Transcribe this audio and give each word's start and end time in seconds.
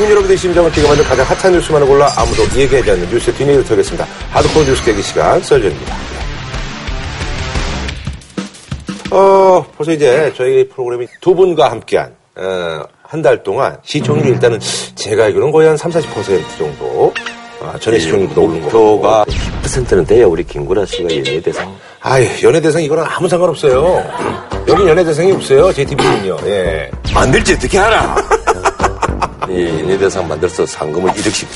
국민 0.00 0.12
여러분의 0.12 0.38
심장을 0.38 0.70
만든 0.70 1.04
가장 1.04 1.26
핫한 1.26 1.52
뉴스만을 1.52 1.86
골라 1.86 2.10
아무도 2.16 2.42
얘기하지 2.58 2.90
않는 2.92 3.10
뉴스의 3.10 3.36
뒷얘기를 3.36 3.64
털겠습니다. 3.64 4.06
하드코어 4.30 4.64
뉴스 4.64 4.82
깨기 4.82 5.02
시간 5.02 5.42
썰전입니다. 5.42 5.94
어, 9.10 9.66
벌써 9.76 9.92
이제 9.92 10.32
저희 10.34 10.66
프로그램이 10.70 11.06
두 11.20 11.34
분과 11.34 11.70
함께한 11.70 12.14
어, 12.36 12.82
한 13.02 13.20
달 13.20 13.42
동안 13.42 13.76
시청률이 13.82 14.30
일단은 14.30 14.58
제가 14.94 15.24
알기로는 15.24 15.52
거의 15.52 15.68
한 15.68 15.76
3, 15.76 15.90
40% 15.90 16.42
정도 16.56 17.12
아, 17.62 17.76
전에 17.78 17.98
시청률보다 17.98 18.40
오른 18.40 18.62
거. 18.62 18.68
표가 18.70 19.24
10%는 19.62 20.06
돼요. 20.06 20.30
우리 20.30 20.44
김구라 20.44 20.86
씨가 20.86 21.14
연예대상. 21.14 21.76
아유, 22.00 22.26
연예대상 22.42 22.82
이거랑 22.84 23.04
아무 23.06 23.28
상관없어요. 23.28 24.02
여긴 24.66 24.88
연예대상이 24.88 25.30
없어요. 25.32 25.70
JTB는요. 25.74 26.38
예. 26.46 26.90
만들지 27.12 27.52
어떻게 27.52 27.78
알아? 27.78 28.16
이 29.48 29.64
연예대상 29.66 30.28
만들어서 30.28 30.64
상금을 30.66 31.10
1억씩 31.12 31.46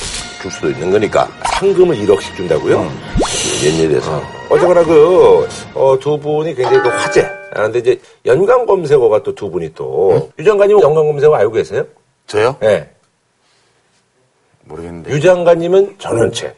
줄 0.41 0.51
수도 0.51 0.69
있는 0.69 0.91
거니까. 0.91 1.27
상금을 1.59 1.95
1억씩 1.97 2.35
준다고요? 2.35 2.91
연예대상. 3.65 4.21
어쨌거나 4.49 4.83
그, 4.83 5.47
어, 5.73 5.97
두 5.99 6.17
분이 6.19 6.53
굉장히 6.55 6.83
또 6.83 6.89
화제. 6.89 7.21
아, 7.53 7.61
근데 7.63 7.79
이제 7.79 7.99
연관 8.25 8.65
검색어가 8.65 9.23
또 9.23 9.33
두 9.33 9.49
분이 9.49 9.73
또. 9.75 10.29
유 10.37 10.43
장관님 10.43 10.79
연관 10.81 11.05
검색어 11.07 11.33
알고 11.35 11.53
계세요? 11.53 11.85
저요? 12.27 12.55
예. 12.63 12.89
모르겠는데. 14.65 15.11
유 15.11 15.21
장관님은 15.21 15.95
전원책. 15.99 16.55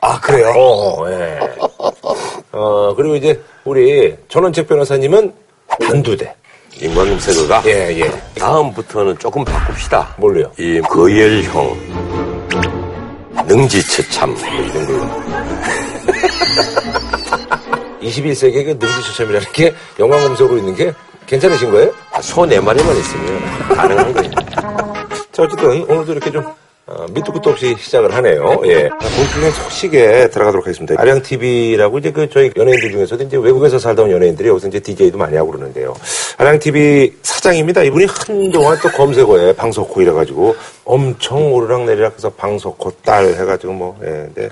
아, 0.00 0.20
그래요? 0.20 0.50
어, 0.56 1.10
예. 1.10 1.38
어, 2.52 2.94
그리고 2.94 3.16
이제 3.16 3.40
우리 3.64 4.14
전원책 4.28 4.68
변호사님은 4.68 5.32
단두대. 5.80 6.34
임관금 6.80 7.18
세거가. 7.18 7.62
예, 7.66 7.98
예. 8.00 8.10
다음부터는 8.38 9.18
조금 9.18 9.44
바꿉시다. 9.44 10.14
뭘로요? 10.18 10.50
이 10.58 10.80
거열형, 10.80 11.76
능지처참 13.46 14.34
뭐 14.34 14.42
이런 14.48 14.86
걸로. 14.86 15.26
21세기의 18.02 18.64
그 18.64 18.70
능지추첨이라는 18.86 19.52
게 19.52 19.74
연관 19.98 20.22
검색어로 20.22 20.58
있는 20.58 20.74
게 20.74 20.92
괜찮으신 21.26 21.70
거예요? 21.72 21.92
소네 22.20 22.60
마리만 22.60 22.96
있으면 22.96 23.40
가능한 23.74 24.12
거예요. 24.12 24.30
자, 25.32 25.42
어쨌든 25.42 25.82
오늘도 25.90 26.12
이렇게 26.12 26.30
좀 26.30 26.44
어, 26.88 27.04
밑도 27.10 27.32
끝도 27.32 27.50
없이 27.50 27.74
시작을 27.76 28.14
하네요. 28.14 28.62
예. 28.66 28.88
본격적인 28.88 29.50
소식에 29.50 30.30
들어가도록 30.30 30.66
하겠습니다. 30.66 30.94
아량 30.98 31.20
TV라고 31.20 31.98
이제 31.98 32.12
그 32.12 32.30
저희 32.30 32.52
연예인들 32.56 32.92
중에서도 32.92 33.24
이제 33.24 33.36
외국에서 33.36 33.76
온 34.00 34.10
연예인들이 34.10 34.48
여기서 34.48 34.68
이제 34.68 34.78
DJ도 34.78 35.18
많이 35.18 35.36
하고 35.36 35.50
그러는데요. 35.50 35.94
아량 36.38 36.60
TV 36.60 37.12
사장입니다. 37.22 37.82
이분이 37.82 38.06
한동안 38.06 38.78
또 38.80 38.88
검색어에 38.90 39.54
방석호 39.56 40.00
이래가지고 40.00 40.54
엄청 40.84 41.52
오르락내리락 41.52 42.14
해서 42.14 42.30
방석호 42.30 42.92
딸 43.04 43.34
해가지고 43.34 43.72
뭐, 43.72 43.98
예. 44.02 44.06
근데 44.06 44.48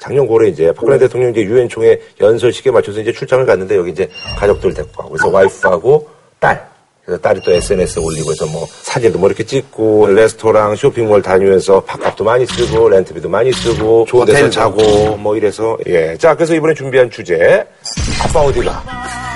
작년 0.00 0.26
고래 0.26 0.50
이제 0.50 0.70
박근혜 0.70 0.98
대통령 0.98 1.30
이제 1.30 1.40
유엔 1.44 1.66
총회 1.66 1.98
연설식에 2.20 2.70
맞춰서 2.72 3.00
이제 3.00 3.10
출장을 3.10 3.46
갔는데 3.46 3.74
여기 3.76 3.90
이제 3.90 4.10
가족들 4.36 4.74
데리고 4.74 4.92
가고 4.92 5.08
그래서 5.10 5.30
와이프하고 5.30 6.08
딸 6.38 6.73
그래서 7.04 7.20
딸이 7.20 7.40
또 7.44 7.52
SNS 7.52 7.98
에 7.98 8.02
올리고 8.02 8.30
해서 8.30 8.46
뭐 8.46 8.66
사진도 8.82 9.18
뭐 9.18 9.28
이렇게 9.28 9.44
찍고 9.44 10.06
레스토랑 10.08 10.74
쇼핑몰 10.76 11.20
다니면서 11.20 11.80
밥값도 11.82 12.24
많이 12.24 12.46
쓰고 12.46 12.88
렌트비도 12.88 13.28
많이 13.28 13.52
쓰고 13.52 14.06
좋은 14.08 14.24
데서. 14.24 14.48
자고 14.48 15.16
뭐 15.16 15.36
이래서 15.36 15.76
예. 15.86 16.16
자 16.16 16.34
그래서 16.34 16.54
이번에 16.54 16.72
준비한 16.72 17.10
주제 17.10 17.64
아빠 18.22 18.40
어디가 18.40 18.82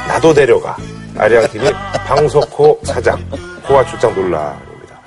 나도 0.09 0.33
데려가 0.33 0.77
아리랑TV 1.17 1.71
방석호 2.07 2.81
사장 2.85 3.23
고아 3.67 3.85
출장 3.85 4.15
논란입니다. 4.15 5.03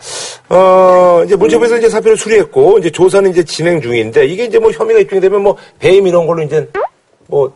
어, 0.50 1.23
이제 1.26 1.36
문체부에서 1.36 1.78
이제 1.78 1.89
사표를 1.89 2.17
수리했고, 2.17 2.78
이제 2.80 2.89
조사는 2.89 3.32
이제 3.32 3.42
진행 3.42 3.80
중인데, 3.82 4.26
이게 4.26 4.44
이제 4.44 4.59
뭐 4.59 4.70
혐의가 4.70 5.00
입증되면 5.00 5.42
뭐 5.42 5.56
배임 5.80 6.06
이런 6.06 6.28
걸로 6.28 6.44
이제 6.44 6.67
뭐, 7.28 7.52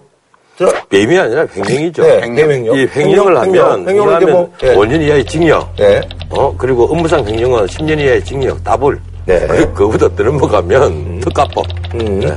들어, 0.58 0.72
배임이 0.90 1.18
아니라 1.18 1.46
횡령이죠. 1.54 2.04
네, 2.04 2.22
횡령. 2.22 2.76
이 2.78 2.88
횡령을 2.96 3.44
횡령, 3.44 3.66
하면, 3.66 3.88
횡령을 3.90 4.14
하면 4.16 4.32
뭐, 4.32 4.52
예. 4.64 4.74
5년 4.76 5.02
이하의 5.02 5.26
징역. 5.26 5.76
네. 5.76 6.02
어, 6.30 6.56
그리고 6.58 6.86
업무상 6.86 7.26
횡령은 7.28 7.66
10년 7.66 8.00
이하의 8.00 8.24
징역, 8.24 8.64
더블. 8.64 9.00
네. 9.26 9.38
음. 9.40 9.48
그, 9.48 9.74
그거보다 9.74 10.16
더 10.16 10.24
넘어가면 10.24 11.20
특가법. 11.22 11.66
네. 11.94 12.34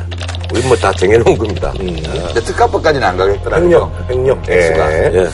우리 0.53 0.63
뭐 0.63 0.77
다 0.79 0.91
정해놓은 0.93 1.37
겁니다. 1.37 1.73
근데 1.77 2.41
특가법까지는 2.41 3.07
안 3.07 3.17
가겠더라고요. 3.17 3.93
횡령, 4.09 4.43
횡령. 4.43 4.43
예. 4.49 5.11
예. 5.15 5.29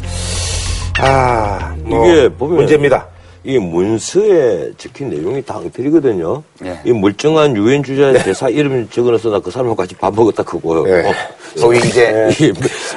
아, 0.98 1.74
뭐 1.84 2.06
이게 2.06 2.28
보면 2.28 2.56
문제입니다. 2.56 3.06
이 3.46 3.58
문서에 3.58 4.70
적힌 4.78 5.10
내용이 5.10 5.42
다 5.44 5.58
엉터리거든요. 5.58 6.42
예. 6.64 6.80
이 6.84 6.92
멀쩡한 6.92 7.54
유엔 7.56 7.82
주자의 7.82 8.22
대사 8.22 8.48
이름 8.48 8.88
적어놔서 8.88 9.28
나 9.30 9.40
그 9.40 9.50
사람하고 9.50 9.76
같이 9.76 9.94
밥 9.94 10.14
먹었다 10.14 10.42
그거요. 10.42 10.84
예. 10.88 11.06
어. 11.06 11.12
소위 11.56 11.76
이제 11.78 12.30
이- 12.40 12.52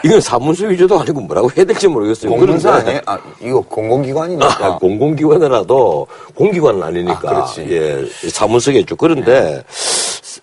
이건 0.06 0.22
사문서 0.22 0.68
위조도 0.68 0.97
아니고 1.02 1.19
뭐라고 1.22 1.50
해야 1.56 1.66
될지 1.66 1.88
모르겠어요. 1.90 2.31
공문서 2.31 2.72
아니에요? 2.72 3.02
아, 3.06 3.19
이거 3.41 3.59
공공기관이니까. 3.59 4.66
아, 4.66 4.78
공공기관이라도 4.78 6.07
공기관은 6.34 6.81
아니니까. 6.81 7.19
아, 7.30 7.44
그렇지. 7.46 7.68
예, 7.69 8.06
사문서겠죠. 8.30 8.96
그런데 8.96 9.62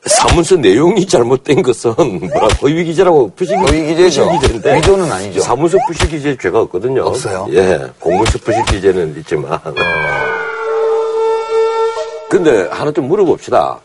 사문서 0.06 0.56
내용이 0.56 1.06
잘못된 1.06 1.62
것은 1.62 1.94
뭐라 2.20 2.48
허위 2.62 2.84
기재라고 2.84 3.30
표시 3.30 3.54
허위 3.54 3.86
기재죠. 3.86 4.30
기재인데 4.38 4.76
위조는 4.76 5.10
아니죠. 5.10 5.40
사문서 5.40 5.78
표시 5.88 6.06
기재 6.08 6.36
죄가 6.36 6.60
없거든요. 6.62 7.02
없어요? 7.04 7.46
예, 7.50 7.80
공문서 8.00 8.38
표시 8.38 8.62
기재는 8.70 9.16
있지만. 9.20 9.58
근데 12.28 12.68
하나 12.70 12.92
좀 12.92 13.08
물어봅시다. 13.08 13.80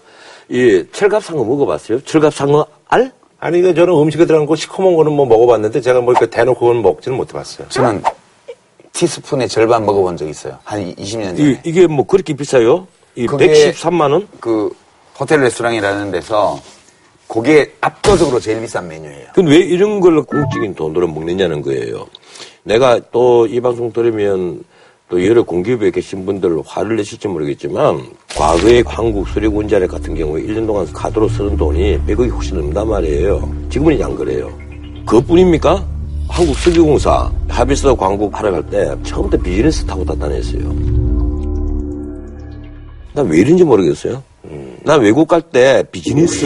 이 0.50 0.84
철갑상어 0.92 1.44
먹어봤어요? 1.44 2.02
철갑상어 2.04 2.66
알? 2.88 3.12
아니, 3.40 3.62
그 3.62 3.74
저는 3.74 3.94
음식에 3.94 4.26
들어간 4.26 4.46
거 4.48 4.56
시커먼 4.56 4.96
거는 4.98 5.14
뭐 5.14 5.26
먹어봤는데, 5.26 5.80
제가 5.80 6.02
뭐 6.02 6.12
이렇게 6.12 6.26
대놓고 6.30 6.60
그건 6.60 6.82
먹지는 6.82 7.16
못해봤어요. 7.18 7.68
저는 7.70 8.02
티스푼의 8.92 9.48
절반 9.48 9.86
먹어본 9.86 10.18
적 10.18 10.28
있어요. 10.28 10.58
한 10.66 10.94
20년 10.96 11.38
전에. 11.38 11.52
이, 11.52 11.58
이게 11.64 11.88
뭐 11.88 12.06
그렇게 12.06 12.34
비싸요? 12.34 12.88
이 13.16 13.28
그게- 13.28 13.72
113만 13.72 14.12
원? 14.12 14.28
그 14.42 14.72
호텔 15.20 15.42
레스토랑이라는 15.42 16.12
데서 16.12 16.60
그게 17.28 17.74
압도적으로 17.82 18.40
제일 18.40 18.62
비싼 18.62 18.88
메뉴예요. 18.88 19.28
근데 19.36 19.52
왜 19.52 19.58
이런 19.58 20.00
걸 20.00 20.24
공적인 20.24 20.74
돈으로 20.76 21.08
먹느냐는 21.08 21.62
거예요. 21.62 22.08
내가 22.64 23.00
또 23.12 23.46
이 23.48 23.60
방송 23.60 23.92
들으면 23.92 24.64
또 25.10 25.26
여러 25.26 25.44
공기업에 25.44 25.90
계신 25.92 26.26
분들 26.26 26.62
화를 26.66 26.96
내실지 26.98 27.28
모르겠지만 27.28 28.02
과거에 28.36 28.84
한국 28.86 29.28
수리군자력 29.28 29.90
같은 29.90 30.14
경우에 30.16 30.44
1년 30.44 30.68
동안 30.68 30.86
카드로 30.94 31.28
쓰는 31.30 31.58
돈이 31.58 32.00
100억이 32.08 32.32
훨씬 32.32 32.56
넘는단 32.58 32.88
말이에요. 32.88 33.52
지금은 33.70 34.02
안 34.04 34.16
그래요. 34.16 34.52
그뿐입니까? 35.08 35.84
한국 36.28 36.56
석유공사 36.56 37.32
하비스 37.48 37.94
광고 37.96 38.30
하러 38.32 38.52
갈 38.52 38.64
때 38.70 38.96
처음부터 39.04 39.42
비즈니스 39.42 39.84
타고 39.86 40.06
다 40.06 40.14
다녔어요. 40.16 40.62
난 43.14 43.28
왜 43.28 43.40
이런지 43.40 43.64
모르겠어요. 43.64 44.22
난 44.84 45.02
외국 45.02 45.28
갈 45.28 45.42
때 45.42 45.84
비즈니스 45.92 46.46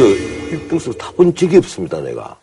1등석 0.52 0.98
타본 0.98 1.36
적이 1.36 1.58
없습니다, 1.58 2.00
내가. 2.02 2.36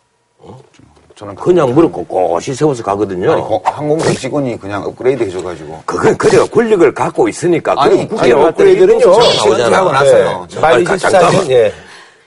저는 1.15 1.35
그냥 1.35 1.73
무릎 1.75 1.91
꼿꼿이 1.93 2.53
세워서 2.55 2.81
가거든요. 2.81 3.31
아니, 3.33 3.41
고- 3.43 3.61
항공사 3.63 4.11
직원이 4.13 4.59
그냥 4.59 4.83
업그레이드 4.83 5.23
해줘가지고. 5.23 5.83
그건 5.85 6.17
그래가 6.17 6.45
권력을 6.47 6.91
갖고 6.93 7.27
있으니까. 7.29 7.75
아니, 7.77 8.07
때 8.07 8.31
업그레이드는요. 8.31 8.99
시원하고 9.21 9.91
나오잖아. 9.91 9.91
났어요. 9.91 10.47
24년, 10.49 10.99
잠깐만. 10.99 11.51
예. 11.51 11.71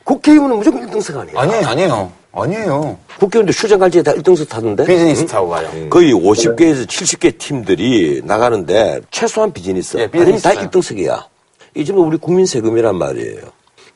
국회의원은 0.05 0.59
무조건 0.59 0.89
1등석 0.89 1.17
아니에요. 1.19 1.39
아니에요, 1.39 1.67
아니에요. 1.67 2.13
아니에요. 2.33 2.99
국회의원도 3.19 3.53
휴장 3.53 3.79
갈 3.81 3.91
때 3.91 4.03
다 4.03 4.13
1등석 4.13 4.49
타는데. 4.49 4.85
비즈니스 4.85 5.27
타고 5.27 5.49
가요. 5.49 5.69
거의 5.91 6.13
50개에서 6.13 6.87
70개 6.87 7.37
팀들이 7.39 8.21
나가는데 8.25 9.01
최소한 9.11 9.53
비즈니스. 9.53 9.97
예, 9.97 10.03
아니면 10.03 10.13
비즈니스 10.27 10.43
다 10.45 10.53
타요. 10.55 10.69
1등석이야. 10.69 11.25
이 11.75 11.85
전부 11.85 12.03
우리 12.03 12.17
국민 12.17 12.47
세금이란 12.47 12.97
말이에요. 12.97 13.41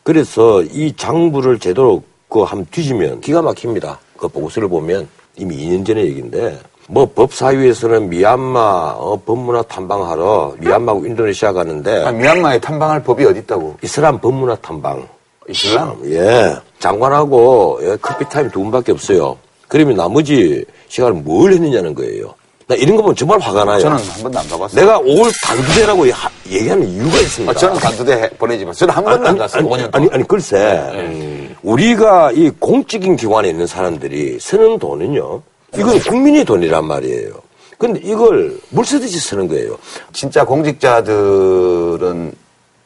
그래서 0.03 0.63
이 0.63 0.93
장부를 0.97 1.59
제대로 1.59 2.03
그 2.29 2.41
한번 2.43 2.67
뒤지면 2.71 3.21
기가 3.21 3.41
막힙니다. 3.43 3.99
그 4.17 4.29
보고서를 4.29 4.69
보면 4.69 5.09
이미 5.37 5.57
2년 5.57 5.87
전의 5.87 6.07
얘기인데 6.07 6.59
뭐 6.89 7.07
법사위에서는 7.15 8.09
미얀마 8.09 8.95
어, 8.97 9.21
법문화 9.25 9.63
탐방하러 9.63 10.57
미얀마하고 10.59 11.07
인도네시아 11.07 11.53
가는데 11.53 12.05
아, 12.05 12.11
미얀마에 12.11 12.59
탐방할 12.59 13.05
법이 13.05 13.25
어디 13.25 13.41
있다고? 13.41 13.77
이슬람 13.83 14.19
법문화 14.19 14.57
탐방 14.57 15.07
이슬람? 15.49 16.01
예. 16.07 16.57
장관하고 16.81 17.81
예, 17.83 17.97
커피타임 17.97 18.51
두 18.51 18.61
분밖에 18.61 18.93
없어요. 18.93 19.37
그러면 19.69 19.97
나머지 19.97 20.65
시간을 20.89 21.23
뭘 21.23 21.53
했느냐는 21.53 21.95
거예요. 21.95 22.35
나 22.69 22.75
이런 22.75 22.97
거 22.97 23.03
보면 23.03 23.17
정말 23.17 23.39
화가 23.41 23.65
나요. 23.65 23.81
저는 23.81 23.97
한 23.97 24.23
번도 24.23 24.39
안 24.41 24.47
가봤어요. 24.49 24.79
내가 24.81 24.99
올 24.99 25.31
단두대라고 25.43 26.11
하- 26.13 26.31
얘기하는 26.51 26.87
이유가 26.87 27.17
있습니다. 27.19 27.51
아, 27.51 27.55
저는 27.55 27.81
단두대 27.81 28.13
해- 28.13 28.29
보내지만 28.31 28.75
저는 28.75 28.95
한 28.95 29.05
번도 29.05 29.27
안 29.27 29.39
갔어요. 29.39 29.61
아니, 29.61 29.71
5년 29.85 29.95
아니. 29.97 30.09
아니, 30.13 30.29
글쎄. 30.29 30.79
음, 30.93 31.57
우리가 31.63 32.31
이 32.33 32.51
공적인 32.59 33.17
기관에 33.17 33.49
있는 33.49 33.67
사람들이 33.67 34.39
쓰는 34.39 34.79
돈은요. 34.79 35.41
이건 35.79 35.99
국민의 36.01 36.45
돈이란 36.45 36.85
말이에요. 36.87 37.31
근데 37.79 38.01
이걸 38.05 38.59
물 38.69 38.85
쓰듯이 38.85 39.19
쓰는 39.19 39.49
거예요. 39.49 39.79
진짜 40.13 40.45
공직자들은 40.45 42.33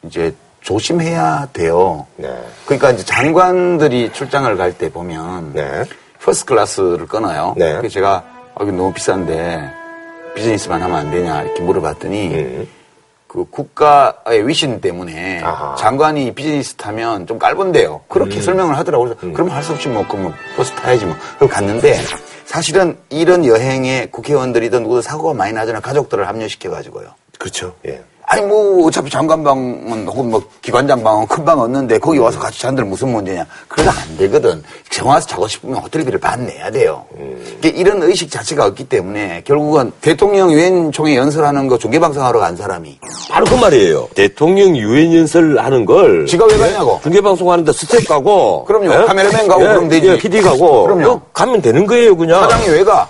이제 0.05 0.33
조심해야 0.61 1.49
돼요. 1.51 2.07
네. 2.15 2.29
그러니까 2.65 2.91
이제 2.91 3.03
장관들이 3.03 4.13
출장을 4.13 4.55
갈 4.55 4.71
때 4.77 4.89
보면 4.89 5.51
네. 5.53 5.83
first 6.23 6.45
class를 6.45 7.05
끊어요. 7.07 7.53
네. 7.57 7.73
그래서 7.75 7.89
제가 7.95 8.23
아, 8.55 8.63
이거 8.63 8.71
너무 8.71 8.93
비싼데 8.93 9.69
비즈니스만 10.35 10.81
하면 10.81 10.97
안 10.97 11.11
되냐 11.11 11.43
이렇게 11.43 11.61
물어봤더니 11.61 12.27
음. 12.35 12.67
그 13.27 13.45
국가의 13.49 14.47
위신 14.47 14.79
때문에 14.79 15.41
아하. 15.41 15.75
장관이 15.75 16.35
비즈니스 16.35 16.75
타면 16.75 17.25
좀 17.25 17.39
깔본대요. 17.39 18.01
그렇게 18.07 18.39
설명을 18.41 18.77
하더라고요. 18.77 19.15
그래서 19.15 19.33
그럼 19.35 19.49
할 19.49 19.63
수 19.63 19.71
없이 19.73 19.87
뭐, 19.89 20.07
그럼 20.07 20.23
뭐 20.23 20.33
버스 20.55 20.71
타야지 20.73 21.05
뭐. 21.05 21.15
그리고 21.39 21.51
갔는데 21.53 21.97
사실은 22.45 22.95
이런 23.09 23.45
여행에 23.45 24.07
국회의원들이든 24.11 24.83
누구든 24.83 25.01
사고가 25.01 25.33
많이 25.33 25.51
나잖아요. 25.53 25.81
가족들을 25.81 26.27
합류시켜가지고요. 26.27 27.07
그렇죠. 27.39 27.73
예. 27.87 28.03
아니 28.33 28.41
뭐 28.47 28.87
어차피 28.87 29.09
장관방은 29.11 30.07
혹은 30.07 30.29
뭐 30.31 30.41
기관장방은 30.61 31.27
큰 31.27 31.43
방 31.43 31.59
얻는데 31.59 31.97
거기 31.99 32.19
와서 32.19 32.39
같이 32.39 32.61
잔들 32.61 32.85
무슨 32.85 33.09
문제냐 33.09 33.45
그러다 33.67 33.91
안 33.91 34.17
되거든 34.17 34.63
정 34.89 35.08
와서 35.08 35.27
자고 35.27 35.45
싶으면 35.45 35.75
호텔비를 35.79 36.17
반 36.19 36.45
내야 36.45 36.71
돼요 36.71 37.03
이게 37.59 37.67
이런 37.67 38.01
의식 38.01 38.31
자체가 38.31 38.65
없기 38.67 38.85
때문에 38.85 39.41
결국은 39.45 39.91
대통령 39.99 40.51
유엔 40.53 40.91
총회 40.93 41.17
연설하는 41.17 41.67
거 41.67 41.77
중계방송하러 41.77 42.39
간 42.39 42.55
사람이 42.55 42.97
바로 43.29 43.45
그 43.45 43.55
말이에요. 43.55 44.07
대통령 44.15 44.75
유엔 44.77 45.13
연설 45.13 45.57
하는 45.57 45.85
걸. 45.85 46.25
지가 46.27 46.45
왜 46.45 46.57
가냐고. 46.57 46.99
중계방송 47.03 47.51
하는데 47.51 47.71
스텝 47.71 48.07
가고. 48.07 48.63
그럼요. 48.65 49.07
카메라맨 49.07 49.47
가고 49.47 49.61
그러면 49.61 49.89
되지. 49.89 50.07
예, 50.07 50.17
PD 50.17 50.41
가고. 50.41 50.83
그럼요. 50.83 51.09
어, 51.09 51.21
가면 51.33 51.61
되는 51.61 51.85
거예요, 51.87 52.15
그냥. 52.15 52.41
사장이 52.41 52.67
왜 52.69 52.83
가? 52.83 53.07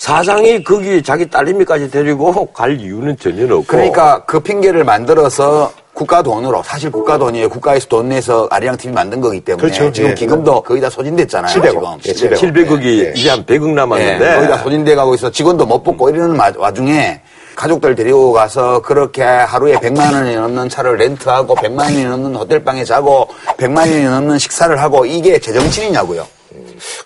사장이 0.00 0.64
거기 0.64 1.02
자기 1.02 1.28
딸내미까지 1.28 1.90
데리고 1.90 2.46
갈 2.54 2.80
이유는 2.80 3.18
전혀 3.18 3.44
없고. 3.44 3.64
그러니까 3.66 4.24
그 4.24 4.40
핑계를 4.40 4.82
만들어서 4.82 5.70
국가 5.92 6.22
돈으로 6.22 6.62
사실 6.64 6.90
국가 6.90 7.18
돈이에요. 7.18 7.50
국가에서 7.50 7.86
돈 7.86 8.08
내서 8.08 8.48
아리랑 8.50 8.78
TV 8.78 8.94
만든 8.94 9.20
거기 9.20 9.40
때문에 9.40 9.60
그렇죠. 9.62 9.92
지금 9.92 10.10
예. 10.10 10.14
기금도 10.14 10.62
거의 10.62 10.80
다 10.80 10.88
소진됐잖아요. 10.88 11.52
700억. 11.54 12.02
지금. 12.02 12.30
예, 12.32 12.34
700억이 12.34 12.84
예. 13.08 13.12
이제 13.14 13.28
한 13.28 13.44
100억 13.44 13.68
예, 13.68 13.72
남았는데. 13.74 14.34
거의 14.36 14.48
다 14.48 14.56
소진돼 14.56 14.94
가고 14.94 15.14
있어. 15.16 15.30
직원도 15.30 15.66
못 15.66 15.82
뽑고 15.84 16.08
이러는 16.08 16.34
마- 16.34 16.50
와중에 16.56 17.20
가족들 17.54 17.94
데리고 17.94 18.32
가서 18.32 18.80
그렇게 18.80 19.22
하루에 19.22 19.74
100만 19.74 20.14
원이 20.14 20.34
넘는 20.34 20.70
차를 20.70 20.96
렌트하고 20.96 21.54
100만 21.56 21.78
원이 21.80 22.04
넘는 22.06 22.36
호텔방에 22.36 22.84
자고 22.84 23.28
100만 23.58 23.80
원이 23.80 24.04
넘는 24.04 24.38
식사를 24.38 24.80
하고 24.80 25.04
이게 25.04 25.38
제정신이냐고요. 25.38 26.26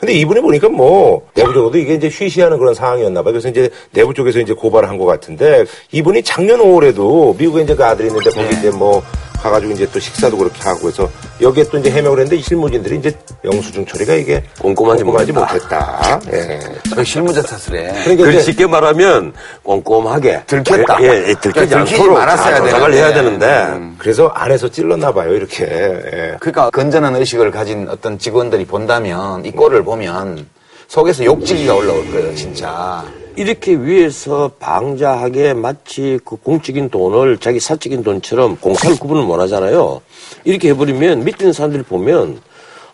근데 0.00 0.12
이분이 0.14 0.40
보니까 0.40 0.68
뭐 0.68 1.26
내부적으로도 1.34 1.78
이게 1.78 1.94
이제 1.94 2.08
쉬쉬하는 2.08 2.58
그런 2.58 2.74
상황이었나 2.74 3.22
봐요. 3.22 3.32
그래서 3.32 3.48
이제 3.48 3.68
내부 3.92 4.14
쪽에서 4.14 4.40
이제 4.40 4.52
고발을 4.52 4.88
한 4.88 4.94
것 4.98 5.06
같은데 5.06 5.64
이분이 5.92 6.22
작년 6.22 6.60
5월에도 6.60 7.36
미국에 7.36 7.62
이제 7.62 7.74
그 7.74 7.84
아들이 7.84 8.08
있는데 8.08 8.30
거기 8.30 8.54
이제 8.56 8.70
뭐 8.70 9.02
가가지고 9.44 9.72
이제 9.72 9.86
또 9.92 10.00
식사도 10.00 10.38
그렇게 10.38 10.62
하고 10.62 10.88
해서 10.88 11.10
여기에 11.38 11.64
또 11.64 11.76
이제 11.76 11.90
해명을 11.90 12.18
했는데 12.18 12.36
이 12.36 12.42
실무진들이 12.42 12.96
이제 12.96 13.12
영수증 13.44 13.84
처리가 13.84 14.14
이게 14.14 14.42
꼼꼼하지 14.58 15.04
꼼꼼하지 15.04 15.32
못했다. 15.32 16.18
예. 16.32 16.58
그 16.94 17.04
실무자 17.04 17.42
탓을 17.42 17.78
해. 17.78 17.92
그러니까 18.04 18.24
그 18.24 18.40
쉽게 18.40 18.66
말하면 18.66 19.34
꼼꼼하게 19.62 20.44
들켰다. 20.46 21.02
예, 21.02 21.08
예, 21.28 21.34
들키지 21.34 21.52
그러니까 21.52 21.80
않도록 21.80 22.12
말았어야 22.14 22.56
잘 22.56 22.70
조작을. 22.70 22.94
해야 22.94 23.12
되는데 23.12 23.94
그래서 23.98 24.28
안에서 24.28 24.68
찔렀나 24.70 25.12
봐요. 25.12 25.34
이렇게. 25.34 25.64
예. 25.64 26.36
그러니까 26.40 26.70
건전한 26.70 27.14
의식을 27.16 27.50
가진 27.50 27.86
어떤 27.90 28.18
직원들이 28.18 28.64
본다면 28.64 29.44
이 29.44 29.50
꼴을 29.50 29.84
보면 29.84 30.46
속에서 30.88 31.22
욕지기가 31.22 31.74
올라올 31.74 32.10
거예요, 32.10 32.34
진짜. 32.34 33.04
이렇게 33.36 33.74
위에서 33.74 34.52
방자하게 34.58 35.54
마치 35.54 36.18
그 36.24 36.36
공적인 36.36 36.88
돈을 36.90 37.38
자기 37.38 37.58
사적인 37.60 38.02
돈처럼 38.04 38.56
공사를 38.58 38.96
구분을 38.98 39.24
못 39.24 39.40
하잖아요. 39.40 40.00
이렇게 40.44 40.70
해버리면 40.70 41.24
밑에 41.24 41.38
있는 41.44 41.52
사람들이 41.52 41.82
보면 41.82 42.40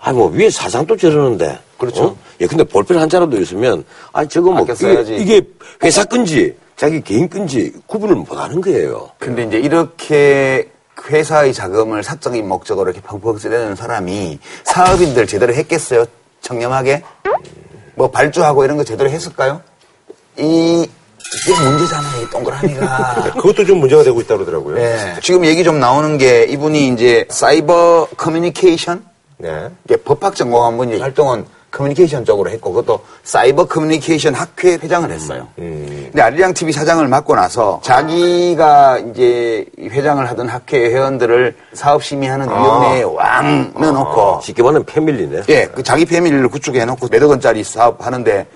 아 0.03 0.13
뭐 0.13 0.29
위에 0.29 0.49
사장도 0.49 0.97
저러는데 0.97 1.59
그렇죠. 1.77 2.05
어? 2.05 2.17
예 2.41 2.47
근데 2.47 2.65
볼펜 2.65 2.99
한 2.99 3.09
자라도 3.09 3.39
있으면 3.39 3.85
아 4.13 4.25
저거 4.25 4.51
뭐. 4.51 4.65
이게, 5.17 5.17
이게 5.17 5.43
회사 5.83 6.05
건지 6.05 6.57
자기 6.77 7.03
개인 7.03 7.29
건지 7.29 7.71
구분을 7.87 8.15
못 8.17 8.33
하는 8.33 8.63
거예요. 8.63 9.11
근데 9.19 9.45
이제 9.45 9.59
이렇게 9.59 10.71
회사의 11.11 11.53
자금을 11.53 12.03
사적인 12.03 12.49
목적으로 12.49 12.91
이렇게 12.91 13.07
펑펑 13.07 13.37
쓰려는 13.37 13.75
사람이 13.77 14.39
사업인들 14.65 15.27
제대로 15.27 15.53
했겠어요? 15.53 16.07
청렴하게? 16.41 17.03
뭐 17.95 18.11
발주하고 18.11 18.65
이런 18.65 18.79
거 18.79 18.85
제대로 18.85 19.11
했을까요? 19.11 19.61
이, 20.41 20.87
이게 21.45 21.61
문제잖아요, 21.63 22.23
이 22.23 22.31
동그라미가. 22.31 23.33
그것도 23.37 23.65
좀 23.65 23.79
문제가 23.79 24.03
되고 24.03 24.21
있다 24.21 24.35
그러더라고요. 24.37 24.77
네. 24.77 25.17
지금 25.23 25.45
얘기 25.45 25.63
좀 25.63 25.79
나오는 25.79 26.19
게 26.19 26.45
이분이 26.45 26.89
이제 26.89 27.27
사이버 27.29 28.09
커뮤니케이션? 28.17 29.05
네. 29.39 29.69
이게 29.85 29.97
법학 29.97 30.35
전공한 30.35 30.77
분이 30.77 30.99
활동은 30.99 31.47
커뮤니케이션 31.71 32.25
쪽으로 32.25 32.51
했고 32.51 32.73
그것도 32.73 33.01
사이버 33.23 33.65
커뮤니케이션 33.67 34.35
학회 34.35 34.75
회장을 34.75 35.11
했어요. 35.11 35.47
근데 35.57 36.21
아리랑 36.21 36.53
TV 36.53 36.73
사장을 36.73 37.07
맡고 37.07 37.35
나서 37.35 37.81
자기가 37.83 38.99
이제 38.99 39.65
이 39.79 39.89
회장을 39.89 40.29
하던 40.31 40.49
학회 40.49 40.91
회원들을 40.91 41.55
사업 41.73 42.03
심의하는 42.03 42.49
위원회에 42.49 43.03
왕 43.05 43.73
넣어놓고 43.79 44.41
쉽게 44.43 44.63
말하면 44.63 44.85
패밀리네. 44.85 45.43
예, 45.49 45.67
그 45.67 45.83
자기 45.83 46.05
패밀리를 46.05 46.49
구축해 46.49 46.85
놓고 46.85 47.09
몇억 47.11 47.31
원짜리 47.31 47.63
사업 47.63 48.05
하는데 48.05 48.47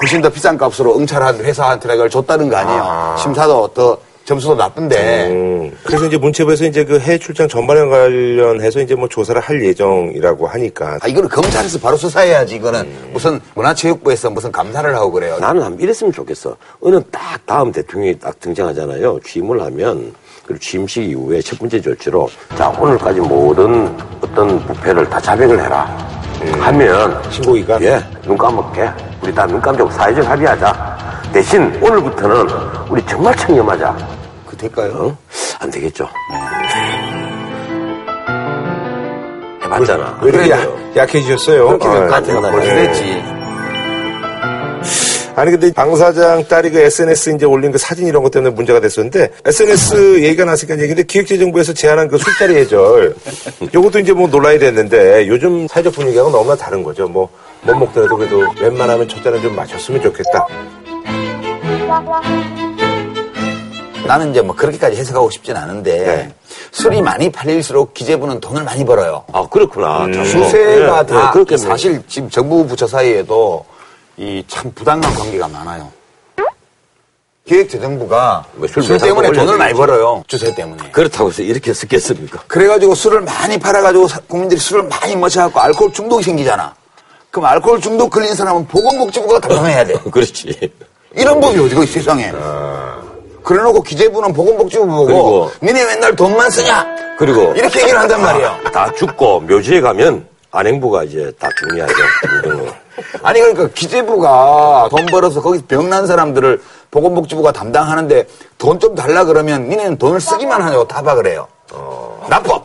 훨씬 0.00 0.20
더 0.20 0.28
비싼 0.28 0.58
값으로 0.58 0.98
응찰한 0.98 1.36
회사한테 1.42 1.94
이걸 1.94 2.10
줬다는 2.10 2.48
거 2.48 2.56
아니에요. 2.56 3.16
심사도 3.18 3.68
더 3.68 3.98
점수도 4.26 4.56
나쁜데 4.56 5.28
음, 5.30 5.78
그래서 5.84 6.04
이제 6.04 6.18
문체부에서 6.18 6.64
이제 6.64 6.84
그 6.84 6.98
해외 6.98 7.16
출장 7.16 7.46
전반에 7.46 7.86
관련해서 7.86 8.80
이제 8.80 8.96
뭐 8.96 9.08
조사를 9.08 9.40
할 9.40 9.64
예정이라고 9.64 10.48
하니까 10.48 10.98
아, 11.00 11.06
이거는 11.06 11.28
검찰에서 11.28 11.78
바로 11.78 11.96
수사해야지. 11.96 12.56
이거는 12.56 12.88
무슨 13.12 13.40
문화체육부에서 13.54 14.30
무슨 14.30 14.50
감사를 14.50 14.92
하고 14.96 15.12
그래요. 15.12 15.38
나는 15.38 15.62
한번 15.62 15.80
이랬으면 15.80 16.12
좋겠어. 16.12 16.56
어느 16.80 17.00
딱 17.12 17.46
다음 17.46 17.70
대통령이 17.70 18.18
딱 18.18 18.38
등장하잖아요. 18.40 19.20
취임을 19.24 19.62
하면 19.62 20.12
그리고 20.44 20.60
취임식 20.60 21.04
이후에 21.04 21.40
첫 21.40 21.56
번째 21.60 21.80
조치로 21.80 22.28
자 22.58 22.68
오늘까지 22.70 23.20
모든 23.20 23.96
어떤 24.20 24.58
부패를 24.66 25.08
다 25.08 25.20
자백을 25.20 25.62
해라. 25.62 26.25
하면 26.60 27.22
신고기가 27.30 27.80
예, 27.82 28.00
눈 28.22 28.36
감을게. 28.36 28.88
우리 29.22 29.34
다 29.34 29.46
눈 29.46 29.60
감고 29.60 29.90
사회적 29.90 30.28
합의하자. 30.28 30.96
대신 31.32 31.62
오늘부터는 31.82 32.46
우리 32.88 33.04
정말 33.06 33.34
청렴하자. 33.36 33.96
그 34.46 34.56
될까요? 34.56 34.92
어? 34.96 35.16
안 35.60 35.70
되겠죠. 35.70 36.08
해봤잖아. 39.64 40.18
왜 40.22 40.28
이렇게 40.30 40.50
약- 40.50 40.96
약해지셨어요? 40.96 41.66
그렇게 41.66 41.88
될 41.90 42.04
아. 42.04 42.08
벌써 42.50 42.68
네. 42.68 42.74
됐지. 42.86 43.35
아니 45.36 45.50
근데 45.50 45.72
방 45.72 45.94
사장 45.96 46.42
딸이 46.48 46.70
그 46.70 46.78
SNS 46.80 47.30
이제 47.36 47.44
올린 47.46 47.70
그 47.70 47.78
사진 47.78 48.06
이런 48.06 48.22
것 48.22 48.30
때문에 48.30 48.54
문제가 48.54 48.80
됐었는데 48.80 49.30
SNS 49.44 50.22
얘기가 50.22 50.44
나왔으니까 50.44 50.78
얘기인데 50.80 51.02
기획재정부에서 51.04 51.74
제안한 51.74 52.08
그 52.08 52.18
술자리 52.18 52.54
예절 52.56 53.14
요것도 53.74 53.98
이제 54.00 54.12
뭐 54.12 54.26
논란이 54.28 54.58
됐는데 54.58 55.28
요즘 55.28 55.68
사회적 55.68 55.92
분위기하고 55.92 56.30
너무나 56.30 56.56
다른 56.56 56.82
거죠. 56.82 57.06
뭐 57.06 57.28
못 57.66 57.74
먹더라도 57.76 58.16
그래도 58.16 58.44
웬만하면 58.60 59.08
첫 59.08 59.22
잔은 59.22 59.42
좀 59.42 59.54
마셨으면 59.56 60.00
좋겠다. 60.02 60.46
나는 64.06 64.30
이제 64.30 64.40
뭐 64.40 64.54
그렇게까지 64.54 64.96
해석하고 64.96 65.30
싶진 65.30 65.56
않은데 65.56 65.98
네. 65.98 66.32
술이 66.70 67.02
많이 67.02 67.30
팔릴수록 67.30 67.92
기재부는 67.92 68.38
돈을 68.38 68.62
많이 68.62 68.84
벌어요. 68.84 69.24
아 69.32 69.46
그렇구나. 69.48 70.06
참. 70.14 70.24
수세가 70.24 71.00
예, 71.00 71.06
다 71.06 71.26
예, 71.28 71.32
그렇겠네. 71.32 71.62
사실 71.62 72.00
지금 72.06 72.30
정부 72.30 72.64
부처 72.66 72.86
사이에도 72.86 73.64
이 74.18 74.42
참 74.48 74.72
부당한 74.74 75.12
관계가 75.14 75.48
많아요. 75.48 75.90
기획재정부가 77.46 78.44
술 78.68 78.82
매상 78.82 78.98
때문에 78.98 79.30
돈을. 79.30 79.56
많이 79.56 79.72
벌어요. 79.74 80.24
주세 80.26 80.52
때문에. 80.54 80.90
그렇다고 80.90 81.28
해서 81.30 81.42
이렇게 81.42 81.72
쓰겠습니까? 81.72 82.42
그래가지고 82.48 82.94
술을 82.96 83.20
많이 83.20 83.56
팔아가지고 83.58 84.08
사- 84.08 84.20
국민들이 84.26 84.58
술을 84.58 84.82
많이 84.84 85.14
마셔갖고 85.14 85.60
알코올 85.60 85.92
중독이 85.92 86.24
생기잖아. 86.24 86.74
그럼 87.30 87.46
알코올 87.46 87.80
중독 87.80 88.10
걸린 88.10 88.34
사람은 88.34 88.66
보건복지부가 88.66 89.38
담당해야 89.38 89.84
돼. 89.84 89.94
그렇지. 90.10 90.72
이런 91.14 91.40
법이 91.40 91.58
어디가 91.60 91.84
있어 91.84 91.92
세상에. 91.92 92.32
그래놓고 93.44 93.80
기재부는 93.82 94.32
보건복지부 94.32 94.84
보고 94.86 95.50
니네 95.62 95.84
맨날 95.84 96.16
돈만 96.16 96.50
쓰냐? 96.50 96.84
그리고 97.16 97.52
이렇게 97.54 97.80
얘기를 97.82 98.00
한단 98.00 98.20
말이야. 98.22 98.60
다 98.72 98.90
죽고 98.98 99.40
묘지에 99.42 99.80
가면 99.82 100.26
안행부가 100.50 101.04
이제 101.04 101.30
다 101.38 101.48
정리하죠. 101.60 101.94
아니 103.22 103.40
그러니까 103.40 103.68
기재부가 103.68 104.88
돈 104.90 105.06
벌어서 105.06 105.40
거기서 105.42 105.64
병난 105.68 106.06
사람들을 106.06 106.60
보건복지부가 106.90 107.52
담당하는데 107.52 108.26
돈 108.58 108.78
좀 108.80 108.94
달라 108.94 109.24
그러면 109.24 109.68
니네는 109.68 109.98
돈을 109.98 110.20
쓰기만 110.20 110.60
하냐고 110.62 110.86
타박을 110.86 111.26
해요. 111.26 111.46
나빠. 112.28 112.60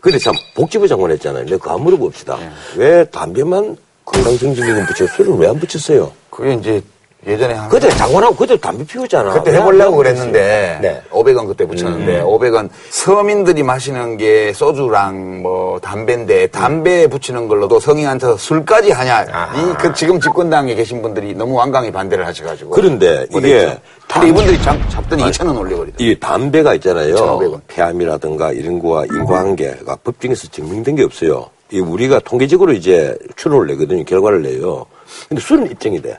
근데 0.00 0.18
참 0.18 0.32
복지부 0.54 0.86
장관 0.88 1.10
했잖아요. 1.12 1.44
근데 1.44 1.56
그거 1.56 1.70
한번 1.70 1.84
물어봅시다. 1.86 2.36
왜 2.76 3.04
담배만 3.06 3.76
건강정진기금 4.04 4.86
붙여 4.86 5.06
술을 5.08 5.34
왜 5.38 5.48
안 5.48 5.58
붙였어요? 5.58 6.12
그게 6.30 6.54
이제 6.54 6.82
예전에 7.26 7.54
한 7.54 7.68
그때 7.68 7.88
장관하고 7.90 8.36
그때 8.36 8.56
담배 8.56 8.84
피웠잖아. 8.84 9.32
그때 9.32 9.50
왜 9.50 9.58
해보려고 9.58 9.92
안 9.92 9.96
그랬는데 9.98 10.78
네. 10.80 11.02
500원 11.10 11.46
그때 11.48 11.66
붙였는데 11.66 12.22
500원 12.22 12.68
서민들이 12.90 13.62
마시는 13.64 14.16
게 14.16 14.52
소주랑 14.52 15.42
뭐 15.42 15.80
담배인데 15.80 16.46
담배 16.48 17.06
붙이는 17.08 17.48
걸로도 17.48 17.80
차서 17.80 18.36
술까지 18.36 18.92
하냐 18.92 19.22
이 19.24 19.76
그 19.78 19.92
지금 19.94 20.20
집권당에 20.20 20.74
계신 20.74 21.02
분들이 21.02 21.34
너무 21.34 21.54
완강히 21.56 21.90
반대를 21.90 22.26
하셔가지고 22.26 22.70
그런데 22.70 23.26
이게. 23.30 23.76
근데 24.08 24.28
이분들이 24.28 24.62
잡, 24.62 24.76
잡더니 24.88 25.24
2,000원 25.24 25.58
올려버리더라고요 25.58 25.92
이 25.98 26.18
담배가 26.20 26.74
있잖아요. 26.74 27.16
1,500원. 27.16 27.60
폐암이라든가 27.66 28.52
이런 28.52 28.78
거와 28.78 29.04
인과관계가 29.06 29.96
법정에서 30.04 30.46
증명된 30.48 30.94
게 30.94 31.02
없어요. 31.02 31.50
이 31.72 31.80
우리가 31.80 32.20
통계적으로 32.20 32.72
이제 32.72 33.16
추론을 33.34 33.66
내거든요. 33.66 34.04
결과를 34.04 34.42
내요. 34.42 34.86
근데 35.28 35.40
술은 35.40 35.70
입증이 35.72 36.00
돼. 36.00 36.16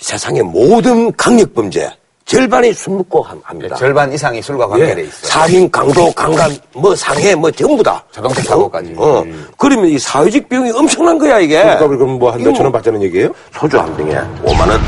세상의 0.00 0.42
모든 0.42 1.12
강력 1.16 1.52
범죄 1.54 1.90
절반이 2.24 2.74
술 2.74 2.94
먹고 2.96 3.22
함- 3.22 3.40
합니다. 3.42 3.74
절반 3.76 4.12
이상이 4.12 4.42
술과 4.42 4.66
관계돼 4.68 5.00
예, 5.00 5.06
있어요 5.06 5.30
살인, 5.30 5.70
강도, 5.70 6.12
강간, 6.12 6.54
뭐 6.74 6.94
상해, 6.94 7.34
뭐 7.34 7.50
전부 7.50 7.82
다. 7.82 8.04
자동차 8.12 8.42
사고까지. 8.42 8.94
어, 8.98 9.24
그러면 9.56 9.86
이 9.88 9.98
사회적 9.98 10.46
비용이 10.46 10.70
엄청난 10.72 11.16
거야 11.16 11.38
이게. 11.38 11.58
그러니까 11.62 11.88
그럼 11.88 12.18
뭐한 12.18 12.38
이거 12.40 12.50
몇천 12.50 12.66
원 12.66 12.72
받자는 12.72 13.02
얘기예요? 13.04 13.30
소주 13.58 13.78
한 13.78 13.96
병에 13.96 14.12
5만 14.44 14.68
원. 14.68 14.80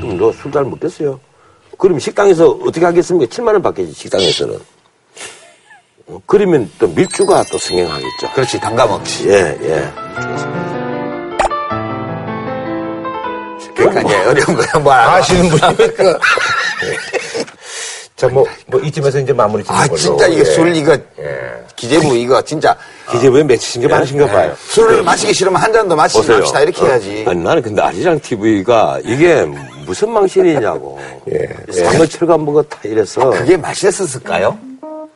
그럼 0.00 0.16
너 0.16 0.28
술 0.30 0.50
잘 0.50 0.64
먹겠어요? 0.64 1.20
그럼 1.76 1.98
식당에서 1.98 2.48
어떻게 2.64 2.86
하겠습니까? 2.86 3.26
7만 3.30 3.48
원 3.48 3.60
받겠지 3.60 3.92
식당에서는. 3.92 4.58
어, 6.06 6.18
그러면 6.24 6.70
또 6.78 6.88
밀주가 6.88 7.44
또 7.52 7.58
성행하겠죠. 7.58 8.32
그렇지 8.34 8.58
단감 8.58 8.90
없이 8.90 9.28
예, 9.28 9.58
예. 9.62 10.81
그러니까 13.74 14.00
이제 14.02 14.16
어려운 14.24 14.56
거야 14.56 14.78
뭐 14.82 14.92
아시는 14.92 15.48
분이니까. 15.50 16.18
자, 18.16 18.28
뭐, 18.28 18.46
뭐, 18.68 18.80
이쯤에서 18.80 19.18
이제 19.18 19.32
마무리 19.32 19.64
짓는 19.64 19.76
아 19.78 19.84
걸로. 19.86 19.96
진짜 19.98 20.26
이게 20.28 20.40
예. 20.40 20.44
술 20.44 20.74
이거 20.76 20.92
예. 20.92 21.52
기재부 21.74 22.16
이거 22.16 22.40
진짜 22.42 22.76
왜 23.20 23.42
맺히신 23.42 23.82
게 23.82 23.88
많으신가 23.88 24.26
봐요. 24.26 24.54
술을 24.68 25.02
마시기 25.02 25.32
싫으면 25.34 25.60
한 25.60 25.72
잔 25.72 25.88
더 25.88 25.96
마시지 25.96 26.20
보세요. 26.20 26.38
맙시다 26.38 26.60
이렇게 26.60 26.84
해야지 26.86 27.24
어, 27.26 27.30
아니, 27.30 27.42
나는 27.42 27.62
근데 27.62 27.82
아리랑 27.82 28.20
TV가 28.20 29.00
이게 29.04 29.44
무슨 29.86 30.10
망신이냐고. 30.12 31.00
예, 31.32 31.72
상어 31.72 32.06
철간 32.06 32.44
먹었다 32.44 32.78
이래서. 32.84 33.30
그게 33.30 33.56
맛있었을까요? 33.56 34.56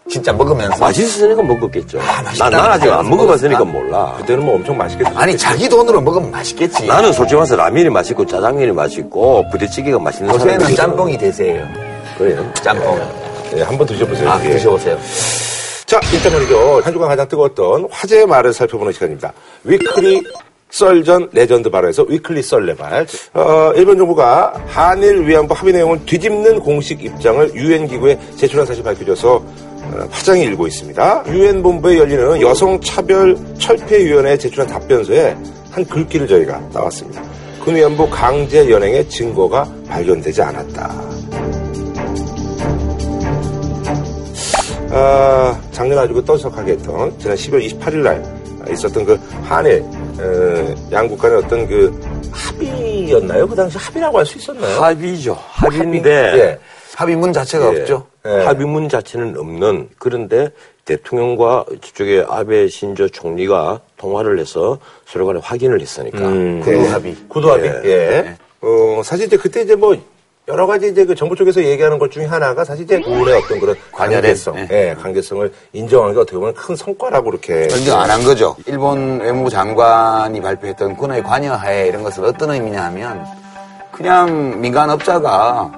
진짜 0.09 0.33
먹으면서 0.33 0.79
맛있으니까 0.79 1.43
먹었겠죠. 1.43 1.99
맛있다. 1.99 2.49
난, 2.51 2.63
난 2.63 2.73
아직 2.73 2.91
안 2.91 3.09
먹어봤으니까 3.11 3.65
먹었다. 3.65 3.79
몰라. 3.79 4.15
그때는 4.19 4.45
뭐 4.45 4.55
엄청 4.55 4.77
맛있게 4.77 5.03
드셨겠죠. 5.05 5.21
아니 5.21 5.37
자기 5.37 5.69
돈으로 5.69 6.01
먹으면 6.01 6.31
맛있겠지 6.31 6.87
나는 6.87 7.13
솔직히 7.13 7.37
말해서 7.37 7.57
라면이 7.57 7.91
맛있고 7.91 8.25
짜장면이 8.27 8.73
맛있고 8.73 9.45
부대찌개가 9.51 9.99
맛있는 9.99 10.33
요새는 10.33 10.59
사람이 10.61 10.77
짬뽕이 10.77 11.19
대세예요 11.19 11.67
그래요. 12.19 12.53
짬뽕 12.55 13.01
예, 13.57 13.63
한번 13.63 13.87
드셔보세요. 13.87 14.31
아 14.31 14.41
예. 14.45 14.51
드셔보세요 14.51 14.99
자, 15.87 16.01
일단 16.13 16.33
말이죠. 16.33 16.81
한 16.83 16.93
주간 16.93 17.09
가장 17.09 17.29
뜨거웠던 17.29 17.89
화제의 17.93 18.27
말을 18.27 18.53
살펴보는 18.53 18.93
시간입니다. 18.93 19.33
Weekly 19.62 20.21
썰전 20.71 21.29
레전드 21.33 21.71
발언에서 21.71 22.03
Weekly 22.09 22.43
썰레발. 22.43 23.07
어, 23.35 23.73
일본 23.77 23.97
정부가 23.97 24.53
한일 24.67 25.29
위안부 25.29 25.55
합의 25.55 25.73
내용을 25.75 26.05
뒤집는 26.05 26.59
공식 26.59 27.05
입장을 27.05 27.55
유엔 27.55 27.87
기구에 27.87 28.19
제출한 28.37 28.67
사실 28.67 28.83
밝혀져서 28.83 29.45
어, 29.93 30.09
파장이 30.11 30.43
일고 30.43 30.66
있습니다. 30.66 31.25
유엔 31.28 31.62
본부에 31.62 31.99
열리는 31.99 32.40
여성차별 32.40 33.37
철폐위원회에 33.59 34.37
제출한 34.38 34.66
답변서에 34.66 35.37
한 35.71 35.85
글귀를 35.85 36.26
저희가 36.26 36.59
나왔습니다. 36.73 37.23
그 37.64 37.75
위안부 37.75 38.09
강제 38.11 38.71
연행의 38.71 39.09
증거가 39.09 39.69
발견되지 39.88 40.40
않았다. 40.43 41.02
아, 44.90 45.61
작년 45.73 45.99
아주 45.99 46.14
그 46.14 46.25
떠들썩하게 46.25 46.73
했던 46.73 47.19
지난 47.19 47.37
12월 47.37 47.78
28일 47.81 47.97
날 47.97 48.23
있었던 48.73 49.05
그 49.05 49.19
한일 49.45 49.85
어, 50.19 50.75
양국 50.93 51.19
간의 51.19 51.38
어떤 51.38 51.66
그 51.69 52.00
합의였나요? 52.33 53.47
그 53.47 53.55
당시 53.55 53.78
합의라고 53.78 54.19
할 54.19 54.26
수 54.26 54.38
있었나요? 54.38 54.81
합의죠. 54.81 55.37
합의인데 55.50 56.11
예. 56.11 56.59
합의문 56.97 57.33
자체가 57.33 57.75
예. 57.75 57.81
없죠 57.81 58.07
예. 58.25 58.45
합의문 58.45 58.88
자체는 58.88 59.37
없는 59.38 59.91
그런데 59.99 60.49
대통령과 60.87 61.65
저쪽에 61.83 62.25
아베 62.29 62.69
신조 62.69 63.09
총리가 63.09 63.81
통화를 63.99 64.38
해서 64.38 64.79
서로 65.05 65.26
간에 65.26 65.41
확인을 65.43 65.81
했으니까. 65.81 66.19
음. 66.19 66.61
구두 66.61 66.87
합의 66.93 67.17
구도 67.29 67.53
합의. 67.53 67.71
예. 67.85 67.91
예. 67.91 68.37
어, 68.62 69.03
사실 69.05 69.26
이제 69.26 69.37
그때 69.37 69.62
이제 69.62 69.75
뭐 69.75 69.97
여러 70.49 70.65
가지 70.67 70.88
이제 70.88 71.05
그 71.05 71.15
정부 71.15 71.35
쪽에서 71.35 71.62
얘기하는 71.62 71.99
것 71.99 72.11
중에 72.12 72.25
하나가 72.25 72.65
사실 72.65 72.85
이제 72.85 73.00
군의 73.00 73.35
어떤 73.35 73.59
그런 73.59 73.75
관여된, 73.93 74.23
관계성, 74.23 74.59
예. 74.59 74.69
예, 74.71 74.95
관계성을 74.95 75.53
인정하는 75.73 76.15
게 76.15 76.21
어떻게 76.21 76.38
보면 76.38 76.55
큰 76.55 76.76
성과라고 76.76 77.31
이렇게 77.31 77.67
인정 77.76 78.00
안 78.00 78.09
한 78.11 78.23
거죠. 78.25 78.57
일본 78.67 79.21
외무부 79.21 79.50
장관이 79.50 80.41
발표했던 80.41 80.97
군의 80.97 81.23
관여하에 81.23 81.88
이런 81.88 82.05
것은 82.05 82.25
어떤 82.25 82.53
의미냐 82.53 82.85
하면 82.85 83.25
그냥 83.93 84.61
민간 84.61 84.88
업자가 84.88 85.73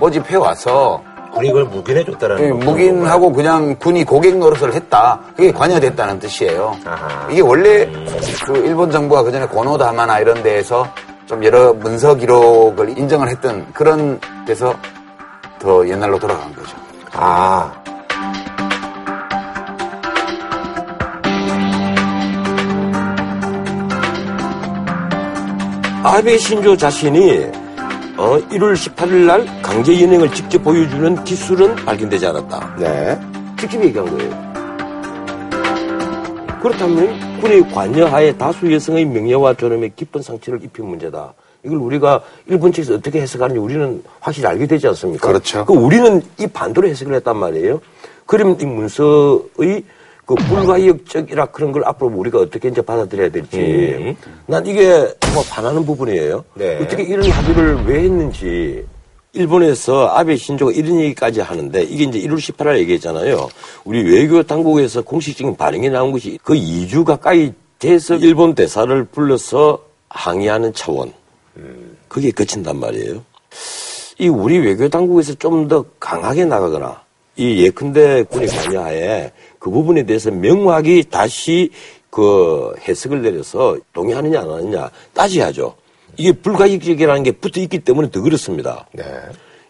모집해 0.00 0.36
와서 0.36 1.02
군이 1.32 1.48
이걸 1.48 1.64
묵인해 1.64 2.04
줬다라는 2.04 2.44
예, 2.44 2.50
묵인하고 2.50 3.32
그냥 3.32 3.76
군이 3.76 4.04
고객 4.04 4.36
노릇을 4.36 4.74
했다. 4.74 5.20
그게 5.36 5.52
관여됐다는 5.52 6.18
뜻이에요. 6.18 6.76
아하. 6.84 7.28
이게 7.30 7.40
원래 7.40 7.86
그 8.44 8.56
일본 8.56 8.90
정부가 8.90 9.22
그전에 9.22 9.46
고노다마나 9.46 10.18
이런 10.18 10.42
데에서 10.42 10.88
좀 11.26 11.44
여러 11.44 11.72
문서 11.72 12.16
기록을 12.16 12.98
인정을 12.98 13.28
했던 13.28 13.64
그런 13.72 14.18
데서 14.44 14.74
더 15.60 15.86
옛날로 15.86 16.18
돌아간 16.18 16.52
거죠. 16.54 16.76
아. 17.12 17.72
아베 26.02 26.38
신조 26.38 26.76
자신이 26.76 27.52
어, 28.20 28.36
1월 28.36 28.74
18일 28.74 29.24
날 29.24 29.46
강제 29.62 29.98
연행을 29.98 30.30
직접 30.34 30.62
보여주는 30.62 31.24
기술은 31.24 31.74
발견되지 31.74 32.26
않았다. 32.26 32.76
네. 32.78 33.18
직접 33.58 33.82
얘기한 33.82 34.14
거예요. 34.14 34.50
그렇다면 36.60 37.40
군의 37.40 37.62
관여하에 37.70 38.36
다수 38.36 38.70
여성의 38.70 39.06
명예와 39.06 39.54
존엄에 39.54 39.92
깊은 39.96 40.20
상처를 40.20 40.62
입힌 40.62 40.84
문제다. 40.84 41.32
이걸 41.64 41.78
우리가 41.78 42.20
일본 42.46 42.70
측에서 42.72 42.96
어떻게 42.96 43.22
해석하는지 43.22 43.58
우리는 43.58 44.02
확실히 44.20 44.48
알게 44.48 44.66
되지 44.66 44.86
않습니까? 44.88 45.26
그렇죠. 45.26 45.64
그 45.64 45.72
우리는 45.72 46.20
이 46.38 46.46
반대로 46.46 46.88
해석을 46.88 47.14
했단 47.14 47.38
말이에요. 47.38 47.80
그러면 48.26 48.60
이 48.60 48.66
문서의 48.66 49.82
그 50.30 50.36
불가역적이라 50.36 51.46
그런 51.46 51.72
걸 51.72 51.84
앞으로 51.84 52.12
우리가 52.14 52.38
어떻게 52.38 52.68
이제 52.68 52.80
받아들여야 52.80 53.30
될지. 53.30 54.16
난 54.46 54.64
이게 54.64 55.12
정말 55.18 55.44
반하는 55.50 55.84
부분이에요. 55.84 56.44
네. 56.54 56.76
어떻게 56.76 57.02
이런 57.02 57.28
합의를 57.28 57.84
왜 57.84 58.04
했는지. 58.04 58.86
일본에서 59.32 60.06
아베 60.06 60.36
신조가 60.36 60.70
이런 60.70 61.00
얘기까지 61.00 61.40
하는데 61.40 61.82
이게 61.82 62.04
이제 62.04 62.20
1월 62.20 62.36
18일 62.36 62.78
얘기했잖아요. 62.78 63.48
우리 63.84 64.04
외교 64.04 64.40
당국에서 64.44 65.02
공식적인 65.02 65.56
반응이 65.56 65.90
나온 65.90 66.12
것이 66.12 66.38
그 66.44 66.54
2주 66.54 67.04
가까이 67.04 67.52
돼서 67.80 68.14
일본 68.14 68.54
대사를 68.54 69.04
불러서 69.06 69.82
항의하는 70.10 70.74
차원. 70.74 71.12
그게 72.06 72.30
그친단 72.30 72.78
말이에요. 72.78 73.24
이 74.18 74.28
우리 74.28 74.58
외교 74.58 74.88
당국에서 74.88 75.34
좀 75.34 75.66
더 75.66 75.84
강하게 75.98 76.44
나가거나 76.44 77.00
이 77.40 77.64
예컨대 77.64 78.24
군의 78.24 78.48
관여하에 78.48 79.32
그 79.58 79.70
부분에 79.70 80.02
대해서 80.04 80.30
명확히 80.30 81.02
다시 81.08 81.70
그 82.10 82.74
해석을 82.86 83.22
내려서 83.22 83.78
동의하느냐 83.94 84.40
안 84.40 84.50
하느냐 84.50 84.90
따져야죠. 85.14 85.74
이게 86.18 86.32
불가역적이라는 86.32 87.22
게 87.22 87.32
붙어 87.32 87.62
있기 87.62 87.78
때문에 87.78 88.10
더 88.10 88.20
그렇습니다. 88.20 88.86
네. 88.92 89.04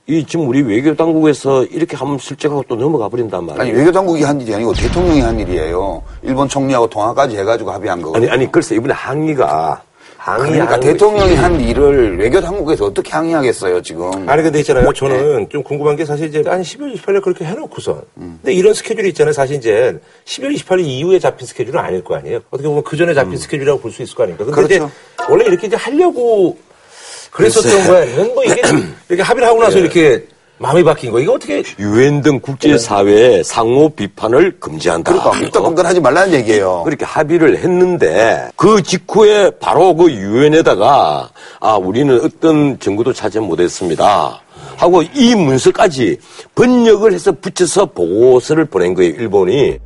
이 0.08 0.26
지금 0.26 0.48
우리 0.48 0.62
외교 0.62 0.96
당국에서 0.96 1.62
이렇게 1.66 1.96
하면 1.96 2.18
슬쩍하고 2.18 2.64
또 2.66 2.74
넘어가 2.74 3.08
버린단 3.08 3.46
말이에요. 3.46 3.62
아니 3.62 3.70
외교 3.70 3.92
당국이 3.92 4.24
한 4.24 4.40
일이 4.40 4.52
아니고 4.52 4.74
대통령이 4.74 5.20
한 5.20 5.38
일이에요. 5.38 6.02
일본 6.22 6.48
총리하고 6.48 6.88
통화까지 6.88 7.36
해가지고 7.36 7.70
합의한 7.70 8.02
거고. 8.02 8.16
아니, 8.16 8.28
아니, 8.28 8.50
글쎄, 8.50 8.74
이번에 8.74 8.94
항의가, 8.94 9.80
항의 10.22 10.52
그러니까 10.52 10.78
대통령이 10.78 11.34
한 11.34 11.58
일을 11.58 12.18
외교 12.18 12.42
당국에서 12.42 12.84
어떻게 12.84 13.10
항의하겠어요 13.10 13.80
지금? 13.80 14.28
아니 14.28 14.42
근데 14.42 14.60
있잖아요. 14.60 14.92
저는 14.92 15.48
좀 15.48 15.62
궁금한 15.62 15.96
게 15.96 16.04
사실 16.04 16.28
이제 16.28 16.42
한 16.44 16.60
12월 16.60 16.94
28일 16.94 17.22
그렇게 17.22 17.46
해놓고선. 17.46 18.02
근데 18.14 18.52
이런 18.52 18.74
스케줄이 18.74 19.08
있잖아요. 19.08 19.32
사실 19.32 19.56
이제 19.56 19.98
12월 20.26 20.54
28일 20.58 20.80
이후에 20.84 21.18
잡힌 21.18 21.46
스케줄은 21.46 21.80
아닐 21.80 22.04
거 22.04 22.16
아니에요. 22.16 22.40
어떻게 22.50 22.68
보면 22.68 22.84
그 22.84 22.98
전에 22.98 23.14
잡힌 23.14 23.38
스케줄이라고 23.38 23.80
볼 23.80 23.90
수 23.90 24.02
있을 24.02 24.14
거 24.14 24.24
아닙니까? 24.24 24.44
근데 24.44 24.54
그렇죠. 24.60 24.74
이제 24.84 25.24
원래 25.30 25.44
이렇게 25.46 25.66
이제 25.68 25.76
하려고 25.76 26.58
그랬었던. 27.30 27.86
거야. 27.86 28.02
아니면 28.02 28.34
뭐 28.34 28.44
이게 28.44 28.60
이렇게 29.08 29.22
합의를 29.22 29.48
하고 29.48 29.62
나서 29.62 29.78
이렇게 29.78 30.26
마음이 30.60 30.84
바뀐 30.84 31.10
거 31.10 31.18
이거 31.18 31.32
어떻게 31.32 31.62
유엔 31.78 32.20
등 32.20 32.38
국제 32.38 32.76
사회의 32.76 33.42
상호 33.42 33.88
비판을 33.88 34.60
금지한다. 34.60 35.10
그러니까 35.10 35.40
밑도건건하지 35.40 36.00
말라는 36.00 36.34
얘기예요. 36.34 36.82
그렇게 36.84 37.06
합의를 37.06 37.56
했는데 37.56 38.50
그 38.56 38.82
직후에 38.82 39.52
바로 39.58 39.96
그 39.96 40.12
유엔에다가 40.12 41.30
아 41.60 41.76
우리는 41.76 42.20
어떤 42.22 42.78
정보도 42.78 43.14
찾지 43.14 43.40
못했습니다. 43.40 44.42
하고 44.76 45.02
이 45.14 45.34
문서까지 45.34 46.18
번역을 46.54 47.14
해서 47.14 47.32
붙여서 47.32 47.86
보고서를 47.86 48.66
보낸 48.66 48.92
거예요 48.92 49.14
일본이. 49.14 49.78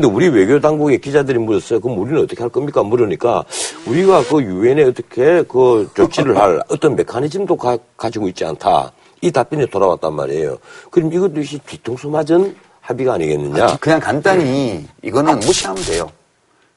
근데 0.00 0.14
우리 0.14 0.28
외교 0.28 0.58
당국의 0.58 0.98
기자들이 0.98 1.38
물었어요. 1.38 1.78
그럼 1.78 1.98
우리는 1.98 2.22
어떻게 2.22 2.40
할 2.40 2.48
겁니까? 2.48 2.82
물으니까 2.82 3.44
우리가 3.86 4.24
그 4.24 4.42
유엔에 4.42 4.84
어떻게 4.84 5.42
그 5.42 5.90
조치를 5.94 6.38
할 6.38 6.62
어떤 6.70 6.96
메커니즘도 6.96 7.54
가, 7.54 7.76
지고 8.10 8.26
있지 8.28 8.46
않다. 8.46 8.90
이 9.20 9.30
답변이 9.30 9.66
돌아왔단 9.68 10.14
말이에요. 10.14 10.56
그럼 10.90 11.12
이것도 11.12 11.34
뒤통수 11.66 12.08
맞은 12.08 12.56
합의가 12.80 13.12
아니겠느냐? 13.14 13.76
그냥 13.76 14.00
간단히 14.00 14.86
이거는 15.02 15.38
무시하면 15.40 15.82
돼요. 15.84 16.10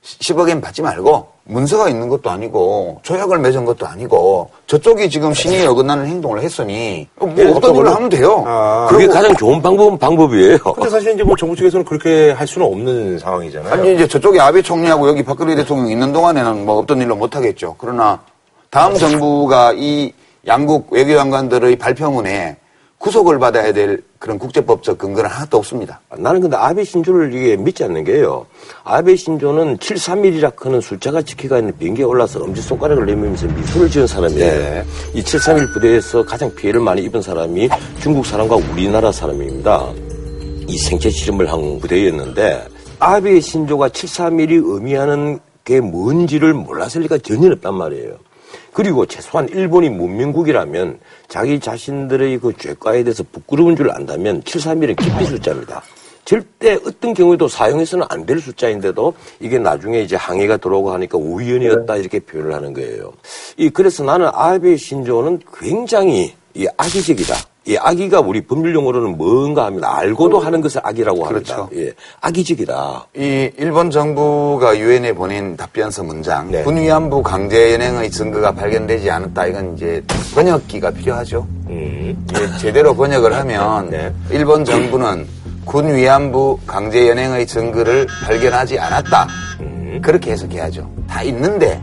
10억엔 0.03 0.61
받지 0.61 0.81
말고 0.81 1.25
문서가 1.45 1.89
있는 1.89 2.07
것도 2.07 2.29
아니고 2.29 2.99
조약을 3.03 3.39
맺은 3.39 3.65
것도 3.65 3.85
아니고 3.85 4.49
저쪽이 4.67 5.09
지금 5.09 5.33
신의에 5.33 5.65
어긋나는 5.65 6.05
행동을 6.07 6.41
했으니 6.41 7.07
뭐 7.15 7.33
예, 7.37 7.45
어떤 7.49 7.75
일을 7.75 7.87
어떤 7.87 7.95
하면 7.95 8.09
돼요. 8.09 8.43
아. 8.47 8.87
그게 8.89 9.07
가장 9.07 9.35
좋은 9.35 9.61
방법은 9.61 9.97
방법이에요. 9.97 10.57
근데 10.57 10.89
사실 10.89 11.13
이제 11.13 11.23
뭐 11.23 11.35
정부 11.35 11.55
측에서는 11.55 11.85
그렇게 11.85 12.31
할 12.31 12.47
수는 12.47 12.65
없는 12.67 13.19
상황이잖아요. 13.19 13.73
아니 13.73 13.93
이제 13.95 14.07
저쪽에 14.07 14.39
아베 14.39 14.61
총리하고 14.61 15.07
여기 15.09 15.21
박근혜 15.21 15.55
대통령 15.55 15.89
있는 15.89 16.13
동안에는 16.13 16.65
뭐 16.65 16.77
없던 16.79 17.01
일로 17.01 17.15
못 17.15 17.35
하겠죠. 17.35 17.75
그러나 17.77 18.21
다음 18.69 18.95
정부가 18.95 19.73
이 19.75 20.13
양국 20.47 20.91
외교장관들의 20.91 21.75
발표문에 21.75 22.57
구속을 23.03 23.37
받아야 23.37 23.73
될 23.73 24.01
그런 24.17 24.39
국제법적 24.39 24.97
근거는 24.97 25.29
하나도 25.29 25.57
없습니다. 25.57 25.99
나는 26.17 26.39
근데 26.39 26.55
아베 26.55 26.85
신조를 26.85 27.33
이게 27.33 27.57
믿지 27.57 27.83
않는 27.83 28.05
게요. 28.05 28.45
아베 28.85 29.17
신조는 29.17 29.77
731이라 29.79 30.57
하는 30.57 30.79
숫자가 30.79 31.21
찍혀가 31.21 31.59
있는 31.59 31.77
비행기에 31.77 32.05
올라서 32.05 32.41
엄지손가락을 32.41 33.05
내밀면서 33.05 33.47
미소를 33.47 33.89
지은 33.89 34.07
사람이에요. 34.07 34.39
네. 34.39 34.85
이731 35.15 35.73
부대에서 35.73 36.23
가장 36.23 36.55
피해를 36.55 36.79
많이 36.79 37.01
입은 37.01 37.21
사람이 37.21 37.67
중국 37.99 38.25
사람과 38.25 38.55
우리나라 38.55 39.11
사람입니다. 39.11 39.91
이 40.69 40.77
생체 40.77 41.09
실험을 41.09 41.51
한 41.51 41.79
부대였는데 41.79 42.65
아베 42.99 43.41
신조가 43.41 43.89
731이 43.89 44.61
의미하는 44.63 45.41
게 45.65 45.81
뭔지를 45.81 46.53
몰랐을 46.53 47.01
리가 47.01 47.17
전혀 47.17 47.51
없단 47.51 47.73
말이에요. 47.73 48.15
그리고 48.71 49.05
최소한 49.05 49.47
일본이 49.49 49.89
문명국이라면 49.89 50.99
자기 51.27 51.59
자신들의 51.59 52.39
그 52.39 52.53
죄과에 52.57 53.03
대해서 53.03 53.23
부끄러운 53.31 53.75
줄 53.75 53.91
안다면 53.91 54.41
731은 54.43 54.95
기피 54.95 55.25
숫자입니다. 55.25 55.81
절대 56.25 56.75
어떤 56.85 57.13
경우에도 57.13 57.47
사용해서는 57.49 58.05
안 58.09 58.25
될 58.25 58.39
숫자인데도 58.39 59.13
이게 59.41 59.59
나중에 59.59 60.01
이제 60.01 60.15
항해가 60.15 60.55
들어오고 60.57 60.91
하니까 60.93 61.17
우연이었다 61.17 61.97
이렇게 61.97 62.19
표현을 62.19 62.53
하는 62.53 62.73
거예요. 62.73 63.11
이 63.57 63.69
그래서 63.69 64.03
나는 64.03 64.29
아베 64.31 64.77
신조는 64.77 65.41
굉장히 65.59 66.33
이 66.53 66.65
악의적이다. 66.77 67.35
이 67.65 67.77
악의가 67.77 68.19
우리 68.19 68.41
법률 68.41 68.75
용어로는 68.75 69.17
뭔가 69.17 69.65
하면 69.65 69.85
알고도 69.85 70.39
하는 70.39 70.59
것을 70.59 70.81
악이라고 70.83 71.25
합니다. 71.25 71.55
그렇죠. 71.55 71.69
예, 71.75 71.93
악의적이다. 72.19 73.07
이 73.15 73.51
일본 73.57 73.89
정부가 73.89 74.77
유엔에 74.77 75.13
보낸 75.13 75.55
답변서 75.55 76.03
문장 76.03 76.51
네. 76.51 76.63
군위안부 76.63 77.23
강제 77.23 77.73
연행의 77.73 78.11
증거가 78.11 78.51
발견되지 78.51 79.09
않았다. 79.09 79.47
이건 79.47 79.75
이제 79.75 80.03
번역기가 80.35 80.91
필요하죠. 80.91 81.47
음. 81.69 82.25
이게 82.29 82.57
제대로 82.57 82.93
번역을 82.93 83.33
하면 83.33 83.89
네. 83.89 84.13
일본 84.29 84.65
정부는 84.65 85.25
군 85.63 85.95
위안부 85.95 86.59
강제 86.67 87.07
연행의 87.07 87.47
증거를 87.47 88.07
발견하지 88.25 88.77
않았다. 88.77 89.27
음. 89.61 90.01
그렇게 90.03 90.31
해석해야죠. 90.31 90.89
다 91.07 91.23
있는데 91.23 91.81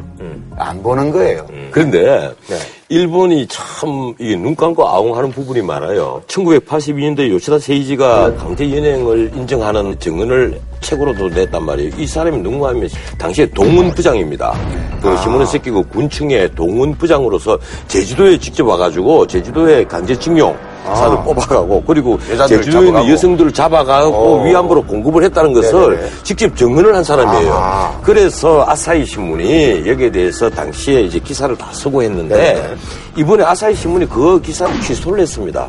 안 0.57 0.83
보는 0.83 1.11
거예요. 1.11 1.46
그런데 1.70 2.33
네. 2.48 2.56
일본이 2.88 3.46
참 3.46 4.14
이게 4.18 4.37
눈 4.37 4.56
감고 4.56 4.87
아웅하는 4.87 5.30
부분이 5.30 5.62
많아요. 5.62 6.22
1982년도에 6.26 7.30
요시다 7.30 7.59
세이지가 7.59 8.35
강제 8.35 8.68
연행을 8.70 9.30
인정하는 9.35 9.98
증언을 9.98 10.61
책으로도 10.80 11.28
냈단 11.28 11.64
말이에요. 11.64 11.92
이 11.98 12.06
사람이 12.06 12.38
누군가 12.38 12.68
하면 12.70 12.88
당시에 13.16 13.46
동문 13.46 13.92
부장입니다. 13.92 14.52
그 15.00 15.16
시몬의 15.18 15.46
새끼 15.46 15.70
그 15.70 15.83
군층의 15.85 16.54
동문 16.54 16.96
부장으로서 16.96 17.59
제주도에 17.87 18.38
직접 18.38 18.66
와가지고 18.66 19.26
제주도에 19.26 19.85
강제징용 19.85 20.56
사를 20.85 21.16
뽑아가고 21.25 21.83
그리고 21.87 22.19
제주도에 22.49 22.88
있는. 22.88 23.09
여성들을 23.11 23.53
잡아가고 23.53 24.14
어. 24.14 24.45
위안부로 24.45 24.83
공급을 24.83 25.25
했다는 25.25 25.53
것을 25.53 25.90
네네네. 25.90 26.11
직접 26.23 26.57
증언을 26.57 26.95
한 26.95 27.05
사람이에요. 27.05 27.53
아하. 27.53 28.01
그래서 28.03 28.64
아사히 28.66 29.05
신문이 29.05 29.87
여기에 29.87 30.11
대해서 30.11 30.49
당시에 30.49 31.03
이제 31.03 31.19
기사를 31.19 31.55
다 31.57 31.69
쓰고 31.73 32.03
했는데 32.03 32.37
네네. 32.37 32.75
이번에 33.16 33.45
아사히 33.45 33.75
신문이 33.75 34.09
그 34.09 34.40
기사를 34.40 34.81
취소를 34.81 35.21
했습니다. 35.21 35.69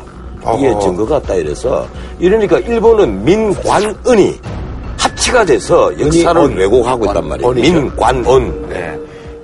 이게 0.56 0.68
어허. 0.70 0.80
증거가 0.80 1.16
없다 1.16 1.34
이래서 1.34 1.86
이러니까 2.18 2.58
일본은 2.58 3.24
민관은이 3.24 4.40
합치가 4.98 5.44
돼서 5.44 5.92
역사를 6.00 6.40
은이, 6.42 6.52
언. 6.52 6.56
왜곡하고 6.56 7.04
있단 7.06 7.28
말이에요. 7.28 7.50
민관은. 7.52 8.68
네. 8.68 8.98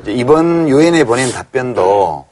이번 0.06 0.68
유엔에 0.68 1.04
보낸 1.04 1.30
답변도 1.30 2.24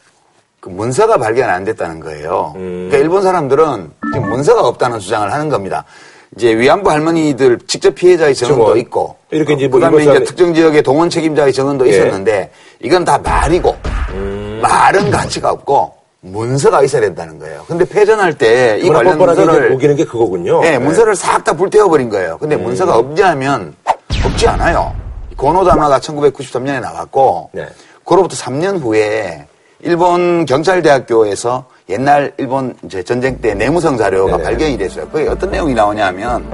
그 0.67 0.71
문서가 0.71 1.17
발견 1.17 1.49
안 1.49 1.63
됐다는 1.63 2.01
거예요. 2.01 2.51
그러니까 2.57 2.97
일본 2.97 3.23
사람들은 3.23 3.89
지금 4.13 4.29
문서가 4.29 4.67
없다는 4.67 4.99
주장을 4.99 5.33
하는 5.33 5.49
겁니다. 5.49 5.85
이제 6.37 6.57
위안부 6.59 6.91
할머니들 6.91 7.61
직접 7.69 7.95
피해자의 7.95 8.35
증언도 8.35 8.65
증언. 8.65 8.79
있고, 8.79 9.15
이렇게 9.31 9.55
이제 9.55 9.69
뭐 9.69 9.79
그다음에 9.79 10.03
이제 10.03 10.25
특정 10.25 10.53
지역의 10.53 10.83
동원 10.83 11.09
책임자의 11.09 11.53
증언도 11.53 11.87
예. 11.87 11.91
있었는데 11.91 12.51
이건 12.81 13.05
다 13.05 13.17
말이고 13.19 13.77
말은 14.61 15.13
가치가 15.13 15.53
없고 15.53 15.95
문서가 16.23 16.83
있어야 16.83 17.01
된다는 17.01 17.39
거예요. 17.39 17.65
근데 17.69 17.85
패전할 17.85 18.37
때 18.37 18.81
이 18.83 18.89
관련 18.89 19.19
문서를 19.19 19.71
우기는 19.71 19.95
게 19.95 20.05
그거군요. 20.05 20.63
네, 20.63 20.81
문서를 20.81 21.15
싹 21.15 21.45
다 21.45 21.53
불태워버린 21.53 22.09
거예요. 22.11 22.39
근데 22.39 22.57
문서가 22.57 22.97
없지 22.97 23.23
않으면 23.23 23.77
없지 24.25 24.49
않아요. 24.49 24.93
고노다마가 25.37 26.01
1993년에 26.01 26.81
나왔고, 26.81 27.51
네. 27.53 27.69
그로부터 28.05 28.35
3년 28.35 28.81
후에 28.83 29.47
일본 29.81 30.47
경찰대학교에서 30.47 31.65
옛날 31.89 32.33
일본 32.39 32.75
전쟁 33.05 33.39
때 33.41 33.55
내무성 33.55 33.97
자료가 33.97 34.33
네네. 34.33 34.43
발견이 34.43 34.79
됐어요. 34.79 35.09
그게 35.09 35.29
어떤 35.29 35.51
내용이 35.51 35.75
나오냐면 35.75 36.45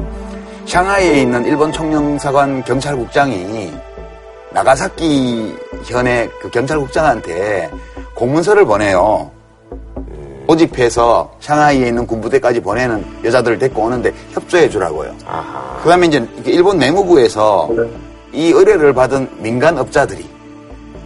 샹하이에 0.67 1.23
있는 1.23 1.45
일본 1.45 1.73
총영사관 1.73 2.65
경찰국장이 2.65 3.73
나가사키 4.51 5.57
현의 5.85 6.29
그 6.41 6.51
경찰국장한테 6.51 7.71
공문서를 8.15 8.65
보내요. 8.65 9.31
모집해서 10.47 11.33
샹하이에 11.41 11.89
있는 11.89 12.07
군부대까지 12.07 12.61
보내는 12.61 13.05
여자들을 13.25 13.59
데리고 13.59 13.83
오는데 13.85 14.13
협조해 14.33 14.69
주라고요. 14.69 15.15
그 15.83 15.89
다음에 15.89 16.09
이제 16.09 16.27
일본 16.45 16.79
내무부에서 16.79 17.71
이 18.33 18.51
의뢰를 18.51 18.93
받은 18.93 19.29
민간 19.39 19.79
업자들이 19.79 20.29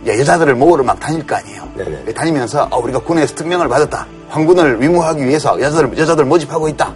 여자들을 0.06 0.54
모으러 0.54 0.84
막 0.84 0.98
다닐 1.00 1.26
거 1.26 1.36
아니에요. 1.36 1.62
네네. 1.76 2.12
다니면서 2.14 2.68
어, 2.70 2.78
우리가 2.78 3.00
군에서 3.00 3.34
특명을 3.34 3.68
받았다. 3.68 4.06
황군을 4.28 4.80
위무하기 4.80 5.24
위해서 5.26 5.60
여자들 5.60 5.96
여자들 5.98 6.24
모집하고 6.24 6.68
있다. 6.68 6.94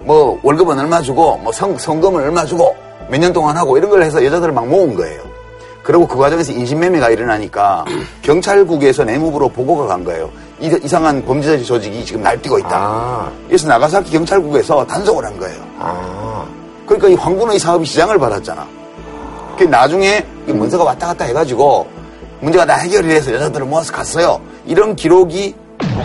뭐 0.00 0.38
월급은 0.42 0.78
얼마 0.78 1.00
주고 1.00 1.36
뭐 1.38 1.52
성, 1.52 1.76
성금을 1.78 2.22
얼마 2.22 2.44
주고 2.44 2.74
몇 3.08 3.18
년 3.18 3.32
동안 3.32 3.56
하고 3.56 3.76
이런 3.76 3.90
걸 3.90 4.02
해서 4.02 4.24
여자들을 4.24 4.52
막 4.52 4.66
모은 4.66 4.94
거예요. 4.94 5.22
그리고 5.82 6.06
그 6.06 6.16
과정에서 6.16 6.52
인신매매가 6.52 7.10
일어나니까 7.10 7.84
경찰국에서 8.22 9.04
내무부로 9.04 9.48
보고가 9.48 9.86
간 9.86 10.04
거예요. 10.04 10.30
이, 10.60 10.74
이상한 10.82 11.22
범죄자 11.24 11.62
조직이 11.64 12.04
지금 12.04 12.22
날뛰고 12.22 12.58
있다. 12.60 12.70
아. 12.72 13.30
그래서 13.46 13.68
나가사키 13.68 14.10
경찰국에서 14.12 14.86
단속을 14.86 15.24
한 15.24 15.38
거예요. 15.38 15.60
아. 15.78 16.46
그러니까 16.86 17.08
이 17.08 17.14
황군의 17.14 17.58
사업이 17.58 17.84
시장을 17.84 18.18
받았잖아. 18.18 18.66
그 19.58 19.64
나중에 19.64 20.24
이 20.48 20.52
문서가 20.52 20.84
왔다 20.84 21.08
갔다 21.08 21.24
해가지고 21.26 21.86
문제가 22.44 22.66
다 22.66 22.74
해결이 22.74 23.08
돼서 23.08 23.32
여자들을 23.32 23.64
모아서 23.66 23.90
갔어요. 23.90 24.38
이런 24.66 24.94
기록이 24.94 25.54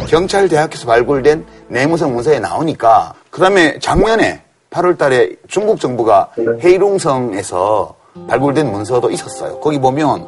경찰 0.08 0.48
대학에서 0.48 0.88
발굴된 0.88 1.46
내무성 1.68 2.14
문서에 2.14 2.40
나오니까 2.40 3.14
그 3.30 3.42
다음에 3.42 3.78
작년에 3.80 4.42
8월 4.72 4.98
달에 4.98 5.32
중국 5.50 5.82
정부가 5.82 6.30
헤이룽성에서 6.64 7.94
발굴된 8.30 8.72
문서도 8.72 9.12
있었어요. 9.12 9.60
거기 9.60 9.80
보면 9.80 10.26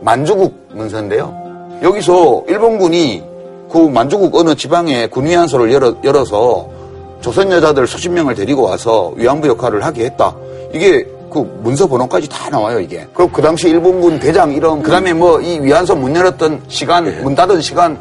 만주국 0.00 0.68
문서인데요. 0.72 1.78
여기서 1.82 2.44
일본군이 2.48 3.22
그 3.70 3.78
만주국 3.78 4.34
어느 4.36 4.54
지방에 4.54 5.08
군위안소를 5.08 5.72
열어, 5.72 5.94
열어서 6.04 6.68
조선 7.20 7.50
여자들 7.52 7.86
수십 7.86 8.08
명을 8.08 8.34
데리고 8.34 8.62
와서 8.62 9.12
위안부 9.16 9.46
역할을 9.48 9.84
하게 9.84 10.06
했다. 10.06 10.34
이게 10.72 11.06
그 11.34 11.60
문서 11.62 11.86
번호까지 11.88 12.28
다 12.28 12.48
나와요, 12.48 12.78
이게. 12.78 13.06
그리고 13.12 13.30
그 13.32 13.42
당시 13.42 13.68
일본군 13.68 14.20
대장 14.20 14.52
이런, 14.52 14.82
그 14.82 14.90
다음에 14.90 15.12
뭐 15.12 15.40
이 15.42 15.58
위안소 15.60 15.96
문 15.96 16.14
열었던 16.14 16.62
시간, 16.68 17.04
문 17.22 17.34
닫은 17.34 17.60
시간, 17.60 17.98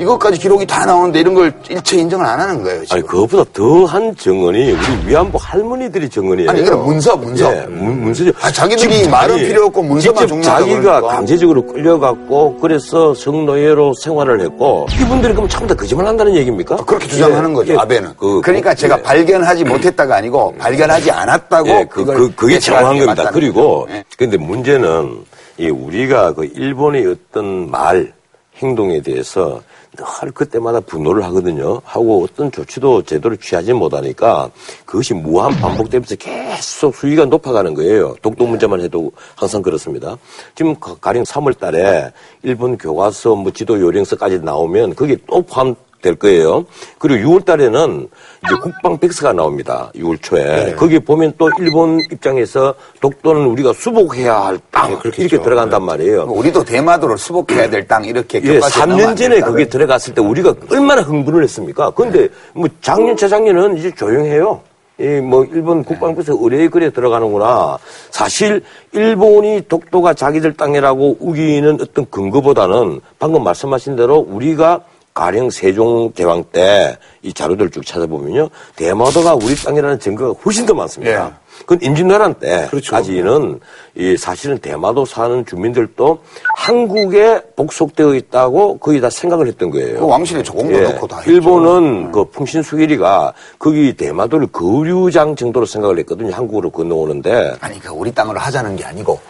이것까지 0.00 0.38
기록이 0.38 0.66
다 0.66 0.86
나오는데 0.86 1.20
이런 1.20 1.34
걸 1.34 1.52
일체 1.68 1.98
인정을 1.98 2.24
안 2.24 2.40
하는 2.40 2.62
거예요, 2.62 2.84
지금. 2.84 2.96
아니 2.96 3.06
그것보다 3.06 3.44
더한 3.52 4.16
정언이 4.16 4.72
우리 4.72 5.08
위안부 5.08 5.38
할머니들이 5.40 6.08
정언이에요. 6.08 6.50
아니, 6.50 6.62
이건 6.62 6.84
문서, 6.84 7.16
문서. 7.16 7.54
예, 7.54 7.66
문, 7.66 8.04
문서죠. 8.04 8.32
아, 8.40 8.50
자기들이 8.50 9.08
말은 9.08 9.36
필요 9.36 9.66
없고 9.66 9.82
문서만 9.82 10.00
직접 10.00 10.26
중요하다고 10.26 10.60
자기가 10.60 10.80
그러니까. 10.80 11.08
강제적으로 11.16 11.66
끌려갔고 11.66 12.58
그래서 12.60 13.14
성노예로 13.14 13.92
생활을 13.94 14.40
했고 14.40 14.86
이분들이 15.00 15.34
그럼 15.34 15.48
다 15.48 15.74
거짓말 15.74 16.06
한다는 16.06 16.34
얘기입니까? 16.36 16.76
그렇게 16.76 17.06
주장하는 17.06 17.50
예, 17.50 17.54
거죠, 17.54 17.72
예, 17.74 17.76
아베는. 17.76 18.14
그, 18.16 18.40
그러니까 18.42 18.70
그, 18.70 18.76
제가 18.76 18.98
예. 18.98 19.02
발견하지 19.02 19.64
못했다가 19.64 20.16
아니고 20.16 20.54
발견하지 20.58 21.10
않았다고 21.10 21.68
예, 21.68 21.86
그, 21.90 22.04
그, 22.04 22.34
그게 22.34 22.54
예측하는 22.54 22.80
정확한 22.80 22.94
게 22.98 23.04
겁니다. 23.04 23.30
그리고, 23.32 23.80
거죠. 23.80 23.94
예. 23.94 24.04
근데 24.16 24.36
문제는, 24.38 25.24
이 25.58 25.68
우리가 25.68 26.32
그 26.32 26.46
일본의 26.46 27.06
어떤 27.06 27.70
말, 27.70 28.12
행동에 28.56 29.00
대해서 29.00 29.60
늘 29.96 30.30
그때마다 30.32 30.80
분노를 30.80 31.24
하거든요. 31.24 31.80
하고 31.84 32.22
어떤 32.24 32.50
조치도 32.52 33.02
제대로 33.02 33.34
취하지 33.36 33.72
못하니까 33.72 34.48
그것이 34.84 35.14
무한 35.14 35.50
반복되면서 35.60 36.14
계속 36.16 36.94
수위가 36.94 37.24
높아가는 37.26 37.74
거예요. 37.74 38.14
독도 38.22 38.46
문제만 38.46 38.80
해도 38.80 39.10
항상 39.34 39.62
그렇습니다. 39.62 40.16
지금 40.54 40.78
가- 40.78 40.94
가령 41.00 41.24
3월 41.24 41.58
달에 41.58 42.10
일본 42.42 42.78
교과서 42.78 43.34
뭐 43.34 43.50
지도 43.52 43.80
요령서까지 43.80 44.40
나오면 44.40 44.94
그게 44.94 45.16
또 45.26 45.42
포함 45.42 45.74
될 46.00 46.14
거예요. 46.14 46.64
그리고 46.98 47.30
6월 47.38 47.44
달에는 47.44 48.08
이제 48.46 48.54
국방 48.62 48.98
백서가 48.98 49.32
나옵니다. 49.32 49.90
6월 49.96 50.20
초에. 50.22 50.74
거기 50.76 50.98
보면 50.98 51.34
또 51.38 51.50
일본 51.58 52.00
입장에서 52.10 52.74
독도는 53.00 53.46
우리가 53.46 53.72
수복해야 53.72 54.40
할 54.46 54.58
땅. 54.70 54.98
그렇겠죠. 54.98 55.22
이렇게 55.22 55.42
들어간단 55.42 55.82
말이에요. 55.82 56.24
우리도 56.24 56.64
대마도를 56.64 57.18
수복해야 57.18 57.68
될 57.68 57.86
땅 57.86 58.04
이렇게 58.04 58.40
예, 58.44 58.54
교과서에 58.54 58.86
나오면 58.86 59.06
3년 59.06 59.08
안 59.08 59.16
전에? 59.16 59.40
거기 59.40 59.68
들어갔을 59.68 60.14
때 60.14 60.20
우리가 60.20 60.54
얼마나 60.70 61.02
흥분을 61.02 61.42
했습니까? 61.44 61.90
그런데 61.90 62.28
뭐 62.54 62.68
작년, 62.80 63.16
재작년은 63.16 63.76
이제 63.78 63.90
조용해요. 63.94 64.60
이뭐 65.00 65.46
일본 65.50 65.82
국방부에서 65.82 66.36
의뢰에 66.38 66.68
그래 66.68 66.90
들어가는구나. 66.90 67.78
사실 68.10 68.62
일본이 68.92 69.62
독도가 69.66 70.12
자기들 70.12 70.52
땅이라고 70.58 71.16
우기는 71.20 71.78
어떤 71.80 72.04
근거보다는 72.10 73.00
방금 73.18 73.42
말씀하신 73.42 73.96
대로 73.96 74.16
우리가 74.18 74.80
가령 75.14 75.50
세종대왕 75.50 76.44
때 76.52 76.96
이 77.22 77.32
자료들을 77.32 77.70
쭉 77.70 77.84
찾아보면요. 77.84 78.48
대마도가 78.76 79.34
우리 79.34 79.54
땅이라는 79.54 79.98
증거가 80.00 80.38
훨씬 80.44 80.64
더 80.64 80.72
많습니다. 80.74 81.26
예. 81.26 81.50
그건 81.60 81.78
임진왜란 81.82 82.36
그렇죠. 82.38 82.92
때까지는 82.92 83.60
이 83.94 84.16
사실은 84.16 84.56
대마도 84.58 85.04
사는 85.04 85.44
주민들도 85.44 86.20
한국에 86.56 87.42
복속되어 87.56 88.14
있다고 88.14 88.78
거의 88.78 89.02
다 89.02 89.10
생각을 89.10 89.46
했던 89.48 89.70
거예요. 89.70 90.00
그 90.00 90.06
왕실에 90.06 90.42
조공도 90.42 90.74
예. 90.78 90.80
넣고 90.80 91.06
다 91.06 91.18
했죠. 91.18 91.30
일본은 91.30 92.12
그 92.12 92.24
풍신수길이가 92.24 93.34
거기 93.58 93.94
대마도를 93.94 94.46
거류장 94.46 95.36
정도로 95.36 95.66
생각을 95.66 95.98
했거든요. 95.98 96.32
한국으로 96.34 96.70
건너오는데 96.70 97.56
아니 97.60 97.78
그 97.78 97.90
우리 97.90 98.10
땅으로 98.12 98.40
하자는 98.40 98.76
게 98.76 98.84
아니고 98.84 99.20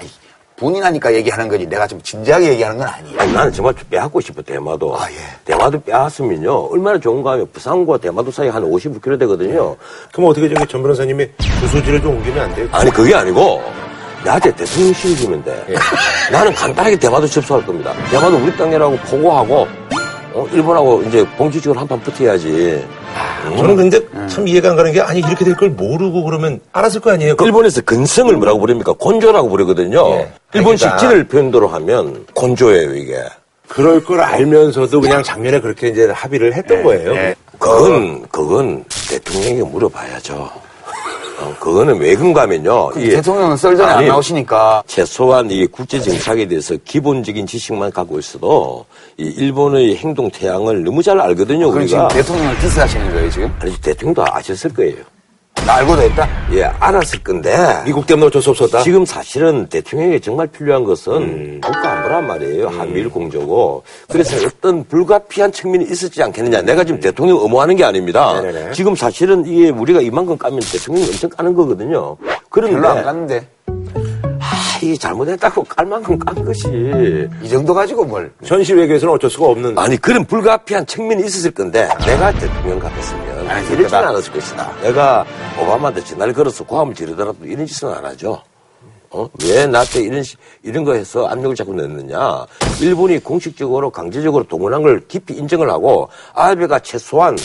분이나니까 0.61 1.15
얘기하는 1.15 1.49
거지 1.49 1.67
내가 1.67 1.87
좀 1.87 2.01
진지하게 2.03 2.51
얘기하는 2.51 2.79
건 2.79 2.87
아니에요. 2.87 3.19
아니, 3.19 3.33
나는 3.33 3.53
정말 3.53 3.75
좀 3.75 3.89
빼앗고 3.89 4.21
싶어, 4.21 4.43
대마도. 4.43 4.95
아, 4.95 5.11
예. 5.11 5.17
대마도 5.45 5.81
빼앗으면요. 5.81 6.67
얼마나 6.67 6.99
좋은가 7.01 7.33
하면 7.33 7.49
부산과 7.51 7.97
대마도 7.97 8.31
사이 8.31 8.49
한 8.49 8.63
55km 8.63 9.19
되거든요. 9.21 9.75
그럼 10.13 10.31
어떻게 10.31 10.49
저기 10.49 10.67
전 10.67 10.83
변호사님이 10.83 11.27
주소지를 11.61 12.03
좀 12.03 12.17
옮기면 12.17 12.45
안 12.45 12.55
돼요? 12.55 12.69
아니 12.73 12.91
그게 12.91 13.15
아니고 13.15 13.63
나한테 14.23 14.55
대통령실을 14.55 15.17
주면 15.17 15.43
돼. 15.45 15.67
나는 16.31 16.53
간단하게 16.53 16.97
대마도 16.99 17.27
접수할 17.27 17.65
겁니다. 17.65 17.95
대마도 18.11 18.37
우리 18.37 18.55
땅이라고 18.57 18.97
보고하고 18.99 19.67
어, 20.33 20.47
일본하고 20.53 21.03
이제 21.05 21.25
공식적으로 21.39 21.81
한판 21.81 21.99
붙어야지. 22.03 22.87
저는 23.57 23.77
근데 23.77 24.01
참 24.29 24.47
이해가 24.47 24.71
안 24.71 24.77
가는 24.77 24.93
게 24.93 25.01
아니 25.01 25.21
이렇게 25.21 25.45
될 25.45 25.55
걸 25.57 25.71
모르고 25.71 26.25
그러면 26.25 26.61
알았을 26.73 27.01
거 27.01 27.11
아니에요? 27.11 27.37
그- 27.37 27.45
일본에서 27.45 27.81
근성을 27.83 28.35
뭐라고 28.37 28.61
부릅니까? 28.61 28.93
곤조라고 28.93 29.49
부르거든요. 29.49 30.09
예. 30.11 30.33
일본식. 30.55 30.97
진을 30.99 31.25
표현대로 31.25 31.69
하면 31.69 32.27
곤조예요 32.35 32.95
이게. 32.95 33.23
그럴 33.69 34.03
걸 34.05 34.21
알면서도 34.21 35.01
그냥 35.01 35.23
작년에 35.23 35.61
그렇게 35.61 35.89
이제 35.89 36.07
합의를 36.11 36.55
했던 36.55 36.83
거예요. 36.83 37.13
예. 37.15 37.35
그건 37.59 38.23
그건 38.31 38.85
대통령에게 39.11 39.63
물어봐야죠. 39.65 40.51
어, 41.41 41.55
그거는 41.59 41.99
왜 41.99 42.15
그런가면요. 42.15 42.91
이게 42.97 43.17
대통령은 43.17 43.57
썰전에 43.57 43.91
안 43.93 44.07
나오시니까 44.07 44.83
최소한 44.87 45.51
이 45.51 45.67
국제 45.67 45.99
정착에 46.01 46.47
대해서 46.47 46.77
기본적인 46.85 47.47
지식만 47.47 47.91
갖고 47.93 48.19
있어도 48.19 48.85
이 49.17 49.25
일본의 49.25 49.97
행동 49.97 50.31
태양을 50.31 50.85
너무 50.85 51.03
잘 51.03 51.19
알거든요. 51.21 51.71
그럼 51.71 51.87
지금 51.87 52.05
우리가 52.05 52.15
대통령을 52.15 52.59
디스하시는 52.59 53.11
거예요 53.13 53.31
지금? 53.31 53.55
아니 53.61 53.75
대통령도 53.81 54.25
아셨을 54.27 54.75
거예요. 54.75 54.97
나 55.67 55.75
알고도 55.77 56.03
했다? 56.03 56.29
예, 56.53 56.65
알았을 56.65 57.23
건데 57.23 57.57
미국 57.85 58.07
때문에 58.07 58.27
어쩔 58.27 58.43
수 58.43 58.51
없었다. 58.51 58.83
지금 58.83 59.05
사실은 59.05 59.67
대통령에게 59.67 60.19
정말 60.19 60.47
필요한 60.47 60.85
것은 60.85 61.61
국가 61.61 61.93
안보란 61.93 62.27
말이에요. 62.27 62.69
한미일 62.69 63.09
공조고. 63.11 63.83
그래서 64.09 64.37
어떤 64.47 64.85
불가피한 64.85 65.53
측면이 65.53 65.85
있었지 65.85 66.23
않겠느냐. 66.23 66.63
내가 66.63 66.83
지금 66.83 66.99
대통령 66.99 67.39
의무하는 67.41 67.77
게 67.77 67.85
아닙니다. 67.85 68.41
네네네. 68.41 68.73
지금 68.73 68.97
사실은 68.97 69.47
이게 69.47 69.71
우리가 69.71 70.01
이만큼 70.01 70.37
까면 70.37 70.61
대통령이 70.61 71.07
엄청 71.09 71.31
까는 71.31 71.55
거거든요. 71.55 72.17
그런데 72.49 72.75
별로 72.77 72.89
안 72.89 73.05
갔는데 73.05 73.47
아, 74.81 74.87
이게 74.87 74.97
잘못했다고 74.97 75.65
깔 75.65 75.87
만큼 75.87 76.19
깐 76.19 76.43
것이 76.45 76.69
이 77.43 77.49
정도 77.49 77.75
가지고 77.75 78.05
뭘 78.05 78.33
현실 78.43 78.77
외교에서는 78.79 79.15
어쩔 79.15 79.29
수가 79.29 79.47
없는. 79.49 79.79
아니 79.79 79.97
그런 79.99 80.25
불가피한 80.25 80.87
측면이 80.87 81.25
있었을 81.27 81.51
건데 81.51 81.89
내가 82.07 82.33
대통령 82.33 82.79
같았으면 82.79 83.49
아니, 83.51 83.61
이러지는 83.67 83.77
그거다. 83.85 84.09
않았을 84.09 84.33
것이다. 84.33 84.73
내가 84.83 85.27
오바마한테 85.61 86.03
전화를 86.05 86.33
걸어서 86.33 86.65
고함을 86.65 86.95
지르더라도 86.95 87.45
이런 87.45 87.67
짓은 87.67 87.89
안 87.91 88.05
하죠. 88.07 88.43
어? 89.13 89.29
왜 89.45 89.67
나한테 89.67 90.03
이런, 90.03 90.23
시- 90.23 90.37
이런 90.63 90.85
거 90.85 90.95
해서 90.95 91.27
압력을 91.27 91.55
자꾸 91.57 91.75
넣느냐. 91.75 92.47
일본이 92.81 93.19
공식적으로 93.19 93.91
강제적으로 93.91 94.45
동원한 94.45 94.83
걸 94.83 95.03
깊이 95.09 95.35
인정을 95.35 95.69
하고 95.69 96.09
아베가 96.33 96.79
최소한 96.79 97.37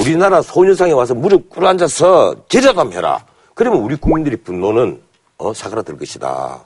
우리나라 0.00 0.42
소녀상에 0.42 0.90
와서 0.92 1.14
무릎 1.14 1.48
꿇어 1.48 1.68
앉아서 1.68 2.34
제자담 2.48 2.92
해라. 2.92 3.24
그러면 3.54 3.82
우리 3.82 3.94
국민들이 3.94 4.34
분노는 4.36 5.00
어, 5.38 5.54
사그라들 5.54 5.96
것이다. 5.96 6.60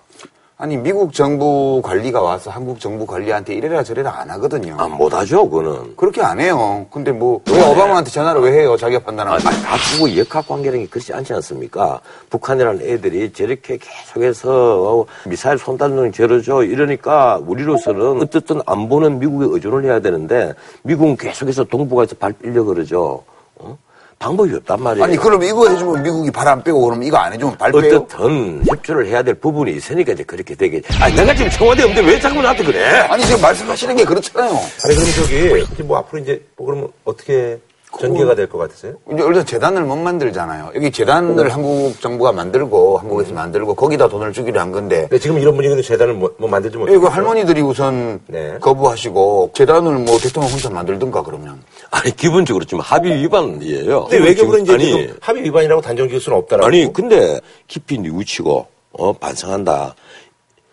아니 0.59 0.79
미국 0.79 1.13
정부 1.13 1.83
관리가 1.85 2.23
와서 2.23 2.51
한국 2.51 2.81
정부 2.81 3.05
관리한테 3.05 3.53
이래라 3.53 3.83
저래라 3.83 4.21
안 4.21 4.31
하거든요. 4.31 4.75
아, 4.79 4.89
못하죠, 4.89 5.47
그거는. 5.51 5.95
그렇게 5.97 6.23
안 6.23 6.41
해요. 6.41 6.87
근데 6.91 7.13
뭐 7.13 7.43
왜 7.51 7.61
오바마한테 7.73 8.11
전화를 8.11 8.41
왜 8.41 8.53
해요? 8.53 8.75
자기가 8.75 9.01
아, 9.03 9.05
판단하고. 9.05 9.39
각국의 9.45 10.19
역학 10.19 10.49
관계라는 10.49 10.85
게 10.85 10.89
그렇지 10.89 11.13
않지 11.13 11.35
않습니까? 11.35 12.01
북한이라는 12.31 12.81
애들이 12.89 13.31
저렇게 13.35 13.77
계속해서 13.77 14.51
어, 15.01 15.07
미사일 15.29 15.59
손달는 15.59 16.13
저러죠 16.13 16.63
이러니까 16.63 17.39
우리로서는 17.47 18.23
어쨌든 18.23 18.63
안보는 18.65 19.19
미국에 19.19 19.47
의존을 19.51 19.85
해야 19.85 20.01
되는데 20.01 20.55
미국은 20.85 21.19
계속해서 21.19 21.65
동북아에서 21.65 22.17
발 22.19 22.33
빌려 22.33 22.65
그러죠. 22.65 23.23
어? 23.57 23.77
방법이 24.19 24.55
없단 24.57 24.83
말이에요. 24.83 25.05
아니 25.05 25.17
그럼 25.17 25.43
이거 25.43 25.69
해주면 25.69 26.03
미국이 26.03 26.31
발 26.31 26.47
안 26.49 26.63
빼고 26.63 26.81
그럼 26.81 27.03
이거 27.03 27.17
안 27.19 27.33
해주면 27.33 27.59
발 27.59 27.71
빼요? 27.73 27.97
어떻든 27.97 28.63
협조를 28.67 29.07
해야 29.09 29.23
될 29.23 29.35
부분이 29.35 29.73
있으니까 29.73 30.13
이제 30.13 30.23
그렇게 30.23 30.55
되겠지. 30.55 30.89
아니 31.01 31.15
내가 31.15 31.35
지금 31.35 31.51
청와대 31.51 31.83
없는데 31.83 32.09
왜 32.13 32.19
자꾸 32.21 32.41
나한테 32.41 32.65
그래? 32.65 32.85
아니 33.11 33.25
지금 33.27 33.41
말씀하시는 33.43 33.97
게 33.97 34.05
그렇잖아요. 34.05 34.53
아니 34.85 34.95
그럼 34.95 35.65
저기 35.67 35.83
뭐 35.83 35.99
앞으로 35.99 36.23
이제 36.23 36.43
뭐 36.57 36.67
그러면 36.67 36.89
어떻게 37.05 37.59
전개가 37.99 38.35
될 38.35 38.47
것 38.49 38.59
같으세요? 38.59 38.95
이제 39.13 39.23
일단 39.27 39.45
재단을 39.47 39.83
못 39.83 39.97
만들잖아요. 39.97 40.73
여기 40.75 40.91
재단을 40.91 41.53
한국 41.53 42.01
정부가 42.01 42.33
만들고 42.33 42.99
한국에서 42.99 43.33
만들고 43.33 43.75
거기다 43.75 44.09
돈을 44.09 44.33
주기로 44.33 44.61
한 44.61 44.73
건데 44.73 45.03
근데 45.03 45.19
지금 45.19 45.39
이런 45.39 45.55
분위기도 45.57 45.83
재단을 45.83 46.15
뭐, 46.15 46.33
뭐 46.39 46.49
만들지 46.49 46.77
못하고 46.77 46.97
이거 46.97 47.09
할머니들이 47.09 47.61
우선 47.63 48.21
네. 48.27 48.57
거부하시고 48.61 49.51
재단을 49.55 49.93
뭐 49.99 50.19
대통령 50.19 50.53
혼자 50.53 50.71
만들든가 50.71 51.23
그러면 51.23 51.63
아니 51.91 52.15
기본적으로 52.15 52.65
지금 52.65 52.81
합의 52.81 53.23
위반이에요. 53.23 54.05
근데 54.05 54.25
외교부는 54.25 54.63
이제 54.63 54.75
아니, 54.75 54.85
지금 54.85 55.17
합의 55.21 55.45
위반이라고 55.45 55.81
단정 55.83 56.09
지을 56.09 56.21
수는 56.21 56.39
없다라고. 56.39 56.67
아니 56.67 56.93
근데 56.93 57.41
깊이 57.67 57.99
뉘우치고 57.99 58.67
어 58.93 59.13
반성한다. 59.15 59.95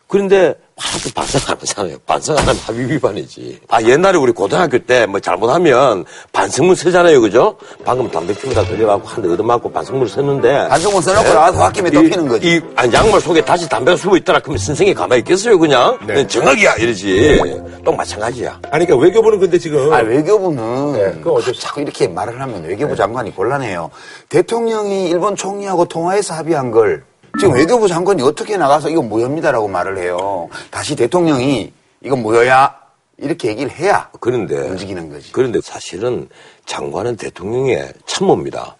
그런데 0.07 0.55
하나도 0.83 1.09
반성 1.15 1.41
안 1.47 1.57
하잖아요. 1.59 1.97
반성 2.05 2.37
안 2.37 2.43
하면 2.47 2.55
합의 2.65 2.89
위반이지. 2.91 3.61
아, 3.69 3.81
옛날에 3.81 4.17
우리 4.17 4.31
고등학교 4.31 4.77
때 4.79 5.05
뭐 5.07 5.19
잘못하면 5.19 6.05
반성문 6.31 6.75
쓰잖아요. 6.75 7.21
그죠? 7.21 7.57
방금 7.85 8.09
담배 8.11 8.33
피우다 8.33 8.63
걸려갖고 8.65 9.07
한 9.07 9.23
대 9.23 9.29
얻어맞고 9.29 9.71
반성문 9.71 10.07
썼는데. 10.07 10.67
반성문 10.69 11.01
써놓고 11.01 11.23
네? 11.27 11.33
나와서 11.33 11.63
홧김에 11.65 11.89
또 11.91 12.01
이- 12.03 12.09
피는 12.09 12.27
거지. 12.27 12.47
이 12.47 12.61
아니, 12.75 12.93
양말 12.93 13.21
속에 13.21 13.43
다시 13.45 13.67
담배가 13.69 13.95
숨어 13.97 14.17
있더라. 14.17 14.39
그러면 14.39 14.57
선생이 14.57 14.93
가만히 14.93 15.19
있겠어요, 15.19 15.57
그냥? 15.57 15.97
네. 16.05 16.25
정학이야! 16.27 16.75
이러지. 16.75 17.39
또 17.85 17.91
마찬가지야. 17.93 18.59
아니, 18.71 18.85
그러니까 18.85 18.95
외교부는 18.97 19.39
근데 19.39 19.57
지금. 19.57 19.91
아, 19.93 19.97
외교부는 19.99 20.93
네, 20.93 20.99
그건 21.19 21.33
어쩔 21.35 21.53
수 21.53 21.61
자꾸 21.61 21.81
이렇게 21.81 22.07
말을 22.07 22.39
하면 22.41 22.63
외교부 22.63 22.95
장관이 22.95 23.35
곤란해요. 23.35 23.89
대통령이 24.29 25.09
일본 25.09 25.35
총리하고 25.35 25.85
통화해서 25.85 26.33
합의한 26.33 26.71
걸 26.71 27.03
지금 27.39 27.55
외교부 27.55 27.87
장관이 27.87 28.21
어떻게 28.21 28.57
나가서 28.57 28.89
이건 28.89 29.09
무효입니다라고 29.09 29.67
말을 29.67 29.97
해요. 29.97 30.49
다시 30.69 30.95
대통령이 30.95 31.71
이건 32.03 32.21
무효야 32.21 32.75
이렇게 33.17 33.49
얘기를 33.49 33.71
해야 33.71 34.09
그런데. 34.19 34.55
움직이는 34.69 35.09
거지. 35.09 35.31
그런데 35.31 35.59
사실은 35.61 36.29
장관은 36.65 37.15
대통령의 37.17 37.93
참모입니다. 38.05 38.75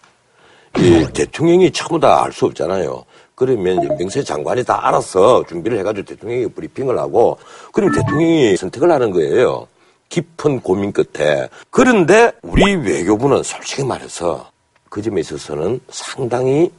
이 0.78 1.06
대통령이 1.12 1.72
참모다 1.72 2.24
알 2.24 2.32
수 2.32 2.46
없잖아요. 2.46 3.04
그러면 3.34 3.84
연병세 3.84 4.22
장관이 4.22 4.64
다 4.64 4.86
알아서 4.86 5.44
준비를 5.48 5.78
해가지고 5.78 6.06
대통령이 6.06 6.46
브리핑을 6.48 6.98
하고, 6.98 7.38
그럼 7.72 7.92
대통령이 7.92 8.56
선택을 8.56 8.90
하는 8.90 9.10
거예요. 9.10 9.66
깊은 10.08 10.60
고민 10.60 10.92
끝에. 10.92 11.48
그런데 11.70 12.32
우리 12.42 12.76
외교부는 12.76 13.42
솔직히 13.42 13.84
말해서 13.84 14.48
그 14.88 15.02
점에 15.02 15.20
있어서는 15.20 15.80
상당히 15.90 16.70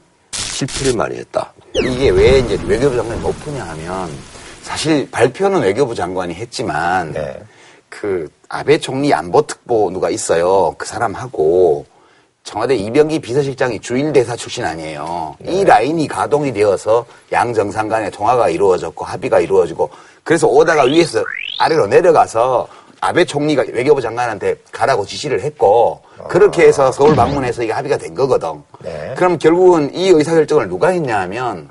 실패를 0.56 0.96
많이 0.96 1.18
했다. 1.18 1.54
이게 1.74 2.10
왜 2.10 2.40
이제 2.40 2.58
외교부 2.66 2.96
장관이 2.96 3.20
못 3.22 3.32
푸냐 3.42 3.64
하면 3.66 4.10
사실 4.62 5.10
발표는 5.12 5.62
외교부 5.62 5.94
장관이 5.94 6.34
했지만 6.34 7.12
네. 7.12 7.38
그 7.90 8.30
아베 8.48 8.78
총리 8.78 9.14
안보특보 9.14 9.92
누가 9.92 10.10
있어요. 10.10 10.74
그 10.78 10.88
사람하고 10.88 11.86
청와대 12.44 12.76
이병기 12.76 13.20
비서실장이 13.20 13.80
주일대사 13.80 14.36
출신 14.36 14.64
아니에요. 14.64 15.36
이 15.46 15.64
라인이 15.64 16.08
가동이 16.08 16.54
되어서 16.54 17.06
양 17.32 17.54
정상 17.54 17.90
간의 17.90 18.12
통화가 18.12 18.50
이루어졌고 18.50 19.04
합의가 19.04 19.40
이루어지고 19.40 19.90
그래서 20.24 20.48
오다가 20.48 20.84
위에서 20.84 21.24
아래로 21.60 21.88
내려가서 21.88 22.68
아베 23.02 23.26
총리가 23.26 23.66
외교부 23.74 24.02
장관한테 24.02 24.56
가라고 24.72 25.06
지시를 25.06 25.42
했고 25.42 26.02
그렇게 26.28 26.64
해서 26.68 26.92
서울 26.92 27.16
방문해서 27.16 27.64
이게 27.64 27.74
합의가 27.74 27.98
된 27.98 28.14
거거든. 28.14 28.62
네. 28.82 29.14
그럼 29.16 29.38
결국은 29.38 29.94
이 29.94 30.10
의사결정을 30.10 30.70
누가 30.70 30.90
했냐 30.90 31.20
하면 31.22 31.70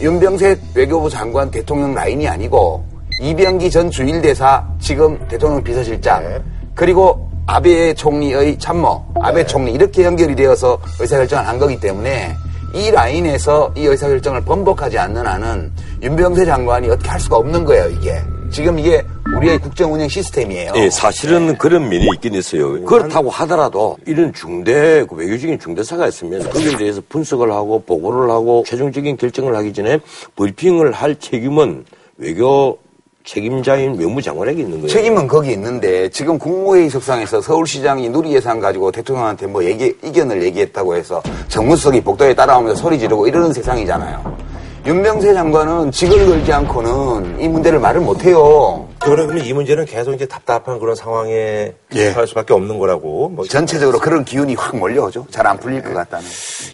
윤병세 0.00 0.58
외교부 0.74 1.08
장관 1.08 1.50
대통령 1.50 1.94
라인이 1.94 2.26
아니고 2.28 2.84
이병기 3.20 3.70
전 3.70 3.90
주일대사 3.90 4.66
지금 4.80 5.18
대통령 5.28 5.62
비서실장 5.62 6.22
네. 6.22 6.42
그리고 6.74 7.30
아베 7.46 7.94
총리의 7.94 8.58
참모 8.58 9.04
아베 9.20 9.44
총리 9.46 9.72
이렇게 9.72 10.04
연결이 10.04 10.34
되어서 10.34 10.78
의사결정을 10.98 11.46
한 11.46 11.58
거기 11.58 11.78
때문에 11.78 12.34
이 12.74 12.90
라인에서 12.90 13.72
이 13.76 13.84
의사결정을 13.84 14.44
번복하지 14.44 14.98
않는 14.98 15.26
한은 15.26 15.72
윤병세 16.02 16.44
장관이 16.44 16.90
어떻게 16.90 17.08
할 17.08 17.20
수가 17.20 17.36
없는 17.36 17.64
거예요 17.64 17.88
이게 17.90 18.20
지금 18.54 18.78
이게 18.78 19.02
우리의 19.36 19.58
국정 19.58 19.92
운영 19.92 20.08
시스템이에요 20.08 20.74
예, 20.76 20.88
사실은 20.88 21.58
그런 21.58 21.88
면이 21.88 22.06
있긴 22.14 22.34
있어요. 22.34 22.84
그렇다고 22.84 23.28
하더라도 23.28 23.96
이런 24.06 24.32
중대, 24.32 25.04
그 25.08 25.16
외교적인 25.16 25.58
중대사가 25.58 26.06
있으면 26.06 26.48
거기에 26.50 26.76
대해서 26.76 27.02
분석을 27.08 27.50
하고 27.50 27.82
보고를 27.84 28.30
하고 28.30 28.62
최종적인 28.64 29.16
결정을 29.16 29.56
하기 29.56 29.72
전에 29.72 29.98
브리핑을 30.36 30.92
할 30.92 31.18
책임은 31.18 31.84
외교 32.18 32.78
책임자인 33.24 33.98
외무장관에게 33.98 34.60
있는 34.60 34.76
거예요. 34.76 34.88
책임은 34.88 35.26
거기 35.26 35.50
있는데 35.50 36.08
지금 36.10 36.38
국무회의 36.38 36.88
석상에서 36.88 37.40
서울시장이 37.40 38.08
누리 38.10 38.34
예산 38.34 38.60
가지고 38.60 38.92
대통령한테 38.92 39.48
뭐 39.48 39.64
얘기 39.64 39.96
이견을 40.04 40.40
얘기했다고 40.44 40.94
해서 40.94 41.20
정무수석이 41.48 42.02
복도에 42.02 42.34
따라오면서 42.34 42.80
소리 42.80 43.00
지르고 43.00 43.26
이러는 43.26 43.52
세상이잖아요. 43.52 44.53
윤병세 44.86 45.32
장관은 45.32 45.90
직을 45.92 46.26
걸지 46.26 46.52
않고는 46.52 47.40
이 47.40 47.48
문제를 47.48 47.78
말을 47.78 48.02
못해요. 48.02 48.86
그러면 49.00 49.42
이 49.42 49.50
문제는 49.54 49.86
계속 49.86 50.12
이제 50.12 50.26
답답한 50.26 50.78
그런 50.78 50.94
상황에 50.94 51.72
예. 51.94 52.08
할 52.10 52.26
수밖에 52.26 52.52
없는 52.52 52.78
거라고. 52.78 53.30
뭐 53.30 53.46
전체적으로 53.46 53.98
그런 53.98 54.26
기운이 54.26 54.54
확 54.54 54.76
몰려오죠. 54.76 55.26
잘 55.30 55.46
안 55.46 55.58
풀릴 55.58 55.82
것 55.82 55.94
같다는. 55.94 56.26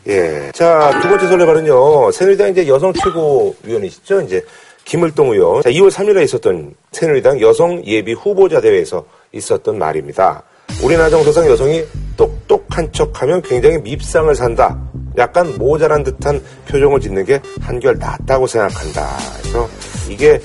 예. 0.09 0.51
자, 0.53 0.99
두 1.01 1.09
번째 1.09 1.29
설레발은요. 1.29 2.11
새누리당 2.11 2.51
이제 2.51 2.67
여성 2.67 2.93
최고위원이시죠. 2.93 4.23
이제 4.23 4.45
김을동 4.85 5.31
의원. 5.31 5.63
자, 5.63 5.71
2월 5.71 5.89
3일에 5.93 6.25
있었던 6.25 6.75
새누리당 6.91 7.41
여성 7.41 7.81
예비 7.85 8.13
후보자 8.13 8.61
대회에서 8.61 9.05
있었던 9.31 9.79
말입니다. 9.79 10.43
우리나라 10.83 11.11
정서상 11.11 11.47
여성이 11.47 11.85
똑똑한 12.17 12.93
척 12.93 13.23
하면 13.23 13.43
굉장히 13.43 13.79
밉상을 13.79 14.35
산다. 14.35 14.79
약간 15.19 15.57
모자란 15.59 16.03
듯한 16.03 16.43
표정을 16.69 17.01
짓는 17.01 17.25
게 17.25 17.41
한결 17.61 17.99
낫다고 17.99 18.47
생각한다. 18.47 19.09
그래서 19.41 19.69
이게 20.09 20.41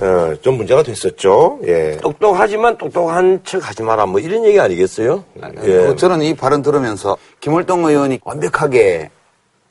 어, 0.00 0.34
좀 0.40 0.56
문제가 0.56 0.82
됐었죠. 0.82 1.60
예. 1.66 1.96
똑똑하지만 2.00 2.78
똑똑한 2.78 3.40
척 3.44 3.68
하지 3.68 3.82
마라. 3.82 4.06
뭐 4.06 4.20
이런 4.20 4.44
얘기 4.44 4.58
아니겠어요? 4.58 5.24
예. 5.42 5.50
그 5.60 5.96
저는 5.96 6.22
이 6.22 6.34
발언 6.34 6.62
들으면서 6.62 7.16
김월동 7.40 7.84
의원이 7.84 8.20
완벽하게 8.24 9.10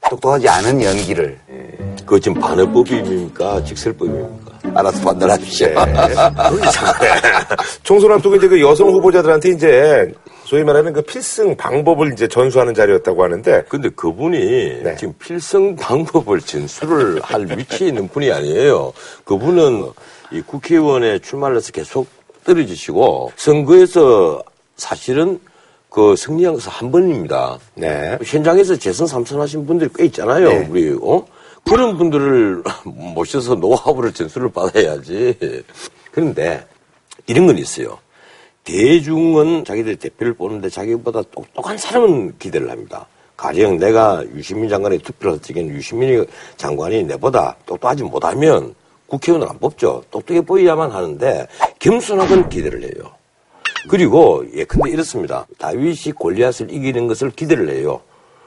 똑똑하지 0.10 0.48
않은 0.48 0.84
연기를 0.84 1.40
그거 2.00 2.20
지금 2.20 2.40
반어법입니까? 2.42 3.64
직설법입니까? 3.64 4.49
알아서 4.74 5.02
판단하십시오. 5.04 5.68
네. 5.68 5.76
총선 7.84 8.12
앞두고 8.12 8.36
이제 8.36 8.48
그 8.48 8.62
여성 8.62 8.90
후보자들한테 8.90 9.50
이제 9.50 10.12
소위 10.46 10.64
말하는 10.64 10.94
그 10.94 11.02
필승 11.02 11.56
방법을 11.56 12.14
이제 12.14 12.28
전수하는 12.28 12.74
자리였다고 12.74 13.24
하는데 13.24 13.64
근데 13.70 13.90
그분이 13.90 14.84
네. 14.84 14.96
지금 14.98 15.14
필성 15.20 15.76
방법을 15.76 16.42
전수를 16.42 17.22
할 17.22 17.46
위치에 17.46 17.90
있는 17.90 18.08
분이 18.08 18.32
아니에요. 18.32 18.94
그분은 19.26 19.92
이 20.32 20.42
국회의원에 20.42 21.20
출마를 21.20 21.58
해서 21.58 21.72
계속 21.72 22.08
떨어지시고 22.44 23.32
선거에서 23.36 24.42
사실은 24.76 25.40
그 25.90 26.16
승리한 26.16 26.54
것은 26.56 26.72
한 26.72 26.92
번입니다. 26.92 27.58
네. 27.76 28.18
현장에서 28.24 28.76
재선 28.76 29.08
삼선하신 29.08 29.66
분들이 29.66 29.90
꽤 29.96 30.06
있잖아요. 30.06 30.50
네. 30.50 30.68
우리 30.70 30.98
어 31.02 31.26
그런 31.70 31.98
분들을 31.98 32.64
모셔서 32.84 33.56
노하우를 33.56 34.12
전수를 34.12 34.50
받아야지. 34.52 35.38
그런데 36.12 36.66
이런 37.28 37.46
건 37.46 37.58
있어요. 37.58 38.00
대중은 38.64 39.66
자기들 39.66 39.96
대표를 39.98 40.34
뽑는데 40.34 40.70
자기보다 40.70 41.22
똑똑한 41.32 41.78
사람은 41.78 42.38
기대를 42.40 42.70
합니다. 42.72 43.08
가령 43.38 43.78
내가 43.78 44.24
유시민 44.36 44.68
장관의 44.68 45.00
투표를 45.00 45.34
할 45.34 45.40
적에는 45.40 45.74
유시민 45.74 46.26
장관이 46.58 47.04
내보다 47.04 47.56
똑똑하지 47.66 48.04
못하면 48.04 48.76
국회의원을 49.08 49.50
안 49.50 49.58
뽑죠. 49.60 50.04
똑똑해 50.12 50.42
보여야만 50.42 50.92
하는데 50.92 51.48
겸손하건 51.80 52.50
기대를 52.50 52.84
해요. 52.84 53.12
그리고 53.90 54.44
예 54.56 54.66
근데 54.66 54.90
이렇습니다. 54.90 55.48
다윗이 55.58 56.14
골리앗을 56.16 56.72
이기는 56.72 57.08
것을 57.08 57.32
기대를 57.32 57.70
해요. 57.70 58.02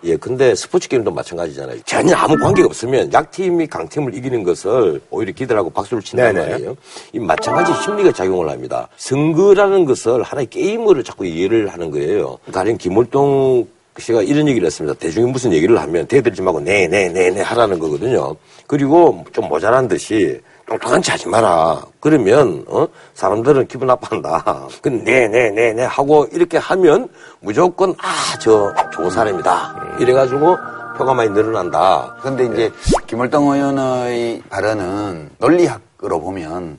예 0.04 0.16
근데 0.16 0.54
스포츠 0.54 0.88
게임도 0.88 1.10
마찬가지잖아요. 1.12 1.80
전혀 1.84 2.16
아무 2.16 2.36
관계가 2.36 2.66
없으면 2.66 3.12
약팀이 3.12 3.68
강팀을 3.68 4.14
이기는 4.14 4.42
것을 4.42 5.00
오히려 5.10 5.32
기대를 5.32 5.58
하고 5.58 5.70
박수를 5.70 6.02
친단 6.02 6.34
네네. 6.34 6.50
말이에요. 6.50 6.76
이 7.12 7.18
마찬가지 7.20 7.72
심리가 7.82 8.10
작용을 8.10 8.50
합니다. 8.50 8.88
선거라는 8.96 9.84
것을 9.84 10.22
하나의 10.22 10.46
게임으로 10.46 11.02
자꾸 11.02 11.24
이해를 11.24 11.68
하는 11.68 11.90
거예요. 11.90 12.38
가령 12.50 12.78
김월동 12.78 13.66
씨가 13.98 14.22
이런 14.22 14.48
얘기를 14.48 14.66
했습니다. 14.66 14.98
대중이 14.98 15.30
무슨 15.30 15.52
얘기를 15.52 15.78
하면 15.80 16.06
대들지 16.06 16.42
말고 16.42 16.60
네, 16.60 16.88
네, 16.88 17.08
네, 17.08 17.30
네 17.30 17.42
하라는 17.42 17.78
거거든요. 17.78 18.34
그리고 18.66 19.24
좀 19.32 19.48
모자란 19.48 19.86
듯이 19.86 20.40
똑똑한 20.66 21.02
척 21.02 21.12
하지 21.14 21.28
마라. 21.28 21.82
그러면 22.00 22.64
어? 22.68 22.86
사람들은 23.14 23.66
기분 23.68 23.88
나빠한다. 23.88 24.68
근데 24.80 25.26
네, 25.26 25.28
네, 25.28 25.50
네, 25.50 25.72
네 25.72 25.84
하고 25.84 26.26
이렇게 26.32 26.58
하면 26.58 27.08
무조건 27.40 27.94
아, 27.98 28.38
저 28.40 28.72
좋은 28.92 29.10
사람이다. 29.10 29.96
이래가지고 29.98 30.56
표가 30.96 31.14
많이 31.14 31.30
늘어난다. 31.30 32.16
근데 32.22 32.44
이제 32.46 32.70
김월동 33.06 33.48
의원의 33.52 34.42
발언은 34.48 35.30
논리학으로 35.38 36.20
보면 36.20 36.78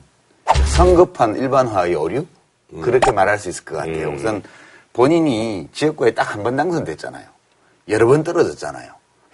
성급한 0.76 1.36
일반화의 1.36 1.94
오류 1.94 2.24
그렇게 2.82 3.12
말할 3.12 3.38
수 3.38 3.48
있을 3.48 3.64
것 3.64 3.76
같아요. 3.76 4.10
우선 4.10 4.42
본인이 4.92 5.68
지역구에 5.72 6.12
딱 6.12 6.34
한 6.34 6.42
번 6.42 6.56
당선됐잖아요. 6.56 7.24
여러 7.88 8.06
번 8.06 8.24
떨어졌잖아요. 8.24 8.92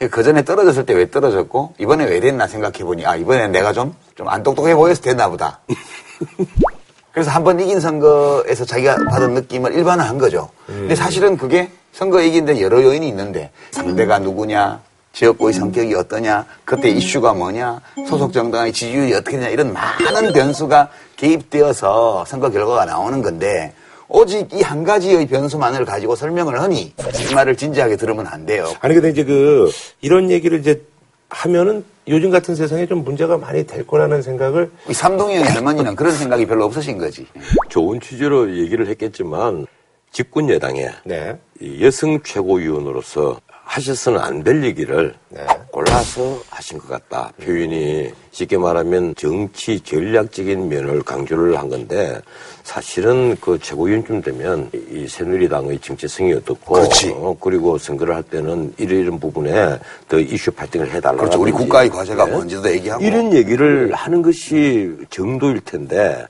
그 0.09 0.23
전에 0.23 0.45
떨어졌을 0.45 0.87
때 0.87 0.95
왜 0.95 1.11
떨어졌고 1.11 1.75
이번에 1.79 2.07
왜 2.07 2.21
됐나 2.21 2.47
생각해 2.47 2.79
보니 2.85 3.05
아 3.07 3.17
이번엔 3.17 3.53
내가 3.53 3.73
좀 3.73 3.93
좀 4.17 4.29
안 4.29 4.43
똑똑해 4.43 4.75
보여서 4.75 5.01
됐나 5.03 5.29
보다. 5.29 5.61
그래서 7.13 7.31
한 7.31 7.43
번 7.45 7.59
이긴 7.61 7.81
선거에서 7.81 8.65
자기가 8.65 8.97
받은 9.11 9.35
느낌을 9.35 9.73
일반화한 9.75 10.19
거죠. 10.19 10.49
근데 10.67 10.95
사실은 10.95 11.37
그게 11.37 11.71
선거 11.93 12.21
이기는데 12.21 12.61
여러 12.63 12.83
요인이 12.83 13.07
있는데 13.09 13.51
상대가 13.73 14.19
누구냐, 14.21 14.81
지역구의 15.13 15.55
성격이 15.55 15.95
어떠냐, 15.95 16.47
그때 16.65 16.89
이슈가 16.89 17.33
뭐냐, 17.35 17.81
소속 18.09 18.33
정당의 18.33 18.73
지지율이 18.73 19.13
어떻게 19.15 19.39
되냐 19.39 19.49
이런 19.49 19.73
많은 19.73 20.33
변수가 20.33 20.89
개입되어서 21.17 22.25
선거 22.27 22.51
결과가 22.51 22.85
나오는 22.85 23.23
건데 23.23 23.75
오직 24.13 24.53
이 24.53 24.63
한 24.63 24.85
가지의 24.85 25.27
변수만을 25.27 25.85
가지고 25.85 26.15
설명을 26.17 26.61
하니 26.61 26.93
이 27.31 27.35
말을 27.35 27.57
진지하게 27.57 27.97
들으면 27.97 28.27
안 28.27 28.45
돼요. 28.45 28.67
아니 28.81 28.95
근데 28.95 29.11
이제 29.11 29.25
그 29.25 29.71
이런 30.01 30.31
얘기를 30.31 30.59
이제 30.59 30.83
하면은 31.31 31.85
요즘 32.09 32.31
같은 32.31 32.55
세상에 32.57 32.87
좀 32.87 33.05
문제가 33.05 33.39
많이 33.39 33.65
될 33.67 33.87
거라는 33.87 34.21
생각을 34.23 34.71
이 34.89 34.93
삼동영의 34.93 35.45
할머니는 35.45 35.95
그런 35.95 36.13
생각이 36.13 36.45
별로 36.47 36.65
없으신 36.65 36.99
거지. 36.99 37.27
좋은 37.69 38.01
취지로 38.01 38.57
얘기를 38.57 38.89
했겠지만 38.89 39.67
집권 40.11 40.51
여당에 40.51 40.89
네. 41.05 41.39
이 41.61 41.85
여성 41.85 42.21
최고위원으로서 42.23 43.41
하셔서는 43.47 44.19
안 44.19 44.43
될 44.43 44.65
얘기를 44.65 45.15
네. 45.29 45.47
골라서 45.91 46.41
하신 46.51 46.79
것 46.79 46.89
같다. 46.89 47.33
표현이 47.43 48.11
쉽게 48.31 48.57
말하면 48.57 49.15
정치 49.17 49.81
전략적인 49.81 50.69
면을 50.69 51.03
강조를 51.03 51.59
한 51.59 51.69
건데 51.69 52.21
사실은 52.63 53.37
그 53.41 53.59
최고위원쯤 53.59 54.23
되면 54.23 54.71
이 54.73 55.09
새누리당의 55.09 55.81
정체성이 55.81 56.35
어떻고 56.35 56.75
그렇지. 56.75 57.11
어, 57.17 57.37
그리고 57.41 57.77
선거를 57.77 58.15
할 58.15 58.23
때는 58.23 58.73
이런 58.79 59.01
이런 59.01 59.21
부분에 59.21 59.79
더 60.09 60.19
이슈 60.19 60.53
발등을 60.53 60.91
해달라. 60.93 61.19
그렇죠. 61.19 61.41
우리 61.41 61.51
국가의 61.51 61.91
과제가 61.91 62.25
뭔지도 62.27 62.71
얘기하고. 62.71 63.03
이런 63.03 63.33
얘기를 63.35 63.93
하는 63.93 64.23
것이 64.23 64.93
정도일 65.11 65.61
텐데 65.63 66.25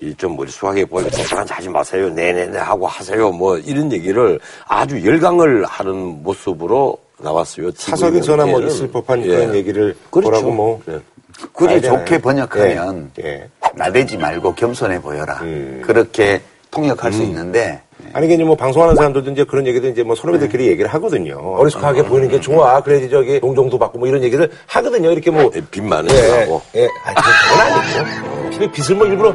이좀 0.00 0.36
머릿속하게 0.36 0.86
보니까 0.86 1.16
복잡한 1.16 1.46
하지 1.48 1.68
마세요. 1.68 2.08
네네네 2.08 2.58
하고 2.58 2.86
하세요. 2.86 3.30
뭐 3.30 3.58
이런 3.58 3.92
얘기를 3.92 4.40
아주 4.66 5.04
열광을 5.04 5.64
하는 5.66 6.22
모습으로 6.22 6.98
나왔어요. 7.22 7.70
사석에서나 7.74 8.46
뭐 8.46 8.60
TV에는. 8.60 8.68
있을 8.68 8.90
법한 8.90 9.22
예. 9.24 9.28
그런 9.28 9.54
얘기를 9.54 9.96
그렇죠. 10.10 10.30
뭐라고 10.30 10.52
뭐 10.52 10.80
네. 10.86 10.98
굳이. 11.52 11.80
좋게 11.82 12.18
번역하면 12.18 13.10
예. 13.20 13.24
예. 13.24 13.48
나대지 13.74 14.16
말고 14.18 14.54
겸손해 14.54 15.00
보여라. 15.00 15.40
음. 15.42 15.82
그렇게 15.84 16.40
통역할 16.70 17.12
수 17.12 17.22
있는데 17.22 17.82
아니, 18.12 18.26
이게 18.26 18.34
이제 18.34 18.44
뭐 18.44 18.56
방송하는 18.56 18.96
사람들도 18.96 19.30
이제 19.30 19.44
그런 19.44 19.66
얘기도 19.66 19.88
이제 19.88 20.02
뭐 20.02 20.14
선후배들끼리 20.16 20.66
얘기를 20.66 20.90
하거든요. 20.94 21.38
어리숙하게 21.56 22.04
보이는 22.04 22.28
게 22.28 22.40
좋아. 22.40 22.80
그래야지 22.80 23.10
저기 23.10 23.40
동정도 23.40 23.78
받고 23.78 23.98
뭐 23.98 24.08
이런 24.08 24.22
얘기를 24.22 24.50
하거든요. 24.66 25.12
이렇게 25.12 25.30
뭐. 25.30 25.50
예, 25.54 25.60
빚 25.70 25.82
많은 25.82 26.10
예, 26.10 26.16
척하고. 26.16 26.62
예. 26.76 26.88
아니, 27.04 27.16
그건 27.16 27.60
아니고. 27.60 28.72
빚을 28.72 28.96
뭐 28.96 29.06
일부러 29.06 29.34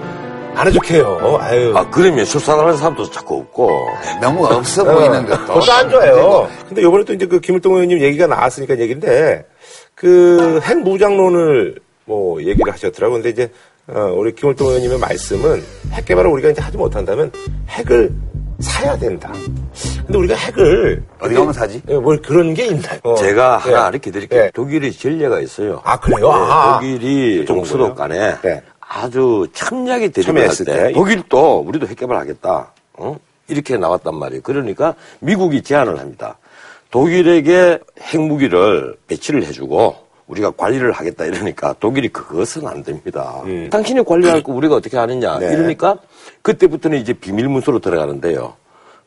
안 0.58 0.68
해좋게 0.68 0.96
해요. 0.96 1.38
아유. 1.40 1.74
아 1.76 1.90
그러면 1.90 2.26
출산하는 2.26 2.78
사람도 2.78 3.10
자꾸 3.12 3.38
없고 3.38 3.88
너무 4.22 4.46
없어 4.46 4.84
보이는 4.84 5.26
것도 5.26 5.46
그것도 5.46 5.72
안 5.72 5.90
좋아요. 5.90 6.50
근데 6.68 6.82
요번에 6.82 7.04
또 7.04 7.14
이제 7.14 7.26
그 7.26 7.40
김일동 7.40 7.74
의원님 7.74 8.02
얘기가 8.02 8.28
나왔으니까 8.28 8.80
얘기인데, 8.80 9.46
그 9.94 10.60
핵무장론을 10.64 11.76
뭐 12.06 12.42
얘기를 12.42 12.72
하셨더라고요. 12.72 13.22
근데 13.22 13.30
이제, 13.30 13.52
어, 13.88 14.14
우리 14.16 14.34
김일동 14.34 14.68
의원님의 14.68 15.00
말씀은 15.00 15.64
핵 15.92 16.06
개발을 16.06 16.30
우리가 16.32 16.50
이제 16.50 16.62
하지 16.62 16.78
못한다면 16.78 17.32
핵을 17.70 18.12
사야 18.60 18.98
된다. 18.98 19.32
근데 20.06 20.18
우리가 20.18 20.36
핵을. 20.36 21.04
어디 21.20 21.36
가면 21.36 21.54
사지? 21.54 21.82
예, 21.90 21.96
뭘 21.96 22.20
그런 22.22 22.54
게 22.54 22.66
있나요? 22.66 23.00
어. 23.04 23.16
제가 23.16 23.58
하나 23.58 23.72
예. 23.72 23.82
가르쳐 23.82 24.12
드릴게요. 24.12 24.44
예. 24.44 24.52
독일의 24.54 24.92
전례가 24.94 25.40
있어요. 25.42 25.82
아, 25.84 26.00
그래요? 26.00 26.32
네, 26.32 26.38
아. 26.40 26.80
독일이 26.80 27.46
동수도 27.46 27.94
거예요? 27.94 27.96
간에 27.96 28.36
네. 28.42 28.62
아주 28.88 29.48
참여하게 29.54 30.10
대립할 30.10 30.36
참여했을 30.36 30.66
때, 30.66 30.74
때. 30.74 30.92
독일도 30.94 31.60
우리도 31.60 31.88
핵개발하겠다. 31.88 32.72
어? 32.94 33.18
이렇게 33.48 33.78
나왔단 33.78 34.16
말이에요. 34.16 34.42
그러니까 34.42 34.96
미국이 35.20 35.62
제안을 35.62 36.00
합니다. 36.00 36.38
독일에게 36.92 37.80
핵무기를 38.02 38.96
배치를 39.08 39.44
해주고 39.46 39.96
우리가 40.28 40.52
관리를 40.52 40.92
하겠다 40.92 41.26
이러니까 41.26 41.76
독일이 41.80 42.10
그것은 42.10 42.68
안 42.68 42.84
됩니다. 42.84 43.42
당신이 43.70 44.04
관리할 44.04 44.44
거 44.44 44.54
우리가 44.54 44.76
어떻게 44.76 44.98
하느냐 44.98 45.36
음. 45.36 45.40
네. 45.40 45.54
이러니까 45.54 45.98
그때부터는 46.42 46.98
이제 47.00 47.14
비밀 47.14 47.48
문서로 47.48 47.80
들어가는데요. 47.80 48.54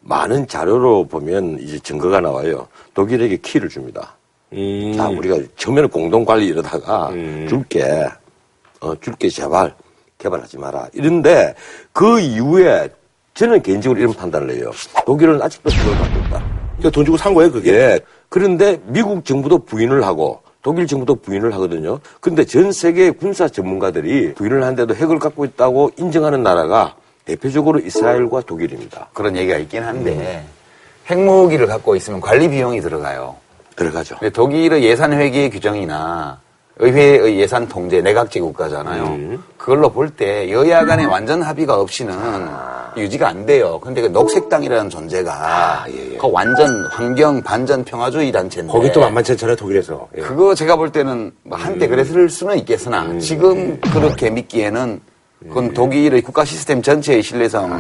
많은 0.01 0.47
자료로 0.47 1.09
보면 1.09 1.59
이제 1.61 1.79
증거가 1.79 2.21
나와요. 2.21 2.69
독일에게 2.95 3.37
키를 3.39 3.69
줍니다. 3.69 4.17
음. 4.53 4.95
자, 4.97 5.09
우리가 5.09 5.39
처음에는 5.57 5.91
공동 5.91 6.25
관리 6.25 6.47
이러다가 6.47 7.11
줄게, 7.49 8.07
어, 8.81 8.95
줄게 9.01 9.29
제발 9.29 9.75
개발하지 10.19 10.59
마라. 10.59 10.89
이런데 10.93 11.55
그 11.93 12.21
이후에 12.21 12.89
저는 13.35 13.63
개인적으로 13.63 14.01
이런 14.01 14.13
판단을 14.15 14.51
해요. 14.55 14.71
독일은 15.07 15.41
아직도 15.41 15.71
그걸 15.71 15.99
갖고 15.99 16.19
있다. 16.21 16.45
그러니까 16.79 16.91
돈 16.91 17.05
주고 17.05 17.17
산 17.17 17.35
거예요, 17.35 17.53
그게? 17.53 17.73
예. 17.73 18.01
그런데 18.29 18.81
미국 18.87 19.25
정부도 19.25 19.59
부인을 19.59 20.05
하고 20.05 20.43
독일 20.63 20.87
정부도 20.87 21.15
부인을 21.17 21.55
하거든요. 21.55 22.01
근데 22.21 22.45
전 22.45 22.73
세계 22.73 23.11
군사 23.11 23.49
전문가들이 23.49 24.35
부인을 24.35 24.63
한데도 24.65 24.95
핵을 24.95 25.19
갖고 25.19 25.45
있다고 25.45 25.91
인정하는 25.97 26.43
나라가 26.43 26.97
대표적으로 27.25 27.79
이스라엘과 27.79 28.43
독일입니다. 28.43 29.09
그런 29.13 29.37
얘기가 29.37 29.57
있긴 29.59 29.83
한데 29.83 30.45
핵무기를 31.09 31.67
갖고 31.67 31.97
있으면 31.97 32.21
관리 32.21 32.49
비용이 32.49 32.81
들어가요. 32.81 33.37
들어가죠. 33.77 34.17
독일의 34.33 34.83
예산 34.85 35.13
회계 35.13 35.49
규정이나 35.49 36.41
의회의 36.81 37.39
예산 37.39 37.69
통제 37.69 38.01
내각제 38.01 38.41
국가잖아요. 38.41 39.05
음. 39.05 39.45
그걸로 39.59 39.91
볼 39.91 40.11
때 40.11 40.51
여야 40.51 40.85
간의 40.85 41.07
완전 41.07 41.43
합의가 41.43 41.79
없이는 41.79 42.15
유지가 42.97 43.29
안 43.29 43.47
돼요. 43.47 43.79
근데 43.81 44.01
그 44.01 44.09
녹색당이라는 44.09 44.91
존재가 44.91 45.85
예, 45.91 46.13
예. 46.15 46.17
그 46.17 46.29
완전 46.33 46.85
환경 46.91 47.41
반전 47.43 47.85
평화주의 47.85 48.33
단체인데 48.33 48.73
거기 48.73 48.91
또 48.91 49.01
만만치 49.01 49.33
않잖아요, 49.33 49.55
독일에서. 49.57 50.09
예. 50.17 50.23
그거 50.23 50.55
제가 50.55 50.75
볼 50.77 50.91
때는 50.91 51.31
뭐 51.45 51.57
한때 51.59 51.87
음. 51.87 51.91
그랬을 51.91 52.29
수는 52.29 52.59
있겠으나 52.59 53.19
지금 53.19 53.79
그렇게 53.93 54.31
믿기에는 54.31 55.01
그건 55.49 55.73
독일의 55.73 56.23
국가 56.23 56.45
시스템 56.45 56.83
전체의 56.83 57.23
신뢰성이 57.23 57.73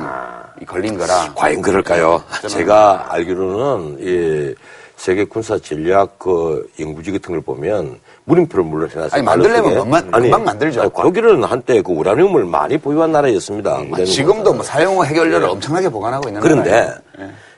걸린 0.66 0.96
거라. 0.98 1.32
과연 1.34 1.60
그럴까요? 1.62 2.22
제가 2.46 3.06
알기로는 3.12 3.96
이 4.00 4.54
세계 4.96 5.24
군사 5.24 5.58
전략 5.58 6.18
그 6.18 6.68
연구지 6.78 7.10
같은 7.12 7.32
걸 7.32 7.40
보면 7.40 7.98
물음표를 8.24 8.64
물론 8.64 8.88
해놨어요. 8.90 9.10
아니, 9.12 9.22
만들려면 9.22 9.74
금방- 9.82 10.08
아니, 10.12 10.22
금방 10.24 10.44
만들죠. 10.44 10.82
아니, 10.82 10.90
독일은 10.94 11.42
한때 11.44 11.82
그 11.82 11.92
우라늄을 11.92 12.44
많이 12.44 12.78
보유한 12.78 13.12
나라였습니다. 13.12 13.82
아, 13.92 14.04
지금도 14.04 14.52
뭐 14.54 14.62
사용 14.62 15.04
해결료를 15.04 15.48
엄청나게 15.48 15.88
보관하고 15.88 16.28
있는 16.28 16.40
그런데 16.40 16.70
거예요. 16.70 16.94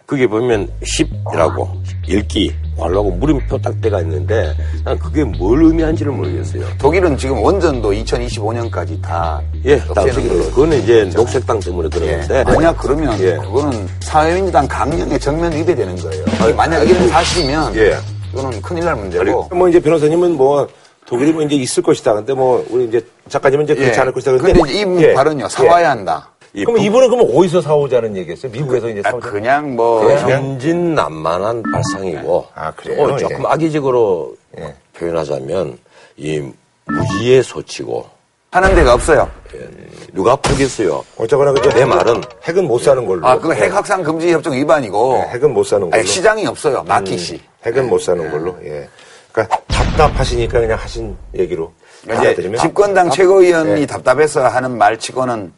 그게 0.06 0.26
보면 0.26 0.68
10이라고 0.82 1.68
10기 2.06 2.52
관로하고 2.76 3.12
물음표 3.12 3.58
딱 3.62 3.80
때가 3.80 4.00
있는데 4.00 4.52
난 4.84 4.98
그게 4.98 5.24
뭘 5.24 5.62
의미하는지를 5.62 6.12
모르겠어요. 6.12 6.64
독일은 6.78 7.16
지금 7.16 7.42
원전도 7.42 7.92
2025년까지 7.92 9.00
다 9.00 9.40
예, 9.64 9.78
다 9.78 10.02
없애는. 10.02 10.50
그거는 10.50 10.82
이제 10.82 11.10
녹색당 11.14 11.60
때문에 11.60 11.88
그런 11.88 12.08
예. 12.08 12.44
만약 12.44 12.76
그러면 12.78 13.18
예. 13.20 13.36
그거는 13.36 13.86
사회민주당 14.00 14.66
강령의 14.68 15.18
정면 15.18 15.52
위배되는 15.52 15.96
거예요. 15.96 16.24
만약 16.56 16.82
이게 16.82 16.94
사실이면 17.08 17.74
예. 17.76 17.96
이거는 18.32 18.62
큰일 18.62 18.84
날 18.84 18.96
문제고. 18.96 19.48
뭐 19.52 19.68
이제 19.68 19.80
변호사님은 19.80 20.36
뭐 20.36 20.66
독일이 21.06 21.32
뭐 21.32 21.42
이제 21.42 21.56
있을 21.56 21.82
것이다. 21.82 22.14
근데 22.14 22.32
뭐 22.32 22.64
우리 22.70 22.84
이제 22.84 23.04
작가님은 23.28 23.64
이제 23.64 23.74
그렇지 23.74 23.96
예. 23.96 24.00
않을 24.00 24.12
것이다. 24.12 24.32
근데 24.32 24.60
이제 24.60 24.82
이 24.82 25.02
예. 25.02 25.14
발언요 25.14 25.48
사와야 25.48 25.90
한다. 25.90 26.28
이 26.54 26.64
그럼 26.64 26.80
이분은 26.80 27.08
그럼 27.08 27.30
어디서 27.34 27.62
사오자는 27.62 28.16
얘기였어요? 28.18 28.52
미국에서 28.52 28.88
이제 28.90 29.02
아, 29.04 29.10
사오자. 29.10 29.30
그냥 29.30 29.74
뭐 29.74 30.00
그냥? 30.04 30.28
천진난만한 30.28 31.62
발상이고 31.62 32.46
아, 32.54 32.70
그래요? 32.72 33.02
어, 33.02 33.16
조금 33.16 33.46
악의적으로 33.46 34.34
예. 34.58 34.74
표현하자면 34.98 35.78
이 36.18 36.42
무지의 36.84 37.42
소치고 37.42 38.06
하는 38.50 38.74
데가 38.74 38.92
없어요. 38.92 39.30
예, 39.54 39.66
누가 40.12 40.32
아프겠어요? 40.32 41.02
어쩌거나 41.16 41.52
그저 41.54 41.70
내 41.70 41.86
말은 41.86 42.20
핵은 42.44 42.66
못 42.68 42.78
사는 42.82 43.04
걸로. 43.06 43.26
아, 43.26 43.38
그거 43.38 43.54
핵 43.54 43.74
확산 43.74 44.02
금지 44.02 44.30
협정 44.30 44.52
위반이고. 44.52 45.14
네, 45.14 45.28
핵은 45.34 45.54
못 45.54 45.64
사는 45.64 45.88
걸로. 45.88 45.98
아니, 45.98 46.06
시장이 46.06 46.46
없어요. 46.46 46.82
마켓이. 46.86 47.40
핵은 47.64 47.88
못 47.88 47.98
사는 47.98 48.30
걸로. 48.30 48.56
예. 48.64 48.88
그러니까 49.32 49.58
답답하시니까 49.66 50.60
그냥 50.60 50.78
하신 50.78 51.16
얘기로 51.36 51.72
이제 52.04 52.14
받아들이면 52.14 52.60
집권당 52.60 53.10
최고위원이 53.10 53.82
예. 53.82 53.86
답답해서 53.86 54.46
하는 54.46 54.76
말치고는 54.76 55.52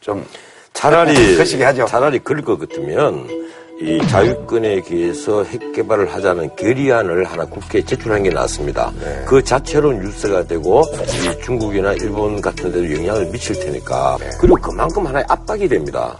좀 0.00 0.26
차라리 0.72 1.36
거시기 1.36 1.62
하죠. 1.62 1.86
차라리 1.86 2.18
그럴 2.18 2.42
것 2.42 2.58
같으면 2.58 3.46
이 3.80 3.98
자유권에 4.08 4.80
기해서 4.82 5.44
핵 5.44 5.72
개발을 5.72 6.12
하자는 6.14 6.56
결의안을 6.56 7.24
하나 7.24 7.44
국회에 7.44 7.82
제출하는 7.84 8.22
게 8.22 8.30
낫습니다. 8.30 8.90
네. 8.98 9.24
그 9.26 9.42
자체로 9.42 9.92
뉴스가 9.92 10.46
되고 10.46 10.82
이 10.94 11.42
중국이나 11.42 11.92
일본 11.92 12.40
같은 12.40 12.72
데도 12.72 12.94
영향을 12.94 13.26
미칠 13.26 13.58
테니까 13.58 14.16
네. 14.18 14.30
그리고 14.40 14.56
그만큼 14.56 15.06
하나의 15.06 15.26
압박이 15.28 15.68
됩니다. 15.68 16.18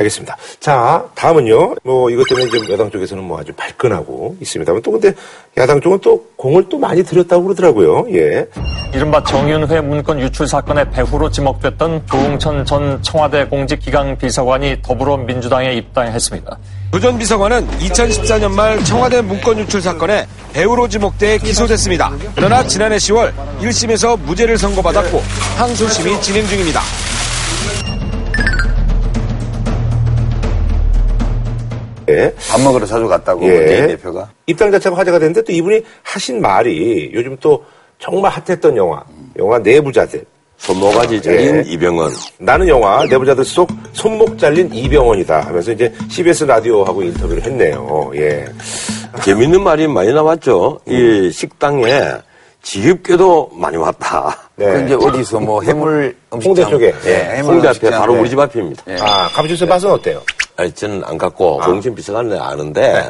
알겠습니다. 0.00 0.36
자, 0.58 1.04
다음은요. 1.14 1.76
뭐 1.82 2.10
이것 2.10 2.24
때문에 2.28 2.50
지금 2.50 2.68
여당 2.70 2.90
쪽에서는 2.90 3.22
뭐 3.22 3.38
아주 3.38 3.52
발끈하고 3.52 4.36
있습니다만 4.40 4.82
또 4.82 4.92
근데 4.92 5.12
야당 5.58 5.80
쪽은 5.80 6.00
또 6.00 6.26
공을 6.36 6.68
또 6.68 6.78
많이 6.78 7.02
들였다고 7.02 7.44
그러더라고요. 7.44 8.06
예. 8.12 8.46
이른바 8.92 9.22
정윤회 9.22 9.80
문건 9.82 10.20
유출 10.20 10.48
사건의 10.48 10.90
배후로 10.90 11.30
지목됐던 11.30 12.06
조홍천 12.06 12.64
전 12.64 13.02
청와대 13.02 13.44
공직기강 13.46 14.18
비서관이 14.18 14.82
더불어민주당에 14.82 15.74
입당했습니다. 15.74 16.58
조전 16.92 17.18
비서관은 17.18 17.68
2014년 17.78 18.50
말 18.50 18.82
청와대 18.84 19.20
문건 19.22 19.60
유출 19.60 19.80
사건에 19.80 20.26
배우로 20.52 20.88
지목돼 20.88 21.38
기소됐습니다. 21.38 22.10
그러나 22.34 22.66
지난해 22.66 22.96
10월 22.96 23.32
1심에서 23.60 24.18
무죄를 24.18 24.58
선고받았고 24.58 25.22
항소심이 25.56 26.20
진행 26.20 26.44
중입니다. 26.46 26.80
예. 32.10 32.34
밥 32.50 32.60
먹으러 32.60 32.84
자주 32.86 33.06
갔다고 33.06 33.44
예. 33.46 33.58
네 33.64 33.86
대표가. 33.88 34.28
입당 34.46 34.70
자체가 34.70 34.96
화제가 34.96 35.18
됐는데 35.18 35.42
또 35.42 35.52
이분이 35.52 35.80
하신 36.02 36.40
말이 36.40 37.10
요즘 37.14 37.36
또 37.40 37.64
정말 37.98 38.32
핫했던 38.32 38.76
영화, 38.76 39.02
영화 39.38 39.58
내부자들. 39.58 40.24
손모가지 40.58 41.22
잘린 41.22 41.56
예. 41.56 41.62
이병헌. 41.70 42.10
나는 42.38 42.68
영화 42.68 43.02
내부자들 43.06 43.42
속 43.46 43.70
손목 43.94 44.36
잘린 44.38 44.68
이병헌이다 44.74 45.40
하면서 45.40 45.72
이제 45.72 45.90
CBS 46.10 46.44
라디오하고 46.44 47.02
인터뷰를 47.02 47.42
했네요. 47.44 48.10
예. 48.16 48.44
재밌는 49.24 49.62
말이 49.62 49.86
많이 49.88 50.12
나왔죠. 50.12 50.78
이 50.86 51.30
식당에 51.32 52.12
지읍께도 52.62 53.52
많이 53.54 53.76
왔다. 53.78 54.36
네. 54.56 54.66
그 54.66 54.84
이제 54.84 54.94
어디서 54.94 55.40
뭐 55.40 55.62
해물 55.62 56.14
음식점. 56.32 56.64
홍대 56.64 56.70
쪽에. 56.70 56.94
예, 57.10 57.36
해물 57.36 57.54
홍대 57.54 57.68
앞에 57.68 57.78
음식점. 57.78 57.98
바로 57.98 58.16
예. 58.16 58.20
우리 58.20 58.28
집 58.30 58.38
앞입니다. 58.38 58.82
예. 58.88 58.96
아, 59.00 59.28
가보셨어요? 59.32 59.66
맛은 59.68 59.90
어때요? 59.90 60.20
아니, 60.60 60.70
저는 60.72 61.02
안 61.06 61.16
갔고, 61.16 61.58
정신 61.64 61.94
비서관은 61.94 62.38
아는데, 62.38 63.02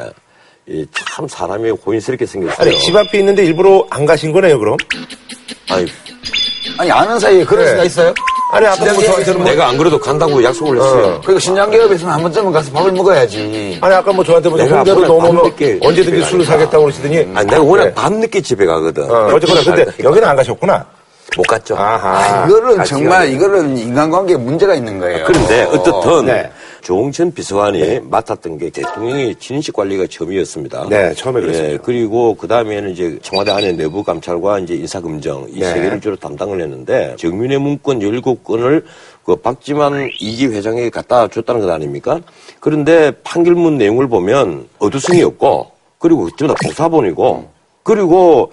이참 0.68 1.26
사람이 1.26 1.70
호인스럽게 1.70 2.24
생겼어요. 2.24 2.68
아니, 2.68 2.78
집 2.78 2.94
앞에 2.94 3.18
있는데 3.18 3.44
일부러 3.44 3.84
안 3.90 4.06
가신 4.06 4.30
거네요, 4.30 4.56
그럼? 4.56 4.76
아니, 5.68 5.84
아니 6.78 6.92
아는 6.92 7.18
사이에 7.18 7.44
그럴 7.44 7.64
네. 7.64 7.70
수가 7.72 7.84
있어요? 7.84 8.14
아니, 8.52 8.66
아까 8.66 8.84
뭐 8.84 9.02
저한테는 9.02 9.40
뭐, 9.40 9.50
내가 9.50 9.68
안 9.68 9.76
그래도 9.76 9.98
간다고 9.98 10.42
약속을 10.44 10.76
했어요. 10.76 11.20
그리고 11.24 11.40
신장기업에서는 11.40 12.14
한 12.14 12.22
번쯤은 12.22 12.52
가서 12.52 12.70
밥을 12.70 12.92
먹어야지. 12.92 13.78
아니, 13.80 13.94
아까 13.94 14.12
뭐 14.12 14.22
저한테 14.22 14.48
뭐 14.48 14.56
홍대로 14.60 15.00
넘어오면 15.00 15.36
밤늦게 15.42 15.80
언제든지 15.82 16.24
술을. 16.26 16.44
사겠다고 16.44 16.84
그러시더니. 16.84 17.18
아니, 17.34 17.46
내가 17.48 17.62
워낙 17.62 17.84
네. 17.86 17.94
밤늦게 17.94 18.40
집에 18.40 18.64
가거든. 18.64 19.10
어, 19.10 19.26
어쨌거나, 19.34 19.64
근데 19.64 19.86
여기는 20.04 20.28
안 20.28 20.36
가셨구나. 20.36 20.86
못 21.36 21.46
갔죠. 21.46 21.76
아하. 21.76 22.42
아, 22.42 22.46
이거는 22.46 22.84
정말. 22.84 23.28
이거는 23.32 23.76
인간관계에 23.76 24.36
문제가 24.36 24.74
있는 24.74 24.98
거예요. 24.98 25.24
그런데 25.26 25.62
어떻든 25.62 26.26
네. 26.26 26.50
조홍천 26.82 27.32
비서관이 27.32 28.00
맡았던 28.00 28.58
게 28.58 28.70
대통령의 28.70 29.34
진식 29.36 29.74
관리가 29.74 30.06
처음이었습니다. 30.08 30.88
네, 30.88 31.14
처음에 31.14 31.40
그랬습니다. 31.40 31.74
예, 31.74 31.78
그리고 31.82 32.34
그 32.34 32.48
다음에는 32.48 32.90
이제 32.90 33.18
청와대 33.22 33.50
안에 33.50 33.72
내부 33.72 34.02
감찰과 34.02 34.60
이제 34.60 34.74
인사 34.74 35.00
검정 35.00 35.46
이세 35.50 35.74
네. 35.74 35.82
개를 35.82 36.00
주로 36.00 36.16
담당을 36.16 36.60
했는데 36.60 37.14
정윤의 37.18 37.58
문건 37.58 38.00
17건을 38.00 38.84
그 39.24 39.36
박지만 39.36 40.10
이기 40.18 40.46
회장에게 40.46 40.90
갖다 40.90 41.28
줬다는 41.28 41.60
것 41.60 41.70
아닙니까? 41.70 42.20
그런데 42.58 43.12
판결문 43.22 43.78
내용을 43.78 44.08
보면 44.08 44.68
어두성이 44.78 45.22
없고 45.22 45.70
그리고 45.98 46.28
전부 46.36 46.54
다 46.54 46.60
공사본이고 46.64 47.48
그리고 47.82 48.52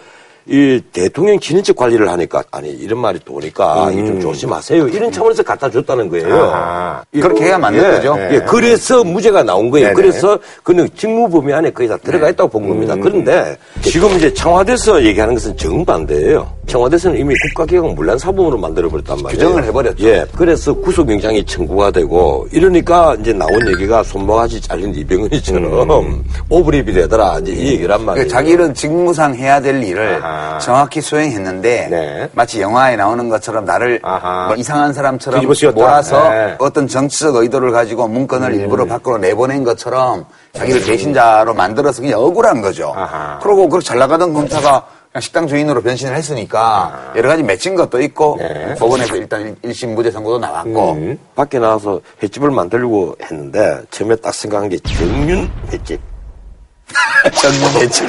이 0.49 0.81
대통령 0.93 1.37
친인척 1.39 1.75
관리를 1.75 2.09
하니까 2.09 2.41
아니 2.51 2.69
이런 2.69 2.99
말이 2.99 3.19
또 3.25 3.33
오니까 3.33 3.91
이거 3.91 4.07
좀 4.07 4.21
조심하세요 4.21 4.87
이런 4.87 5.11
차원에서 5.11 5.43
갖다 5.43 5.69
줬다는 5.69 6.07
거예요. 6.09 6.27
음. 6.27 6.31
아하. 6.31 7.03
그렇게 7.11 7.45
해야 7.45 7.57
맞는 7.57 7.83
예, 7.83 7.87
거죠. 7.89 8.17
예, 8.31 8.39
그래서 8.47 9.03
무죄가 9.03 9.43
나온 9.43 9.69
거예요. 9.69 9.87
네네. 9.87 9.95
그래서 9.95 10.39
그는 10.63 10.87
직무 10.95 11.29
범위 11.29 11.51
안에 11.53 11.71
거의 11.71 11.89
다 11.89 11.97
들어가 11.97 12.29
있다고 12.29 12.49
본 12.49 12.69
겁니다. 12.69 12.95
그런데 12.95 13.57
지금 13.81 14.09
이제 14.15 14.33
청와대에서 14.33 15.03
얘기하는 15.03 15.33
것은 15.33 15.57
정반대예요. 15.57 16.49
청와대에서는 16.67 17.19
이미 17.19 17.35
국가기관 17.47 17.95
문란 17.95 18.17
사범으로 18.17 18.57
만들어버렸단 18.57 19.17
말이에요. 19.21 19.37
규정을 19.37 19.63
해버렸죠. 19.65 20.07
예, 20.07 20.25
그래서 20.35 20.73
구속영장이 20.73 21.45
청구가 21.45 21.91
되고 21.91 22.47
이러니까 22.51 23.15
이제 23.19 23.33
나온 23.33 23.51
얘기가 23.69 24.03
손모가지 24.03 24.61
잘린 24.61 24.93
이병헌이처럼 24.95 26.23
오브립이 26.49 26.93
되더라. 26.93 27.39
이제 27.41 27.51
이 27.51 27.71
얘기란 27.73 28.05
말이에요. 28.05 28.25
그 28.25 28.31
자기는 28.31 28.73
직무상 28.73 29.35
해야 29.35 29.59
될 29.61 29.83
일을 29.83 30.23
아하. 30.23 30.36
정확히 30.61 31.01
수행했는데 31.01 31.87
네. 31.89 32.29
마치 32.33 32.61
영화에 32.61 32.95
나오는 32.95 33.29
것처럼 33.29 33.65
나를. 33.65 33.99
뭐 34.47 34.55
이상한 34.55 34.93
사람처럼. 34.93 35.41
몰아서 35.85 36.29
네. 36.29 36.55
어떤 36.59 36.87
정치적 36.87 37.35
의도를 37.35 37.71
가지고 37.71 38.07
문건을 38.07 38.53
일부러 38.55 38.85
밖으로 38.85 39.17
내보낸 39.17 39.63
것처럼 39.63 40.25
자기를 40.53 40.83
배신자로 40.85 41.53
만들어서 41.53 42.01
그냥 42.01 42.19
억울한 42.19 42.61
거죠. 42.61 42.93
아하. 42.95 43.39
그리고 43.41 43.67
그렇게 43.69 43.85
잘 43.85 43.97
나가던 43.99 44.33
검사가 44.33 44.85
식당 45.19 45.47
주인으로 45.47 45.81
변신을 45.81 46.15
했으니까 46.15 47.11
여러 47.15 47.29
가지 47.29 47.41
맺힌 47.41 47.75
것도 47.75 47.99
있고 48.03 48.35
네. 48.39 48.75
법원에서 48.75 49.15
일단 49.15 49.41
일- 49.41 49.55
일심 49.63 49.95
무죄 49.95 50.11
선고도 50.11 50.37
나왔고 50.37 50.91
음. 50.93 51.19
밖에 51.35 51.57
나와서 51.57 51.99
횟집을 52.21 52.51
만들려고 52.51 53.15
했는데 53.23 53.81
처음에 53.89 54.15
딱 54.17 54.33
생각한 54.33 54.69
게 54.69 54.77
정윤 54.79 55.49
횟집. 55.71 55.99
정윤 57.41 57.81
횟집. 57.81 58.07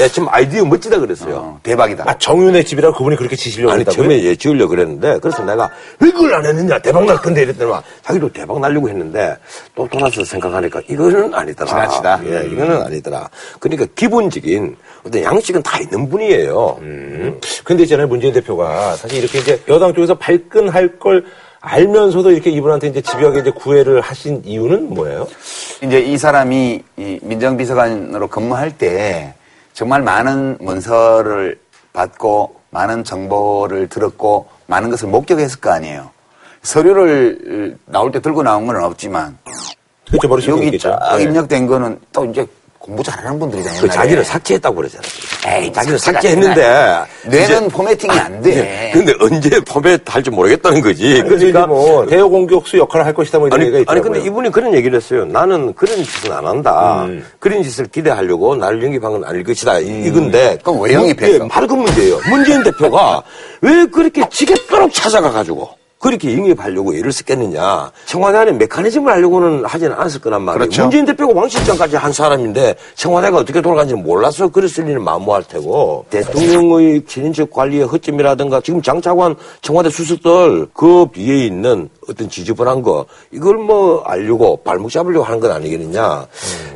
야, 0.00 0.08
지금 0.08 0.28
아이디어 0.30 0.64
멋지다 0.64 0.98
그랬어요. 0.98 1.36
어, 1.36 1.60
대박이다. 1.62 2.04
아, 2.06 2.16
정윤의 2.16 2.64
집이라고 2.64 2.96
그분이 2.96 3.16
그렇게 3.16 3.36
지시려고 3.36 3.72
아니, 3.72 3.80
했다고요? 3.80 3.96
처음에 4.08 4.22
예, 4.22 4.34
지으려고 4.34 4.70
그랬는데, 4.70 5.18
그래서 5.20 5.44
내가, 5.44 5.70
왜 5.98 6.10
그걸 6.10 6.34
안 6.34 6.46
했느냐, 6.46 6.78
대박 6.78 7.04
날 7.04 7.16
건데 7.18 7.42
이랬더니, 7.42 7.70
자기도 8.02 8.32
대박 8.32 8.60
날려고 8.60 8.88
했는데, 8.88 9.36
또 9.74 9.86
돌아서 9.88 10.24
생각하니까, 10.24 10.80
이거는 10.88 11.34
아니더라. 11.34 11.68
지나치다. 11.68 12.20
예, 12.24 12.46
이거는 12.46 12.82
아니더라. 12.82 13.28
그러니까 13.58 13.86
기본적인 13.94 14.76
어떤 15.06 15.22
양식은 15.22 15.62
다 15.62 15.78
있는 15.78 16.08
분이에요. 16.08 16.78
음. 16.80 17.40
근데 17.64 17.82
있잖아요, 17.82 18.06
문재인 18.06 18.32
대표가 18.32 18.96
사실 18.96 19.18
이렇게 19.18 19.38
이제 19.38 19.60
여당 19.68 19.94
쪽에서 19.94 20.14
발끈할 20.14 20.98
걸 20.98 21.24
알면서도 21.60 22.30
이렇게 22.30 22.50
이분한테 22.50 22.88
이제 22.88 23.02
집요하게 23.02 23.40
이제 23.40 23.50
구애를 23.50 24.00
하신 24.00 24.42
이유는 24.44 24.94
뭐예요? 24.94 25.28
이제 25.82 26.00
이 26.00 26.16
사람이 26.16 26.82
이 26.96 27.18
민정비서관으로 27.22 28.28
근무할 28.28 28.76
때 28.76 29.34
정말 29.72 30.02
많은 30.02 30.58
문서를 30.60 31.58
받고 31.92 32.56
많은 32.70 33.04
정보를 33.04 33.88
들었고 33.88 34.48
많은 34.66 34.90
것을 34.90 35.08
목격했을 35.08 35.60
거 35.60 35.70
아니에요. 35.70 36.10
서류를 36.62 37.76
나올 37.86 38.12
때 38.12 38.20
들고 38.20 38.42
나온 38.42 38.66
건 38.66 38.76
없지만 38.82 39.36
그렇죠, 40.20 40.52
여기. 40.52 40.78
쫙 40.78 40.98
네. 41.16 41.22
입력된 41.24 41.66
거는 41.66 41.98
또 42.12 42.24
이제 42.24 42.46
공부 42.80 43.02
잘하는 43.02 43.38
분들이잖아요. 43.38 43.82
그. 43.82 43.88
자기를 43.90 44.24
삭제했다고 44.24 44.74
그러잖아요. 44.76 45.10
에이, 45.46 45.70
삭제가 45.74 45.98
삭제했는데. 45.98 46.62
뇌는 47.26 47.44
이제- 47.44 47.68
포매팅이 47.68 48.18
안 48.18 48.40
돼. 48.40 48.56
예, 48.88 48.90
근데 48.92 49.12
언제 49.20 49.60
포맷 49.60 50.02
할지 50.06 50.30
모르겠다는 50.30 50.80
거지. 50.80 51.02
그러니까 51.22 51.28
그러니까. 51.36 51.66
뭐 51.66 52.06
대여 52.06 52.26
공격수 52.26 52.78
역할을 52.78 53.04
할 53.04 53.12
것이다 53.12 53.38
뭐 53.38 53.48
이런 53.48 53.60
아니, 53.60 53.66
얘기가 53.66 53.76
아니, 53.92 53.98
있더라고요. 54.00 54.12
근데 54.12 54.26
이분이 54.26 54.50
그런 54.50 54.74
얘기를 54.74 54.96
했어요. 54.96 55.26
나는 55.26 55.74
그런 55.74 56.02
짓은 56.02 56.32
안 56.32 56.46
한다. 56.46 57.04
음. 57.04 57.22
그런 57.38 57.62
짓을 57.62 57.86
기대하려고 57.86 58.56
나를 58.56 58.82
영입한 58.82 59.12
건 59.12 59.24
아닐 59.24 59.44
것이다. 59.44 59.78
이- 59.80 60.04
이건데. 60.06 60.56
그럼 60.64 60.80
왜 60.80 60.94
영입했어? 60.94 61.34
예, 61.44 61.48
바로 61.48 61.66
그 61.66 61.74
문제예요. 61.74 62.18
문재인 62.30 62.62
대표가 62.62 63.22
왜 63.60 63.84
그렇게 63.86 64.22
지겹도록 64.30 64.90
찾아가 64.94 65.30
가지고 65.30 65.68
그렇게 66.00 66.34
영입하려고 66.34 66.94
애를 66.94 67.12
썼겠느냐. 67.12 67.92
청와대 68.06 68.38
안에 68.38 68.52
메커니즘을 68.52 69.12
하려고는 69.12 69.66
하지는 69.66 69.92
않았을 69.92 70.22
거란 70.22 70.40
말이에요. 70.42 70.58
그렇죠. 70.60 70.82
문재인 70.82 71.04
대표가 71.04 71.38
왕실장까지 71.38 71.96
한 71.96 72.10
사람인데 72.10 72.74
청와대가 72.94 73.36
어떻게 73.36 73.60
돌아가는지는 73.60 74.02
몰라서 74.02 74.48
그랬을 74.48 74.86
리는 74.86 75.02
만무할 75.04 75.44
테고 75.44 76.06
대통령의 76.08 77.04
친인척 77.04 77.50
관리의 77.50 77.84
허점이라든가 77.84 78.62
지금 78.62 78.80
장차관 78.80 79.36
청와대 79.60 79.90
수석들 79.90 80.68
그 80.72 81.04
비에 81.12 81.44
있는 81.44 81.90
어떤 82.08 82.30
지저분한 82.30 82.80
거 82.80 83.04
이걸 83.30 83.58
뭐 83.58 84.02
알려고 84.04 84.56
발목 84.56 84.90
잡으려고 84.90 85.26
하는 85.26 85.38
건 85.38 85.52
아니겠느냐. 85.52 86.26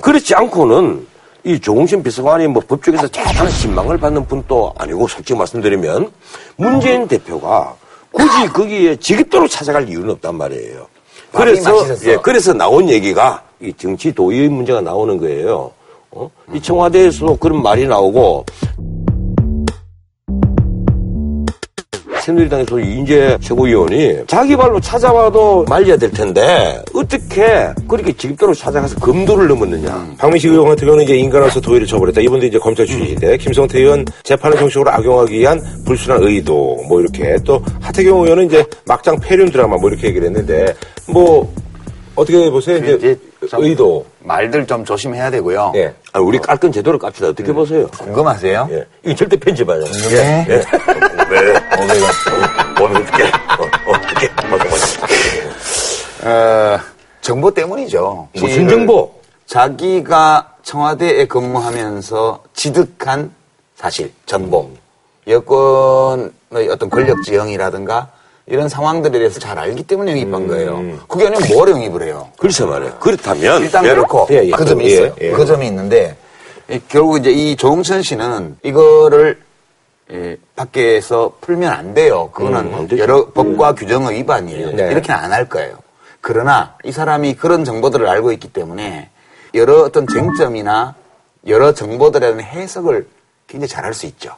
그렇지 0.02 0.34
않고는 0.34 1.06
이 1.44 1.58
조홍신 1.58 2.02
비서관이 2.02 2.48
뭐 2.48 2.62
법조계에서 2.66 3.08
대단한 3.08 3.48
신망을 3.48 3.96
받는 3.96 4.26
분도 4.26 4.74
아니고 4.76 5.08
솔직히 5.08 5.38
말씀드리면 5.38 6.10
문재인 6.56 7.08
대표가 7.08 7.74
굳이 8.14 8.48
거기에 8.52 8.96
지긋도록 8.96 9.50
찾아갈 9.50 9.88
이유는 9.88 10.10
없단 10.10 10.36
말이에요. 10.36 10.86
그래서. 11.32 11.84
예, 12.06 12.16
그래서 12.16 12.52
나온 12.52 12.88
얘기가 12.88 13.42
이 13.60 13.72
정치 13.76 14.12
도의의 14.12 14.48
문제가 14.48 14.80
나오는 14.80 15.18
거예요. 15.18 15.72
어? 16.12 16.30
이 16.52 16.60
청와대에서도 16.62 17.36
그런 17.36 17.60
말이 17.60 17.86
나오고 17.86 18.46
새누리당에서 22.24 22.80
이인재 22.80 23.38
최고위원이 23.42 24.24
자기 24.26 24.56
발로 24.56 24.80
찾아와도 24.80 25.66
말려야 25.68 25.98
될 25.98 26.10
텐데 26.10 26.80
어떻게 26.94 27.68
그렇게 27.86 28.12
직입도로 28.14 28.54
찾아가서 28.54 28.98
금도를 28.98 29.46
넘었느냐. 29.48 30.14
박민식 30.16 30.50
의원 30.50 30.68
같은 30.68 30.86
경우는 30.86 31.04
이제 31.04 31.16
인간으로서 31.16 31.60
도의를 31.60 31.86
처벌했다. 31.86 32.22
이분도 32.22 32.46
이제 32.46 32.58
검찰 32.58 32.86
출신인데 32.86 33.36
김성태 33.36 33.78
의원 33.78 34.06
재판을 34.22 34.56
정식으로 34.56 34.90
악용하기 34.90 35.38
위한 35.38 35.60
불순한 35.84 36.22
의도 36.22 36.82
뭐 36.88 37.02
이렇게 37.02 37.36
또 37.44 37.62
하태경 37.82 38.22
의원은 38.22 38.46
이제 38.46 38.64
막장 38.86 39.18
폐륜 39.20 39.50
드라마 39.50 39.76
뭐 39.76 39.90
이렇게 39.90 40.08
얘기를 40.08 40.26
했는데 40.26 40.74
뭐 41.06 41.52
어떻게 42.14 42.50
보세요? 42.50 42.76
이제, 42.78 42.92
이제 42.94 43.20
좀 43.48 43.64
의도. 43.64 44.06
말들 44.20 44.66
좀 44.66 44.84
조심해야 44.84 45.30
되고요. 45.30 45.72
예. 45.76 45.94
아, 46.12 46.20
우리 46.20 46.38
깔끔 46.38 46.70
제대로 46.70 46.98
깝시다. 46.98 47.28
어떻게 47.28 47.52
보세요? 47.52 47.88
궁금하세요? 47.88 48.68
예. 48.70 48.86
이거 49.04 49.14
절대 49.16 49.36
편집하냐. 49.36 49.84
네. 49.84 50.46
예. 50.48 50.54
왜? 51.30 51.54
어, 51.54 52.84
어떻게? 52.84 53.24
어, 53.24 53.92
어떻게? 53.92 54.26
어, 56.26 56.78
정보 57.20 57.50
때문이죠. 57.52 58.28
무슨 58.34 58.68
정보? 58.68 59.12
자기가 59.46 60.54
청와대에 60.62 61.26
근무하면서 61.26 62.44
지득한 62.54 63.32
사실, 63.76 64.12
정보, 64.24 64.70
여권의 65.26 66.30
어떤 66.70 66.88
권력 66.88 67.22
지형이라든가 67.24 68.08
이런 68.46 68.68
상황들에 68.68 69.18
대해서 69.18 69.40
잘 69.40 69.58
알기 69.58 69.84
때문에 69.84 70.12
영입한 70.12 70.46
거예요. 70.46 70.98
그게 71.08 71.26
아니면 71.26 71.48
뭘 71.48 71.68
영입을 71.70 72.02
해요? 72.02 72.28
글쎄 72.38 72.64
말이에요. 72.64 72.96
그렇다면. 73.00 73.62
일단 73.62 73.82
그렇고 73.84 74.26
예, 74.30 74.44
예. 74.44 74.50
그 74.50 74.64
점이 74.64 74.84
예, 74.84 74.88
있어요. 74.90 75.14
예. 75.20 75.30
그 75.30 75.46
점이 75.46 75.66
있는데 75.66 76.16
이- 76.70 76.80
결국 76.88 77.18
이제 77.18 77.30
이 77.30 77.56
조홍천 77.56 78.02
씨는 78.02 78.58
이거를 78.62 79.40
예, 80.12 80.36
밖에서 80.54 81.32
풀면 81.40 81.72
안 81.72 81.94
돼요. 81.94 82.30
그거는 82.34 82.74
안 82.74 82.86
되죠. 82.86 83.02
여러 83.02 83.30
법과 83.30 83.74
규정의 83.74 84.18
위반이에요. 84.18 84.72
네. 84.72 84.90
이렇게는 84.92 85.18
안 85.18 85.32
할 85.32 85.48
거예요. 85.48 85.78
그러나 86.20 86.76
이 86.84 86.92
사람이 86.92 87.34
그런 87.36 87.64
정보들을 87.64 88.06
알고 88.06 88.30
있기 88.32 88.48
때문에 88.52 89.08
여러 89.54 89.82
어떤 89.82 90.06
쟁점이나 90.06 90.94
여러 91.46 91.72
정보들에 91.72 92.20
대한 92.34 92.40
해석을 92.42 93.06
굉장히 93.46 93.68
잘할 93.68 93.94
수 93.94 94.04
있죠. 94.06 94.34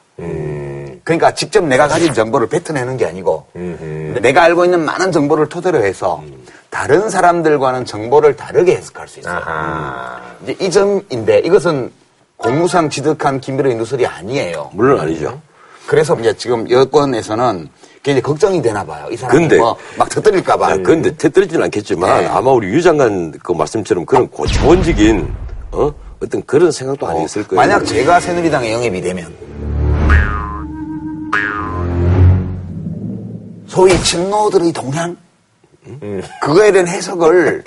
그러니까 1.06 1.32
직접 1.32 1.64
내가 1.64 1.86
가진 1.86 2.12
정보를 2.12 2.48
뱉어내는 2.48 2.96
게 2.96 3.06
아니고 3.06 3.46
근데 3.52 4.18
내가 4.18 4.42
알고 4.42 4.64
있는 4.64 4.84
많은 4.84 5.12
정보를 5.12 5.48
토대로 5.48 5.78
해서 5.84 6.20
다른 6.68 7.08
사람들과는 7.08 7.84
정보를 7.84 8.34
다르게 8.34 8.74
해석할 8.74 9.06
수 9.06 9.20
있어요. 9.20 9.36
아하. 9.36 10.20
이제 10.42 10.56
이 10.58 10.68
점인데 10.68 11.38
이것은 11.44 11.92
공무상 12.36 12.90
지득한 12.90 13.40
김일의 13.40 13.76
누설이 13.76 14.04
아니에요. 14.04 14.70
물론 14.74 14.98
아니죠. 15.00 15.40
그래서 15.86 16.16
이제 16.18 16.34
지금 16.36 16.68
여권에서는 16.68 17.68
굉장히 18.02 18.20
걱정이 18.22 18.60
되나 18.60 18.84
봐요. 18.84 19.06
이 19.08 19.16
사람이 19.16 19.38
근데- 19.38 19.58
뭐 19.58 19.76
막 19.96 20.08
터뜨릴까봐. 20.08 20.66
아, 20.72 20.76
근데 20.78 21.16
터뜨리진 21.16 21.62
않겠지만 21.62 22.22
네. 22.24 22.26
아마 22.26 22.50
우리 22.50 22.66
유 22.66 22.82
장관 22.82 23.30
그 23.44 23.52
말씀처럼 23.52 24.04
그런 24.06 24.26
고차원적인 24.28 25.32
어? 25.70 25.92
어떤 26.20 26.42
그런 26.46 26.72
생각도 26.72 27.06
아니었을 27.06 27.46
거예요. 27.46 27.60
만약 27.60 27.84
제가 27.84 28.18
새누리당에 28.18 28.72
영입이 28.72 29.00
되면 29.02 29.32
소위 33.76 33.92
친노들의 34.02 34.72
동향 34.72 35.14
그거에 36.40 36.72
대한 36.72 36.88
해석을 36.88 37.62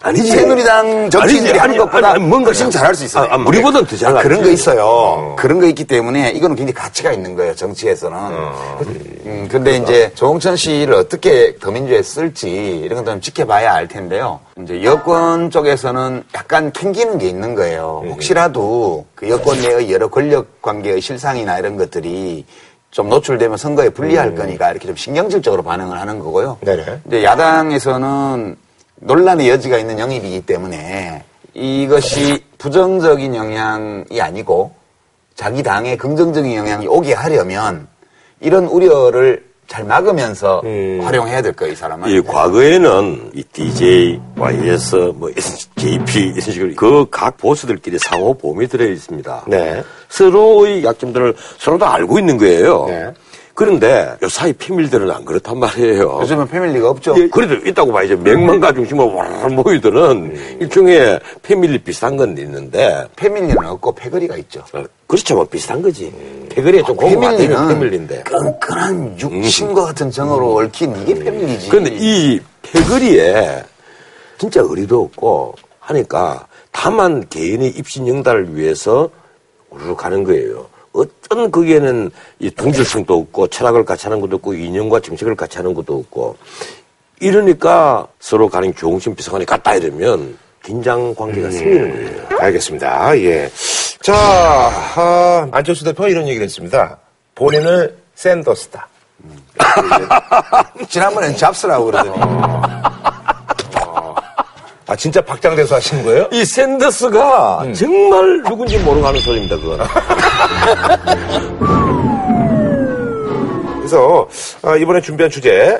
아니지. 0.00 0.30
새누리당 0.32 1.10
정치인들이 1.10 1.50
아니지. 1.50 1.58
하는 1.58 1.70
아니, 1.74 1.78
것보다 1.78 2.10
아니, 2.12 2.24
뭔가 2.24 2.46
훨씬 2.48 2.70
잘할 2.70 2.94
수 2.94 3.04
있어요. 3.04 3.30
아, 3.30 3.34
아, 3.34 3.36
우리보다는 3.36 3.86
더 3.86 3.96
잘하지. 3.96 4.26
그런 4.26 4.42
거 4.42 4.48
있어요. 4.50 5.36
그런 5.38 5.60
거 5.60 5.66
있기 5.66 5.84
때문에 5.84 6.30
이거는 6.30 6.56
굉장히 6.56 6.72
가치가 6.74 7.12
있는 7.12 7.36
거예요. 7.36 7.54
정치에서는. 7.54 8.18
음, 9.26 9.48
근데 9.50 9.76
이제 9.76 10.10
조홍천 10.14 10.56
씨를 10.56 10.94
어떻게 10.94 11.56
더민주에 11.58 12.02
쓸지 12.02 12.48
이런 12.50 12.98
것들은 13.00 13.20
지켜봐야 13.20 13.72
알 13.74 13.86
텐데요. 13.86 14.40
이제 14.60 14.82
여권 14.82 15.50
쪽에서는 15.50 16.24
약간 16.34 16.72
캥기는 16.72 17.18
게 17.18 17.28
있는 17.28 17.54
거예요. 17.54 18.02
혹시라도 18.08 19.04
그 19.14 19.28
여권 19.28 19.60
내의 19.60 19.92
여러 19.92 20.08
권력 20.08 20.60
관계의 20.62 21.00
실상이나 21.00 21.58
이런 21.58 21.76
것들이 21.76 22.44
좀 22.90 23.08
노출되면 23.08 23.56
선거에 23.56 23.90
불리할 23.90 24.34
거니까 24.34 24.70
이렇게 24.70 24.86
좀 24.86 24.96
신경질적으로 24.96 25.62
반응을 25.62 26.00
하는 26.00 26.18
거고요. 26.18 26.58
네네. 26.60 27.00
이제 27.06 27.24
야당에서는 27.24 28.56
논란의 28.96 29.48
여지가 29.48 29.78
있는 29.78 29.98
영입이기 29.98 30.42
때문에 30.46 31.22
이것이 31.54 32.44
부정적인 32.58 33.34
영향이 33.34 34.20
아니고 34.20 34.72
자기 35.34 35.62
당에 35.62 35.96
긍정적인 35.96 36.54
영향이 36.54 36.86
오게 36.88 37.14
하려면 37.14 37.86
이런 38.40 38.64
우려를 38.64 39.46
잘 39.68 39.84
막으면서 39.84 40.62
활용해야 41.02 41.42
될 41.42 41.52
거예요, 41.52 41.72
이 41.72 41.76
사람은. 41.76 42.08
이 42.10 42.20
과거에는 42.22 43.32
이 43.34 43.44
DJ, 43.52 44.18
YS, 44.36 45.12
뭐 45.14 45.30
JP 45.76 46.18
이런 46.20 46.40
식으로 46.40 46.74
그 46.74 47.04
각 47.10 47.36
보스들끼리 47.36 47.98
상호 47.98 48.32
보험이 48.34 48.66
들어 48.66 48.84
있습니다. 48.86 49.44
네. 49.46 49.84
서로의 50.08 50.82
약점들을 50.84 51.34
서로 51.58 51.78
다 51.78 51.92
알고 51.94 52.18
있는 52.18 52.38
거예요. 52.38 52.86
네. 52.88 53.12
그런데 53.58 54.16
요 54.22 54.28
사이 54.28 54.52
피밀들은 54.52 55.10
안 55.10 55.24
그렇단 55.24 55.58
말이에요. 55.58 56.20
요즘은 56.20 56.46
패밀리가 56.46 56.90
없죠. 56.90 57.16
예, 57.18 57.26
그래도 57.26 57.56
있다고 57.56 57.90
봐야죠. 57.90 58.16
맥망가 58.18 58.72
중심으로 58.72 59.12
와르르 59.12 59.48
모이들은 59.48 60.60
일종의 60.60 61.18
패밀리 61.42 61.76
비슷한 61.82 62.16
건 62.16 62.38
있는데 62.38 63.04
패밀리는 63.16 63.58
없고 63.58 63.96
패거리가 63.96 64.36
있죠. 64.36 64.62
어, 64.72 64.84
그렇죠. 65.08 65.34
뭐 65.34 65.44
비슷한 65.44 65.82
거지. 65.82 66.14
패거리에 66.50 66.84
좀 66.84 66.94
공부가 66.94 67.36
되면 67.36 67.66
패밀리인데. 67.66 68.22
끈끈한 68.22 69.18
육신과 69.18 69.86
같은 69.86 70.08
정으로 70.08 70.58
얽힌 70.58 70.94
이게 71.02 71.14
패밀리지. 71.14 71.68
그런데 71.68 71.96
이 71.98 72.40
패거리에 72.62 73.64
진짜 74.38 74.60
의리도 74.62 75.02
없고 75.02 75.56
하니까 75.80 76.46
다만 76.70 77.28
개인의 77.28 77.70
입신 77.70 78.06
영달을 78.06 78.54
위해서 78.54 79.10
우르르 79.70 79.96
가는 79.96 80.22
거예요. 80.22 80.66
어떤 80.92 81.50
거기에는 81.50 82.10
이 82.38 82.50
동질성도 82.50 83.18
없고 83.18 83.48
철학을 83.48 83.84
같이 83.84 84.06
하는 84.06 84.20
것도 84.20 84.36
없고 84.36 84.54
이념과 84.54 85.00
정책을 85.00 85.34
같이 85.34 85.58
하는 85.58 85.74
것도 85.74 85.96
없고 85.98 86.36
이러니까 87.20 88.06
서로 88.20 88.48
가는 88.48 88.72
교홍신 88.72 89.14
비서관이 89.14 89.44
갔다 89.44 89.74
이러면 89.74 90.36
긴장 90.62 91.14
관계가 91.14 91.50
생기는 91.50 91.90
거예요. 91.92 92.38
알겠습니다. 92.40 93.18
예. 93.18 93.50
자, 94.02 94.14
아, 94.14 95.48
안철수 95.50 95.84
대표가 95.84 96.08
이런 96.08 96.26
얘기를 96.28 96.44
했습니다. 96.44 96.98
본인을 97.34 97.96
샌더스다. 98.14 98.88
지난번엔 100.88 101.36
잡스라고 101.36 101.86
그러더니. 101.86 102.16
아, 104.88 104.96
진짜 104.96 105.20
박장대소 105.20 105.74
하시는 105.74 106.02
거예요? 106.02 106.26
이 106.32 106.44
샌더스가 106.46 107.64
정말 107.76 108.42
누군지 108.42 108.78
모르고 108.78 109.06
하는 109.06 109.20
소리입니다, 109.20 109.56
그건. 109.58 109.80
그래서 113.76 114.26
아, 114.62 114.76
이번에 114.76 115.00
준비한 115.02 115.30
주제 115.30 115.78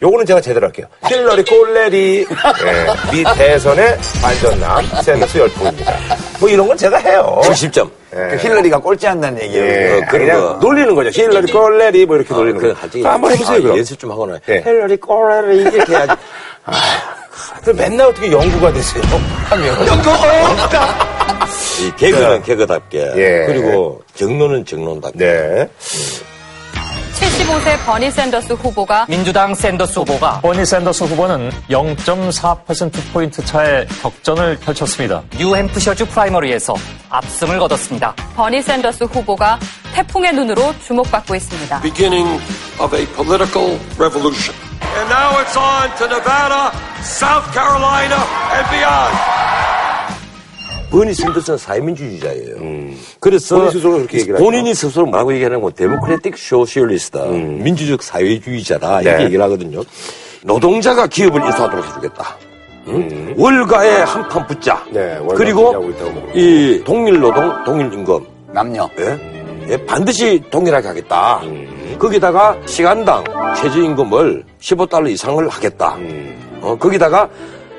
요거는 0.00 0.24
제가 0.24 0.40
제대로 0.40 0.66
할게요. 0.66 0.86
힐러리 1.08 1.42
꼴레리 1.44 2.24
예, 2.64 2.86
미 3.12 3.24
대선의 3.36 3.98
반전남 4.22 4.84
샌더스 5.02 5.38
열풍입니다. 5.38 5.92
뭐 6.38 6.48
이런 6.48 6.68
건 6.68 6.76
제가 6.76 6.96
해요. 6.98 7.40
70점. 7.42 7.90
그 8.12 8.36
힐러리가 8.38 8.78
꼴찌한다는 8.78 9.42
얘기예요. 9.42 9.64
예, 9.66 9.98
어, 9.98 10.02
그런 10.08 10.26
그냥 10.26 10.40
거. 10.40 10.52
놀리는 10.60 10.94
거죠. 10.94 11.10
힐러리 11.10 11.50
꼴레리 11.52 12.06
뭐 12.06 12.14
이렇게 12.16 12.32
놀리는 12.32 12.60
그, 12.60 12.72
거. 13.02 13.08
한번 13.08 13.32
해보세요, 13.32 13.58
아, 13.58 13.60
그럼. 13.60 13.76
연습 13.78 13.98
좀 13.98 14.12
하거나. 14.12 14.38
예. 14.48 14.62
헬러리 14.64 14.96
꼬레리 14.98 15.62
이렇게 15.62 15.92
해야지. 15.92 16.12
맨날 17.74 18.06
어떻게 18.08 18.30
연구가 18.30 18.72
되세요? 18.72 19.02
하면. 19.50 19.76
이 21.80 21.96
개그는 21.96 22.42
개그답게. 22.42 23.12
예. 23.16 23.44
그리고 23.46 24.02
정론은 24.14 24.64
정론답게. 24.64 25.18
네. 25.18 25.68
75세 27.18 27.84
버니 27.84 28.10
샌더스 28.12 28.52
후보가 28.52 29.06
민주당 29.08 29.52
샌더스 29.54 29.98
후보가 30.00 30.40
버니 30.40 30.64
샌더스 30.64 31.04
후보는 31.04 31.50
0.4%포인트 31.68 33.44
차의 33.44 33.88
격전을 34.00 34.58
펼쳤습니다. 34.60 35.22
뉴햄프셔주 35.36 36.06
프라이머리에서 36.06 36.74
압승을 37.10 37.58
거뒀습니다. 37.58 38.14
버니 38.36 38.62
샌더스 38.62 39.04
후보가 39.04 39.58
태풍의 39.94 40.32
눈으로 40.32 40.72
주목받고 40.86 41.34
있습니다. 41.34 41.80
beginning 41.80 42.40
of 42.80 42.96
a 42.96 43.04
political 43.16 43.78
revolution. 43.98 44.54
And 44.96 45.08
now 45.10 45.40
it's 45.40 45.56
on 45.56 45.90
to 45.98 46.06
Nevada, 46.06 46.70
South 47.02 47.52
Carolina, 47.52 48.16
and 48.54 48.66
beyond. 48.70 49.67
버니 50.90 51.14
샌더스는 51.14 51.58
사회민주주의자예요. 51.58 52.56
그래서 53.20 53.56
본인 53.56 53.70
스스로 53.70 53.92
그렇게 53.92 54.18
얘기를 54.18 54.38
본인이 54.38 54.74
스스로 54.74 55.06
뭐라고 55.06 55.32
얘기하는 55.34 55.60
건 55.60 55.72
democratic 55.74 56.36
socialist, 56.36 57.18
민주적 57.18 58.02
사회주의자다 58.02 59.00
네. 59.00 59.02
이렇게 59.10 59.24
얘기를 59.24 59.44
하거든요. 59.44 59.82
노동자가 60.42 61.06
기업을 61.06 61.44
인수하도록 61.44 61.86
해주겠다. 61.86 62.36
응? 62.88 63.34
월가에 63.36 64.02
한판 64.02 64.46
붙자. 64.46 64.82
네, 64.90 65.18
그리고. 65.36 65.92
이 66.34 66.82
동일 66.84 67.20
노동, 67.20 67.64
동일 67.64 67.92
임금. 67.92 68.24
남녀. 68.52 68.88
예? 68.98 69.18
예, 69.68 69.76
반드시 69.84 70.42
동일하게 70.50 70.88
하겠다. 70.88 71.42
거기다가 71.98 72.56
시간당 72.64 73.22
최저임금을 73.60 74.44
15달러 74.60 75.10
이상을 75.10 75.46
하겠다. 75.48 75.98
어, 76.62 76.76
거기다가 76.78 77.28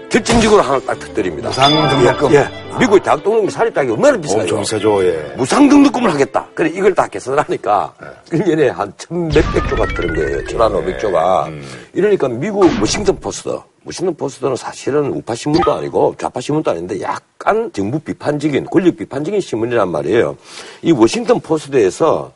결정적으로 0.09 0.61
하나 0.61 0.79
딱 0.79 0.99
터뜨립니다. 0.99 1.49
무상 1.49 1.71
등록금. 1.89 2.33
예, 2.33 2.47
미국의 2.79 3.03
대학 3.03 3.23
등록금이 3.23 3.51
사립대학이 3.51 3.91
얼마나 3.91 4.17
비싸요. 4.17 4.41
엄청 4.41 4.59
비싸죠, 4.61 5.05
예. 5.05 5.33
무상 5.37 5.69
등록금을 5.69 6.11
하겠다. 6.11 6.47
그래, 6.55 6.71
이걸 6.73 6.93
다 6.95 7.07
계산하니까 7.07 7.93
1년에 8.31 8.67
한 8.67 8.91
1,몇백 8.93 9.69
조가 9.69 9.85
드는 9.87 10.15
거예요. 10.15 10.43
1,500조가. 10.45 11.61
이러니까 11.93 12.27
미국 12.27 12.63
워싱턴 12.79 13.19
포스트. 13.19 13.57
워싱턴 13.85 14.15
포스트는 14.15 14.55
사실은 14.55 15.11
우파 15.13 15.33
신문도 15.33 15.71
아니고 15.71 16.13
좌파 16.17 16.41
신문도 16.41 16.71
아닌데 16.71 17.01
약간 17.01 17.71
정부 17.73 17.97
비판적인, 17.99 18.65
권력 18.65 18.97
비판적인 18.97 19.39
신문이란 19.39 19.89
말이에요. 19.89 20.35
이 20.81 20.91
워싱턴 20.91 21.39
포스트에서 21.39 22.31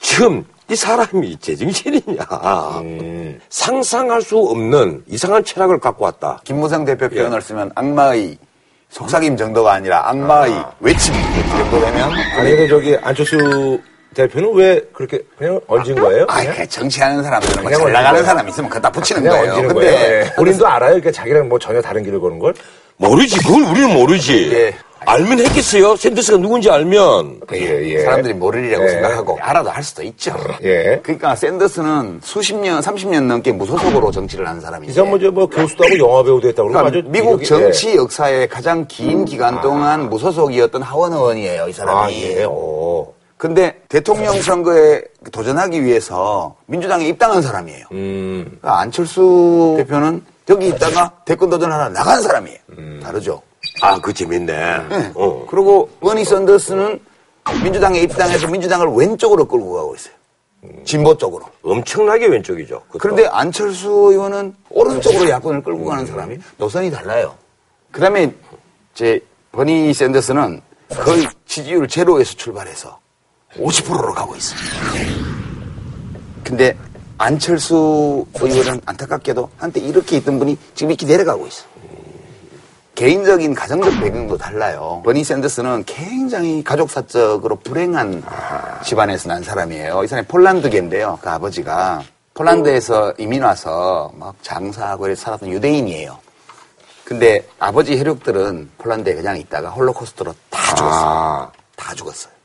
지금 0.00 0.44
이 0.70 0.76
사람이 0.76 1.36
제정신이냐. 1.40 2.24
상상할 3.48 4.22
수 4.22 4.38
없는 4.38 5.02
이상한 5.08 5.44
철학을 5.44 5.80
갖고 5.80 6.04
왔다. 6.04 6.40
김무성 6.44 6.84
대표 6.84 7.08
표현을 7.08 7.42
쓰면 7.42 7.72
악마의 7.74 8.38
속삭임 8.90 9.36
정도가 9.36 9.72
아니라 9.72 10.08
악마의 10.08 10.64
외침 10.78 11.12
이 11.14 11.48
정도 11.48 11.80
되면 11.80 12.12
아니, 12.12 12.50
근데 12.50 12.68
저기 12.68 12.96
안철수 13.02 13.80
대표는 14.14 14.54
왜 14.54 14.80
그렇게 14.92 15.20
그냥 15.38 15.60
얹은 15.66 15.94
거예요? 15.96 16.26
아, 16.28 16.40
그냥? 16.40 16.54
그 16.56 16.68
정치하는 16.68 17.22
사람들은 17.22 17.62
뭐 17.62 17.64
그냥 17.64 17.80
잘 17.80 17.92
나가는 17.92 18.10
얹은 18.18 18.24
사람 18.26 18.48
있으면 18.48 18.70
그다 18.70 18.90
붙이는 18.90 19.22
거예요. 19.28 19.54
근데 19.54 19.74
거예요. 19.74 19.92
예. 19.92 20.32
본인도 20.34 20.66
알아요? 20.66 20.90
그러니까 20.90 21.10
자기랑 21.12 21.48
뭐 21.48 21.58
전혀 21.58 21.80
다른 21.80 22.02
길을 22.04 22.20
거는 22.20 22.38
걸? 22.40 22.54
모르지. 23.00 23.38
그걸 23.38 23.62
우리는 23.62 23.94
모르지. 23.94 24.50
예. 24.52 24.74
알면 25.06 25.38
했겠어요. 25.40 25.96
샌더스가 25.96 26.36
누군지 26.36 26.68
알면. 26.70 27.40
예, 27.54 27.88
예. 27.88 28.00
사람들이 28.04 28.34
모르리라고 28.34 28.84
예. 28.84 28.88
생각하고 28.90 29.38
알아도 29.40 29.70
할 29.70 29.82
수도 29.82 30.02
있죠. 30.02 30.36
예. 30.62 31.00
그러니까 31.02 31.34
샌더스는 31.34 32.20
수십 32.22 32.54
년, 32.54 32.80
30년 32.82 33.22
넘게 33.24 33.52
무소속으로 33.52 34.10
정치를 34.10 34.46
하는 34.46 34.60
사람인데 34.60 34.92
이상 34.92 35.08
뭐저 35.08 35.30
뭐 35.30 35.46
교수도 35.46 35.84
하고 35.84 35.98
영화 35.98 36.22
배우도 36.22 36.48
했다고 36.48 36.68
그러니까 36.68 36.88
아주 36.98 37.02
미국 37.08 37.40
이력이- 37.40 37.46
정치 37.46 37.96
역사의 37.96 38.48
가장 38.48 38.84
긴 38.86 39.24
기간 39.24 39.62
동안 39.62 40.10
무소속이었던 40.10 40.82
하원 40.82 41.14
의원이에요, 41.14 41.64
이 41.64 41.68
예. 41.68 41.72
사람이. 41.72 41.98
아, 41.98 42.10
예. 42.12 42.44
오. 42.44 43.14
근데 43.38 43.74
대통령 43.88 44.38
선거에 44.42 45.00
도전하기 45.32 45.82
위해서 45.82 46.54
민주당에 46.66 47.06
입당한 47.08 47.40
사람이에요. 47.40 47.86
음. 47.92 48.44
그러니까 48.60 48.80
안철수 48.82 49.76
대표는 49.78 50.22
여기 50.50 50.68
있다가 50.68 51.12
대권 51.24 51.48
도전하러 51.48 51.88
나간 51.90 52.20
사람이에요. 52.20 52.58
음. 52.76 53.00
다르죠. 53.02 53.40
아, 53.80 53.98
그 54.00 54.12
재밌네. 54.12 54.46
네. 54.88 55.12
어. 55.14 55.46
그리고 55.48 55.88
버니 56.00 56.24
썬더스는 56.24 57.00
민주당에 57.62 58.00
입당해서 58.00 58.48
민주당을 58.48 58.88
왼쪽으로 58.88 59.44
끌고 59.46 59.72
가고 59.72 59.94
있어요. 59.94 60.14
진보 60.84 61.16
쪽으로. 61.16 61.46
엄청나게 61.62 62.26
왼쪽이죠. 62.26 62.80
그것도. 62.88 62.98
그런데 62.98 63.26
안철수 63.26 63.88
의원은 63.88 64.54
오른쪽으로 64.68 65.30
야권을 65.30 65.62
끌고 65.62 65.84
가는 65.84 66.04
사람이 66.04 66.38
노선이 66.58 66.90
달라요. 66.90 67.34
그 67.90 68.00
다음에 68.00 68.32
제 68.92 69.20
버니 69.52 69.94
샌더스는 69.94 70.60
거의 70.96 71.26
지지율 71.46 71.86
제로에서 71.88 72.34
출발해서 72.34 72.98
50%로 73.56 74.12
가고 74.12 74.34
있습니다. 74.36 74.68
근데 76.44 76.76
안철수 77.20 78.24
의원은 78.34 78.80
안타깝게도 78.86 79.50
한때 79.58 79.78
이렇게 79.78 80.16
있던 80.16 80.38
분이 80.38 80.56
지금 80.74 80.90
이렇게 80.90 81.04
내려가고 81.04 81.46
있어. 81.46 81.64
개인적인 82.94 83.54
가정적 83.54 84.00
배경도 84.00 84.38
달라요. 84.38 85.02
버니 85.04 85.22
샌더스는 85.22 85.84
굉장히 85.84 86.64
가족 86.64 86.90
사적으로 86.90 87.56
불행한 87.56 88.22
집안에서 88.84 89.28
난 89.28 89.42
사람이에요. 89.42 90.02
이 90.02 90.06
사람이 90.06 90.28
폴란드계인데요. 90.28 91.18
그 91.20 91.28
아버지가 91.28 92.02
폴란드에서 92.32 93.12
이민 93.18 93.42
와서 93.42 94.10
막 94.16 94.34
장사하고 94.40 95.06
이렇게 95.06 95.20
살았던 95.20 95.50
유대인이에요. 95.50 96.18
근데 97.04 97.46
아버지 97.58 97.98
혈육들은 97.98 98.70
폴란드에 98.78 99.14
그냥 99.14 99.36
있다가 99.36 99.68
홀로코스트로 99.68 100.34
다 100.48 100.74
죽었어요. 100.74 101.52
다 101.76 101.94
죽었어요. 101.94 102.39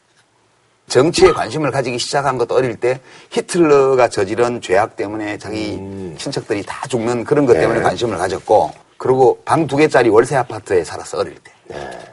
정치에 0.87 1.31
관심을 1.31 1.71
가지기 1.71 1.97
시작한 1.97 2.37
것도 2.37 2.55
어릴 2.55 2.75
때 2.77 2.99
히틀러가 3.31 4.07
저지른 4.09 4.61
죄악 4.61 4.95
때문에 4.95 5.37
자기 5.37 5.79
친척들이 6.17 6.63
다 6.63 6.87
죽는 6.87 7.23
그런 7.23 7.45
것 7.45 7.53
때문에 7.53 7.81
관심을 7.81 8.17
가졌고 8.17 8.71
그리고 8.97 9.39
방 9.45 9.67
두 9.67 9.75
개짜리 9.77 10.09
월세 10.09 10.35
아파트에 10.35 10.83
살았어 10.83 11.17
어릴 11.19 11.35
때. 11.35 11.51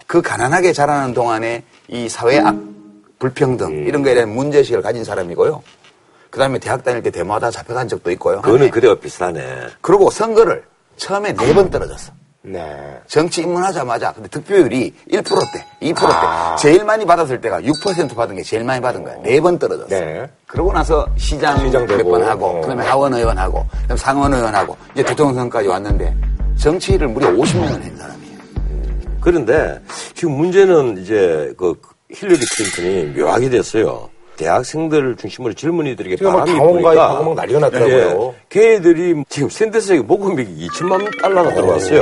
그 0.07 0.21
가난하게 0.23 0.73
자라는 0.73 1.15
동안에 1.15 1.63
이 1.89 2.09
사회 2.09 2.39
악, 2.39 2.57
불평등 3.19 3.85
이런 3.87 4.03
거에 4.03 4.15
대한 4.15 4.31
문제의식을 4.31 4.83
가진 4.83 5.05
사람이고요. 5.05 5.63
그 6.31 6.39
다음에 6.39 6.59
대학 6.59 6.83
다닐 6.83 7.03
때 7.03 7.11
데모하다 7.11 7.51
잡혀간 7.51 7.89
적도 7.89 8.11
있고요. 8.13 8.41
그거는 8.41 8.71
그대와 8.71 8.97
비슷하네. 8.99 9.69
그리고 9.83 10.11
선거를 10.11 10.65
처음에 10.97 11.35
네 11.35 11.53
번 11.55 11.71
떨어졌어. 11.71 12.13
네. 12.45 12.99
정치 13.07 13.43
입문하자마자 13.43 14.13
근데 14.13 14.29
득표율이 14.29 14.93
1%대, 15.11 15.65
2%대 15.81 16.07
아. 16.13 16.57
제일 16.57 16.85
많이 16.85 17.05
받았을 17.05 17.41
때가 17.41 17.61
6% 17.61 18.17
받은 18.17 18.35
게 18.37 18.43
제일 18.43 18.65
많이 18.65 18.81
받은 18.81 19.05
거야. 19.05 19.15
네 19.23 19.41
번 19.41 19.59
떨어졌어. 19.59 19.89
네. 19.89 20.29
그러고 20.47 20.73
나서 20.73 21.07
시장, 21.17 21.59
시장 21.61 21.87
몇 21.87 21.97
되고, 21.97 22.11
번 22.11 22.23
하고, 22.25 22.47
어. 22.47 22.61
그다음에 22.61 22.85
하원 22.85 23.15
의원 23.15 23.39
하고, 23.39 23.65
그다음 23.83 23.97
상원 23.97 24.35
의원 24.35 24.55
하고, 24.55 24.77
이제 24.93 25.03
대통령 25.05 25.35
선까지 25.37 25.69
왔는데 25.69 26.15
정치를 26.59 27.09
무려 27.09 27.29
50년을 27.31 27.83
한 27.83 27.97
사람이에요. 27.97 28.39
그런데 29.21 29.81
지금 30.15 30.33
문제는 30.37 30.99
이제 30.99 31.53
그 31.57 31.75
힐러리 32.11 32.41
클린턴이 32.57 33.19
묘하게 33.21 33.49
됐어요. 33.51 34.09
대학생들 34.37 35.17
중심으로 35.17 35.55
젊은이들에게 35.55 36.17
지금 36.17 36.33
막 36.33 36.41
바람이 36.45 36.59
부니까 36.59 36.95
가입하고 36.95 37.25
막 37.25 37.35
난리가 37.35 37.59
났더라고요. 37.61 38.35
예, 38.35 38.43
걔들이 38.49 39.23
지금 39.29 39.49
샌더스에게 39.49 40.03
모금액이 40.03 40.67
2천만 40.69 41.21
달러가 41.21 41.53
들어왔어요. 41.55 42.01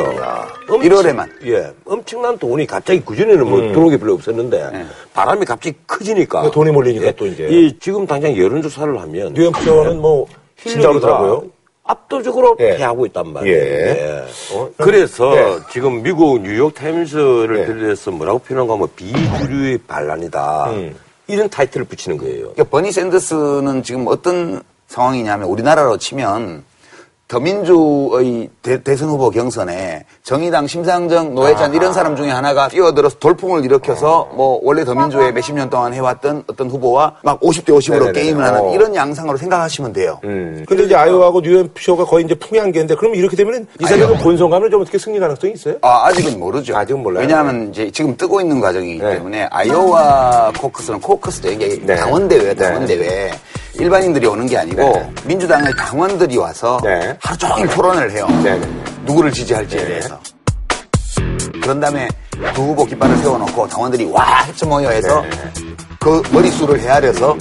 엄청- 0.69 0.81
1월에만. 0.91 1.29
예, 1.47 1.71
엄청난 1.85 2.39
돈이 2.39 2.67
갑자기 2.67 3.01
그전에는 3.01 3.49
뭐 3.49 3.61
들어온 3.61 3.91
게 3.91 3.97
별로 3.99 4.15
없었는데 4.15 4.87
바람이 5.13 5.45
갑자기 5.45 5.77
커지니까 5.87 6.43
그 6.43 6.51
돈이 6.51 6.71
몰리니까 6.71 7.13
또 7.17 7.27
이제. 7.27 7.49
이 7.49 7.77
지금 7.79 8.07
당장 8.07 8.37
여론조사를 8.37 8.99
하면 9.01 9.33
뉴햄프셔는 9.35 10.01
뭐 10.01 10.27
진짜 10.57 10.81
힐러리가 10.89 11.01
그러더라고요. 11.01 11.45
압도적으로 11.83 12.57
예. 12.61 12.77
패하고 12.77 13.05
있단 13.07 13.33
말이에요. 13.33 13.57
예. 13.57 13.65
예. 13.91 14.25
어? 14.57 14.71
그래서 14.77 15.37
예. 15.37 15.59
지금 15.73 16.03
미국 16.03 16.41
뉴욕 16.41 16.73
타임스를 16.73 17.59
예. 17.61 17.67
들려서 17.67 18.13
뭐라고 18.13 18.39
표현한가 18.39 18.75
하면 18.75 18.89
비주류의 18.95 19.79
반란이다. 19.89 20.71
음. 20.71 20.95
이런 21.31 21.49
타이틀을 21.49 21.87
붙이는 21.87 22.19
거예요. 22.19 22.53
그러니까 22.53 22.65
버니 22.65 22.93
샌더스는 22.93 23.83
지금 23.83 24.07
어떤 24.09 24.63
상황이냐면 24.89 25.49
우리나라로 25.49 25.99
치면 25.99 26.65
더민주의 27.31 28.51
대, 28.61 28.97
선 28.97 29.09
후보 29.09 29.31
경선에 29.31 30.05
정의당 30.25 30.67
심상정, 30.67 31.33
노회찬 31.37 31.75
이런 31.75 31.93
사람 31.93 32.17
중에 32.17 32.29
하나가 32.29 32.67
뛰어들어서 32.67 33.19
돌풍을 33.21 33.65
일으켜서 33.65 34.29
뭐 34.35 34.59
원래 34.65 34.85
더민주에 34.85 35.31
몇십 35.31 35.55
년 35.55 35.71
동안 35.71 35.95
해왔던 35.95 36.43
어떤 36.49 36.69
후보와 36.69 37.19
막 37.23 37.41
50대 37.41 37.67
50으로 37.67 38.07
네네네. 38.07 38.13
게임을 38.21 38.45
하는 38.45 38.61
어. 38.61 38.75
이런 38.75 38.97
양상으로 38.97 39.39
생각하시면 39.39 39.93
돼요. 39.93 40.19
음. 40.25 40.65
근데 40.67 40.83
이제 40.83 40.97
아이오하고 40.97 41.41
뉴햄프셔가 41.41 42.05
거의 42.05 42.25
이제 42.25 42.35
풍향계인데 42.35 42.97
그럼 42.97 43.15
이렇게 43.15 43.37
되면 43.37 43.65
이 43.81 43.85
사람은 43.85 44.19
본선가면 44.19 44.73
좀 44.73 44.83
어떻게 44.83 44.99
승리 44.99 45.21
가능성이 45.21 45.53
있어요? 45.53 45.77
아, 45.83 46.07
아직은 46.07 46.41
모르죠. 46.41 46.77
아직은 46.77 47.01
몰라요. 47.01 47.23
왜냐하면 47.23 47.71
이제 47.71 47.89
지금 47.93 48.17
뜨고 48.17 48.41
있는 48.41 48.61
과정이기 48.61 48.99
네. 48.99 49.15
때문에 49.15 49.47
아이오와 49.53 50.53
코커스는 50.59 51.01
코커스도 51.01 51.53
이게 51.53 51.79
네. 51.81 51.95
당원대회, 51.95 52.43
네. 52.43 52.55
당원대회. 52.57 53.31
일반인들이 53.81 54.27
오는 54.27 54.47
게 54.47 54.59
아니고 54.59 54.93
네. 54.93 55.11
민주당의 55.25 55.75
당원들이 55.75 56.37
와서 56.37 56.79
네. 56.85 57.17
하루 57.23 57.39
종일 57.39 57.67
토론을 57.69 58.11
해요. 58.11 58.27
네, 58.45 58.59
네. 58.59 58.69
누구를 59.05 59.33
지지할지에 59.33 59.87
대해서. 59.87 60.21
그런 61.63 61.81
다음에 61.81 62.09
두 62.55 62.63
후보 62.63 62.85
깃발을 62.85 63.17
세워놓고 63.19 63.69
당원들이 63.69 64.05
와 64.13 64.43
헤쳐 64.43 64.67
모여 64.67 64.91
해서 64.91 65.25
그 66.01 66.23
머릿수를 66.33 66.81
헤아려서 66.81 67.37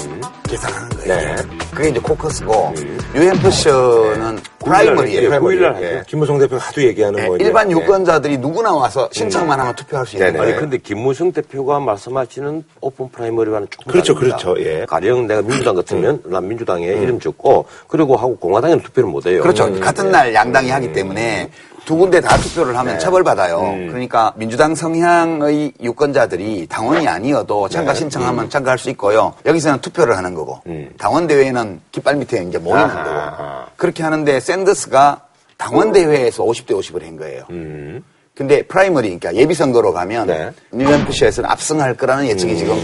계산하는 0.49 0.89
거예요. 0.89 1.15
네. 1.15 1.35
그게 1.73 1.89
이제 1.89 1.99
코커스고 2.01 2.73
뉴햄프셔는 3.15 4.39
프라이머리예요. 4.65 5.33
예, 5.33 5.39
구일날 5.39 5.75
하죠. 5.75 5.85
예. 5.85 6.03
김무성 6.07 6.37
대표가 6.39 6.61
하도 6.61 6.83
얘기하는 6.83 7.21
네, 7.21 7.27
뭐 7.27 7.35
이제. 7.37 7.45
일반 7.45 7.69
예. 7.71 7.75
유권자들이 7.75 8.37
누구나 8.39 8.73
와서 8.73 9.07
신청만 9.13 9.57
하면 9.61 9.73
투표할 9.75 10.05
수 10.05 10.17
있는. 10.17 10.33
거예요. 10.33 10.43
아니 10.51 10.59
근데 10.59 10.77
김무성 10.77 11.31
대표가 11.31 11.79
말씀하시는 11.79 12.63
오픈 12.81 13.07
프라이머리와는 13.09 13.67
조금 13.69 13.91
그렇죠, 13.93 14.13
다릅니다. 14.13 14.37
그렇죠, 14.37 14.61
예. 14.61 14.81
음. 14.81 14.85
가령 14.87 15.27
내가 15.27 15.41
민주당 15.41 15.75
같으면 15.75 16.21
난 16.25 16.45
민주당에 16.45 16.85
이름 16.85 17.17
적고 17.19 17.65
그리고 17.87 18.17
하고 18.17 18.35
공화당에는 18.35 18.83
투표를 18.83 19.09
못 19.09 19.25
해요. 19.25 19.41
그렇죠. 19.41 19.65
음. 19.65 19.79
같은 19.79 20.11
날 20.11 20.33
양당이 20.33 20.69
하기 20.69 20.91
때문에 20.91 21.49
두 21.85 21.95
군데 21.95 22.21
다 22.21 22.37
투표를 22.37 22.77
하면 22.77 22.93
네. 22.95 22.99
처벌받아요. 22.99 23.61
음. 23.61 23.87
그러니까 23.87 24.31
민주당 24.35 24.75
성향의 24.75 25.73
유권자들이 25.81 26.67
당원이 26.67 27.07
아니어도 27.07 27.67
참가 27.69 27.93
네. 27.93 27.99
신청하면 27.99 28.43
음. 28.45 28.48
참가할 28.49 28.77
수 28.77 28.89
있고요. 28.91 29.33
여기서는 29.45 29.81
투표를 29.81 30.17
하는 30.17 30.33
거고 30.33 30.61
음. 30.67 30.91
당원 30.97 31.27
대회는 31.27 31.81
깃발 31.91 32.15
밑에 32.15 32.43
이제 32.43 32.57
모이는 32.57 32.83
아하, 32.83 33.03
거고 33.03 33.71
그렇게 33.77 34.03
하는데 34.03 34.39
샌더스가 34.39 35.21
당원 35.57 35.91
대회에서 35.91 36.43
50대 36.43 36.71
50을 36.71 37.03
한 37.03 37.17
거예요. 37.17 37.43
음. 37.49 38.03
근데 38.35 38.61
프라이머리 38.63 39.07
그러니까 39.19 39.35
예비 39.35 39.53
선거로 39.53 39.91
가면 39.91 40.27
네. 40.27 40.51
뉴햄프셔에서는 40.71 41.49
압승할 41.49 41.95
거라는 41.97 42.27
예측이 42.27 42.53
음. 42.53 42.57
지금 42.57 42.75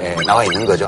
네, 0.00 0.16
나와 0.26 0.44
있는 0.44 0.66
거죠. 0.66 0.86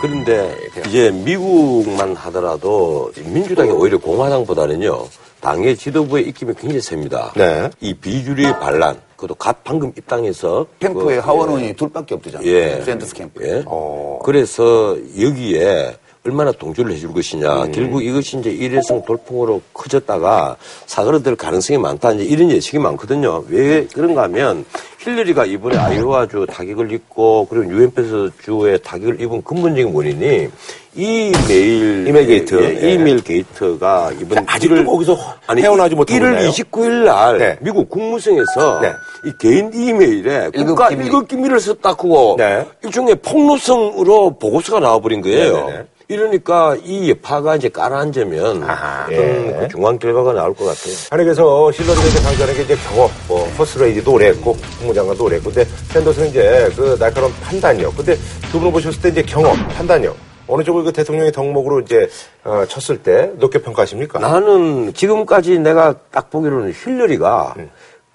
그런데 0.00 0.54
이제 0.86 1.10
미국만 1.10 2.14
하더라도 2.16 3.12
민주당이 3.24 3.70
오히려 3.70 3.98
공화당보다는요. 3.98 5.06
당의 5.44 5.76
지도부의 5.76 6.26
입김이 6.28 6.54
굉장히 6.54 6.80
셉니다. 6.80 7.30
네. 7.36 7.68
이 7.80 7.92
비주류 7.92 8.54
반란, 8.60 8.98
그것도 9.14 9.34
갓 9.34 9.62
방금 9.62 9.92
입당해서 9.94 10.66
캠프에 10.80 11.16
그, 11.16 11.20
하원 11.20 11.50
의원이 11.50 11.74
둘밖에 11.74 12.14
없대잖아요. 12.14 12.48
예. 12.48 12.80
샌더스 12.80 13.14
캠프. 13.14 13.46
예. 13.46 13.62
어. 13.66 14.20
그래서 14.24 14.96
여기에 15.20 15.96
얼마나 16.26 16.52
동조를 16.52 16.92
해줄 16.92 17.12
것이냐. 17.12 17.64
음. 17.64 17.72
결국 17.72 18.02
이것이 18.02 18.38
이제 18.38 18.48
일회성 18.50 19.04
돌풍으로 19.04 19.60
커졌다가 19.74 20.56
사그러들 20.86 21.36
가능성이 21.36 21.78
많다. 21.78 22.12
이제 22.12 22.24
이런 22.24 22.50
예측이 22.50 22.78
많거든요. 22.78 23.44
왜 23.48 23.86
그런가 23.92 24.22
하면 24.22 24.64
힐러리가 25.00 25.44
이번에 25.44 25.76
아이오와주 25.76 26.46
타격을 26.48 26.92
입고 26.92 27.46
그리고 27.50 27.70
뉴햄프셔 27.70 28.30
주에 28.42 28.78
타격을 28.78 29.20
입은 29.20 29.42
근본적인 29.42 29.94
원인이 29.94 30.48
이메일 30.94 32.06
이메일 32.08 32.26
게이트. 32.26 32.54
예, 32.62 32.82
예. 32.88 32.92
이메일 32.94 33.22
게이트가 33.22 34.12
이번 34.18 34.44
아직도 34.48 34.76
일월- 34.76 34.86
거기서 34.86 35.18
아니, 35.46 35.60
헤어나지 35.60 35.94
못하고 35.94 36.18
1월 36.18 36.28
있나요? 36.30 36.48
29일 36.48 37.04
날 37.04 37.36
네. 37.38 37.58
미국 37.60 37.90
국무성에서 37.90 38.80
네. 38.80 38.92
이 39.26 39.32
개인 39.38 39.70
이메일에 39.74 40.48
국가. 40.54 40.88
일급 40.88 41.28
기밀을 41.28 41.60
썼다고 41.60 42.36
네. 42.38 42.64
일종의 42.82 43.16
폭로성으로 43.16 44.38
보고서가 44.38 44.80
나와버린 44.80 45.20
거예요. 45.20 45.66
네네네. 45.66 45.84
이러니까 46.08 46.76
이 46.84 47.10
여파가 47.10 47.56
이제 47.56 47.68
가라앉으면 47.68 48.62
아하. 48.64 49.06
예. 49.10 49.56
그 49.60 49.68
중간 49.68 49.98
결과가 49.98 50.32
나올 50.32 50.54
것 50.54 50.66
같아요. 50.66 50.94
아니 51.10 51.24
그래서 51.24 51.70
힐러리가 51.70 52.06
이제 52.06 52.22
당선에 52.22 52.52
이제 52.62 52.76
경험, 52.88 53.10
뭐 53.26 53.48
퍼스트레이디도 53.56 54.12
오래 54.12 54.26
했고 54.28 54.56
국무장관도 54.78 55.24
오래 55.24 55.36
했고, 55.36 55.50
근데 55.50 55.68
샌더스는 55.92 56.28
이제 56.28 56.70
그 56.76 56.96
날카로운 56.98 57.32
판단력. 57.42 57.96
근데 57.96 58.16
두 58.50 58.58
분을 58.58 58.72
보셨을 58.72 59.00
때 59.00 59.08
이제 59.08 59.22
경험, 59.22 59.56
판단력. 59.68 60.16
어느 60.46 60.62
쪽을 60.62 60.84
그 60.84 60.92
대통령의 60.92 61.32
덕목으로 61.32 61.80
이제 61.80 62.06
어, 62.44 62.64
쳤을 62.68 63.02
때 63.02 63.30
높게 63.36 63.62
평가하십니까? 63.62 64.18
나는 64.18 64.92
지금까지 64.92 65.58
내가 65.58 65.94
딱 66.10 66.28
보기로는 66.28 66.74
힐러리가 66.74 67.54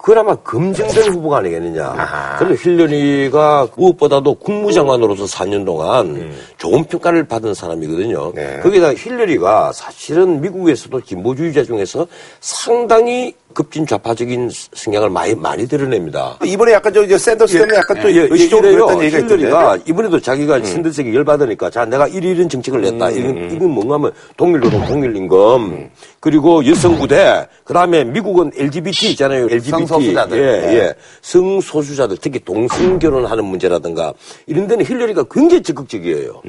그나마 0.02 0.34
검증된 0.34 1.12
후보가 1.12 1.40
아니겠느냐. 1.40 1.86
아하. 1.86 2.38
그래도 2.38 2.56
힐러리가 2.56 3.68
무엇보다도 3.76 4.36
국무장관으로서 4.36 5.26
4년 5.26 5.66
동안 5.66 6.32
좋은 6.58 6.86
평가를 6.86 7.26
받은 7.26 7.54
사람이거든요. 7.54 8.32
네. 8.34 8.60
거기다 8.62 8.94
힐러리가 8.94 9.74
사실은 9.74 10.40
미국에서도 10.40 11.02
진보주의자 11.02 11.66
중에서 11.66 12.08
상당히 12.40 13.36
급진 13.54 13.86
좌파적인 13.86 14.50
성향을 14.74 15.10
많이 15.10 15.34
많이 15.36 15.68
드러냅니다. 15.68 16.38
이번에 16.46 16.74
약간 16.74 16.94
저 16.94 17.04
이제 17.04 17.18
샌더스 17.18 17.58
때문에 17.58 17.78
약간 17.78 18.00
또 18.02 18.14
예, 18.14 18.28
의식적으로. 18.30 18.88
그랬다는 18.88 19.04
얘기가 19.06 19.20
있던데. 19.20 19.84
이번에도 19.86 20.20
자기가 20.20 20.64
신들색이 20.64 21.16
열받으니까 21.16 21.70
자 21.70 21.86
내가 21.86 22.08
이런 22.08 22.36
이런 22.36 22.50
정책을 22.50 22.82
냈다. 22.82 23.10
이건, 23.12 23.52
이건 23.52 23.72
뭔가 23.72 23.96
하면 23.96 24.12
동일노동 24.38 24.86
동일임금 24.86 25.90
그리고 26.20 26.66
여성부대 26.66 27.48
그다음에 27.64 28.04
미국은 28.04 28.52
LGBT 28.56 29.12
있잖아요. 29.12 29.46
LGBT 29.46 29.70
성소수자들. 29.72 30.38
예, 30.38 30.68
네. 30.68 30.74
예. 30.78 30.94
성소수자들 31.22 32.18
특히 32.22 32.40
동성 32.40 33.00
결혼하는 33.00 33.44
문제라든가 33.46 34.14
이런 34.46 34.68
데는 34.68 34.86
힐러리가 34.86 35.26
굉장히 35.30 35.64
적극적이에요. 35.64 36.42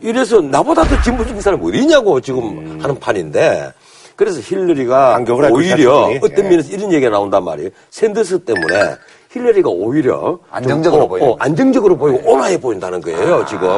이래서 0.00 0.40
나보다 0.40 0.82
더 0.84 1.00
진보적인 1.02 1.40
사람이 1.40 1.62
어디 1.66 1.78
있냐고 1.78 2.20
지금 2.20 2.78
하는 2.82 2.98
판인데 2.98 3.72
그래서 4.16 4.40
힐러리가 4.40 5.18
오히려 5.50 6.10
어떤 6.22 6.44
예. 6.44 6.48
면에서 6.50 6.72
이런 6.72 6.92
얘기가 6.92 7.10
나온단 7.10 7.44
말이에요. 7.44 7.70
샌더스 7.90 8.40
때문에 8.40 8.96
힐러리가 9.30 9.70
오히려 9.70 10.20
좀 10.20 10.38
안정적으로 10.50 11.04
어, 11.04 11.08
보이는 11.08 11.28
어, 11.28 11.36
안정적으로 11.38 11.96
보이고 11.96 12.30
온화해 12.30 12.60
보인다는 12.60 13.00
거예요, 13.00 13.44
지금. 13.46 13.68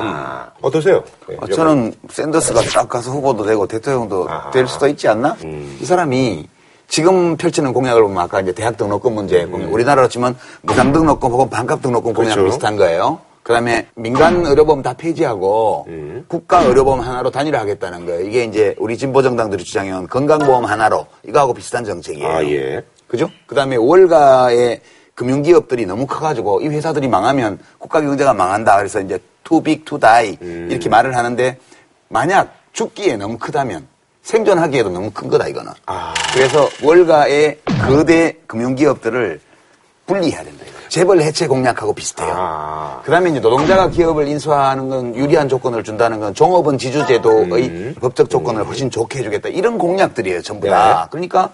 어떠세요? 0.61 1.05
예, 1.31 1.37
아, 1.41 1.47
저는 1.47 1.95
샌더스가 2.11 2.61
딱 2.73 2.89
가서 2.89 3.13
후보도 3.13 3.45
되고 3.45 3.67
대통령도 3.67 4.29
아하. 4.29 4.51
될 4.51 4.67
수도 4.67 4.89
있지 4.89 5.07
않나? 5.09 5.37
이 5.81 5.85
사람이 5.85 6.49
지금 6.89 7.37
펼치는 7.37 7.73
공약을 7.73 8.03
보면 8.03 8.19
아까 8.19 8.41
이제 8.41 8.53
대학 8.53 8.77
등록금 8.77 9.15
문제 9.15 9.47
보면 9.47 9.69
우리나라로 9.69 10.09
치면 10.09 10.37
무상 10.63 10.93
등록금 10.93 11.31
혹은 11.31 11.49
반값 11.51 11.83
등록금 11.83 12.15
공약 12.15 12.35
그렇죠. 12.35 12.47
비슷한 12.51 12.77
거예요. 12.77 13.21
그다음에 13.45 13.87
민간 13.95 14.45
의료보험 14.45 14.83
다 14.83 14.95
폐지하고 14.95 15.87
국가 16.27 16.63
의료보험 16.63 17.01
하나로 17.01 17.31
단일화하겠다는 17.31 18.07
거예요. 18.07 18.27
이게 18.27 18.45
이제 18.45 18.75
우리 18.79 18.97
진보 18.97 19.23
정당들이 19.23 19.63
주장해온 19.63 20.09
건강보험 20.09 20.65
하나로 20.65 21.07
이거하고 21.29 21.53
비슷한 21.53 21.85
정책이에요. 21.85 22.27
아, 22.27 22.43
예. 22.45 22.83
그죠? 23.07 23.31
그다음에 23.47 23.77
월가의 23.77 24.81
금융기업들이 25.15 25.85
너무 25.85 26.07
커가지고 26.07 26.63
이 26.63 26.69
회사들이 26.69 27.07
망하면 27.07 27.59
국가 27.79 28.01
경제가 28.01 28.33
망한다. 28.33 28.79
그래서 28.79 29.01
이제 29.01 29.19
too 29.45 29.63
big 29.63 29.85
to 29.85 29.99
die 30.01 30.39
이렇게 30.41 30.89
말을 30.89 31.15
하는데 31.15 31.59
만약 32.09 32.55
죽기에 32.73 33.19
너무 33.19 33.39
크다면 33.39 33.87
생존하기에도 34.23 34.89
너무 34.89 35.11
큰 35.11 35.29
거다 35.29 35.49
이거는. 35.49 35.71
그래서 36.33 36.67
월가의 36.83 37.59
거대 37.87 38.39
금융기업들을 38.47 39.39
분리해야 40.07 40.43
된다. 40.43 40.65
재벌 40.95 41.21
해체 41.23 41.49
공약하고 41.49 41.93
비슷해요. 41.93 42.33
아. 42.37 43.01
그다음에 43.05 43.31
이제 43.31 43.41
노동자가 43.41 43.91
기업을 43.91 44.29
인수하는 44.29 44.89
건 44.89 45.17
유리한 45.17 45.49
조건을 45.49 45.83
준다는 45.83 46.21
건 46.21 46.35
종업원 46.35 46.79
지주제도의 46.79 47.95
법적 48.01 48.31
조건을 48.31 48.65
훨씬 48.65 48.93
좋게 48.93 49.19
해주겠다. 49.19 49.49
이런 49.49 49.77
공약들이에요, 49.77 50.41
전부 50.43 50.69
다. 50.69 51.01
네. 51.03 51.09
그러니까 51.11 51.51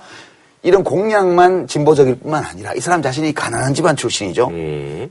이런 0.62 0.84
공약만 0.84 1.66
진보적일 1.66 2.16
뿐만 2.16 2.44
아니라 2.44 2.74
이 2.74 2.80
사람 2.80 3.00
자신이 3.00 3.32
가난한 3.32 3.72
집안 3.72 3.96
출신이죠. 3.96 4.50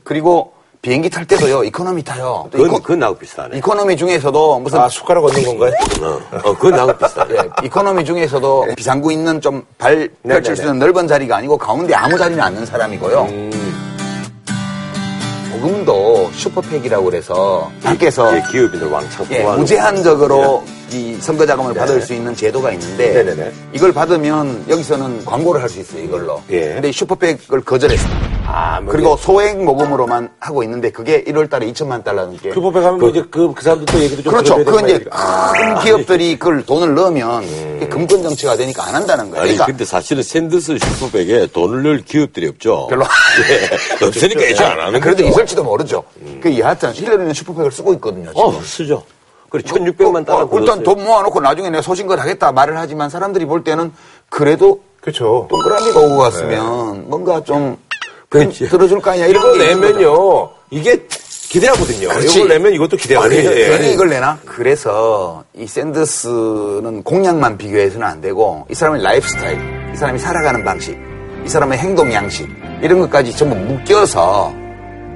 그리고 0.04 0.52
비행기 0.80 1.10
탈 1.10 1.26
때도요, 1.26 1.64
economy 1.64 2.04
타요. 2.04 2.46
또 2.52 2.58
그건, 2.58 2.66
이코, 2.68 2.78
그건 2.82 3.00
나하고 3.00 3.18
비슷하네. 3.18 3.58
economy 3.58 3.96
중에서도 3.96 4.60
무슨 4.60 4.78
아, 4.78 4.88
숟가락 4.88 5.24
얹는 5.24 5.42
건가요? 5.44 5.72
어, 6.02 6.20
어, 6.50 6.54
그건 6.54 6.70
나하고 6.70 6.96
비슷하네. 6.96 7.34
예, 7.34 7.66
economy 7.66 8.04
중에서도 8.04 8.66
비상구 8.76 9.12
있는 9.12 9.40
좀 9.40 9.66
발 9.76 10.08
펼칠 10.22 10.54
수 10.54 10.62
있는 10.62 10.78
넓은 10.78 11.08
자리가 11.08 11.36
아니고 11.36 11.58
가운데 11.58 11.94
아무 11.94 12.16
자리나 12.16 12.40
앉는 12.40 12.64
사람이고요. 12.64 13.26
조금도 15.60 16.30
슈퍼팩이라고 16.32 17.04
그래서 17.04 17.70
밖에서 17.82 18.34
예, 18.34 18.42
기업인들 18.50 18.88
왕창 18.88 19.26
예, 19.30 19.42
무제한적으로 19.44 20.64
이 20.92 21.16
선거 21.20 21.46
자금을 21.46 21.74
받을 21.74 22.00
수 22.02 22.14
있는 22.14 22.34
제도가 22.34 22.72
있는데 22.72 23.12
네네네. 23.12 23.52
이걸 23.72 23.92
받으면 23.92 24.64
여기서는 24.68 25.24
광고를 25.24 25.62
할 25.62 25.68
수 25.70 25.78
있어요 25.80 26.02
이걸로. 26.02 26.42
예. 26.50 26.74
근데 26.74 26.88
이 26.88 26.92
슈퍼팩을 26.92 27.60
거절했습니다. 27.64 28.30
아, 28.52 28.80
뭐 28.80 28.90
그리고 28.90 29.16
소액 29.16 29.62
모금으로만 29.62 30.30
하고 30.40 30.64
있는데 30.64 30.90
그게 30.90 31.22
1월 31.22 31.48
달에 31.48 31.70
2천만 31.72 32.02
달러 32.02 32.24
넘게. 32.24 32.52
super 32.52 32.71
PAC 32.71 32.82
하면 32.82 32.98
뭐 32.98 33.08
이제 33.10 33.22
그, 33.30 33.54
그 33.54 33.62
사람들 33.62 33.86
또 33.86 34.00
얘기도 34.02 34.22
좀 34.22 34.32
그렇죠. 34.32 34.56
그건 34.56 34.86
되는 34.86 35.00
이제? 35.02 35.10
큰 35.10 35.78
기업들이 35.84 36.36
그걸 36.36 36.64
돈을 36.66 36.94
넣으면 36.94 37.44
이게 37.76 37.86
금권 37.86 38.24
정치가 38.24 38.56
되니까 38.56 38.84
안 38.88 38.96
한다는 38.96 39.30
거예요. 39.30 39.42
아니, 39.42 39.52
그러니까 39.52 39.66
근데 39.66 39.84
사실은 39.84 40.24
샌더스 40.24 40.78
슈퍼백에 40.78 41.46
돈을 41.52 41.84
넣을 41.84 42.02
기업들이 42.04 42.48
없죠. 42.48 42.88
별로 42.88 43.04
예, 44.02 44.04
없으니까 44.06 44.40
애초 44.50 44.64
안 44.64 44.80
하는 44.80 44.98
그래도 45.00 45.22
거죠. 45.22 45.28
있을지도 45.28 45.62
모르죠. 45.62 46.02
그 46.40 46.58
여하튼 46.58 46.92
힐러리는 46.92 47.32
슈퍼팩을 47.32 47.70
쓰고 47.70 47.92
있거든요. 47.94 48.30
지금. 48.30 48.42
어, 48.42 48.60
쓰죠. 48.64 49.04
그래, 49.50 49.62
1600만 49.64 50.24
달러. 50.24 50.44
어, 50.44 50.48
일단 50.58 50.82
돈 50.82 51.04
모아놓고 51.04 51.40
나중에 51.40 51.70
내가 51.70 51.82
소신껏 51.82 52.18
하겠다 52.18 52.52
말을 52.52 52.78
하지만 52.78 53.10
사람들이 53.10 53.44
볼 53.46 53.64
때는 53.64 53.92
그래도 54.28 54.80
그렇죠. 55.00 55.46
동그라미가 55.50 56.00
오고 56.00 56.16
갔으면 56.18 57.08
뭔가 57.10 57.42
좀 57.42 57.76
그렇지. 58.28 58.68
들어줄 58.68 59.00
거 59.00 59.10
아니야 59.10 59.26
이런 59.26 59.54
이거. 59.54 59.64
내면요, 59.64 60.50
이게 60.70 61.04
기대하거든요. 61.50 62.08
그렇지. 62.10 62.38
이걸 62.38 62.48
내면 62.48 62.72
이것도 62.74 62.96
기대하거든요. 62.96 63.48
아니, 63.50 63.60
예. 63.60 63.68
괜히 63.70 63.92
이걸 63.92 64.08
내나? 64.08 64.38
그래서 64.46 65.42
이 65.54 65.66
샌더스는 65.66 67.02
공약만 67.02 67.58
비교해서는 67.58 68.06
안 68.06 68.20
되고 68.20 68.64
이 68.70 68.74
사람의 68.74 69.02
라이프 69.02 69.26
스타일, 69.28 69.58
이 69.92 69.96
사람이 69.96 70.18
살아가는 70.20 70.64
방식, 70.64 70.96
이 71.44 71.48
사람의 71.48 71.78
행동 71.78 72.12
양식 72.12 72.48
이런 72.82 73.00
것까지 73.00 73.36
전부 73.36 73.56
묶여서 73.56 74.52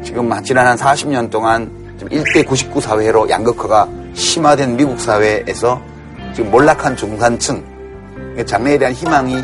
지금 0.02 0.30
지난 0.42 0.66
한 0.66 0.76
40년 0.76 1.30
동안 1.30 1.70
지금 1.98 2.08
1대 2.18 2.44
99 2.46 2.80
사회로 2.80 3.28
양극화가 3.30 3.88
심화된 4.14 4.76
미국 4.76 4.98
사회에서 5.00 5.80
지금 6.34 6.50
몰락한 6.50 6.96
중산층, 6.96 7.62
장래에 8.46 8.78
대한 8.78 8.94
희망이 8.94 9.36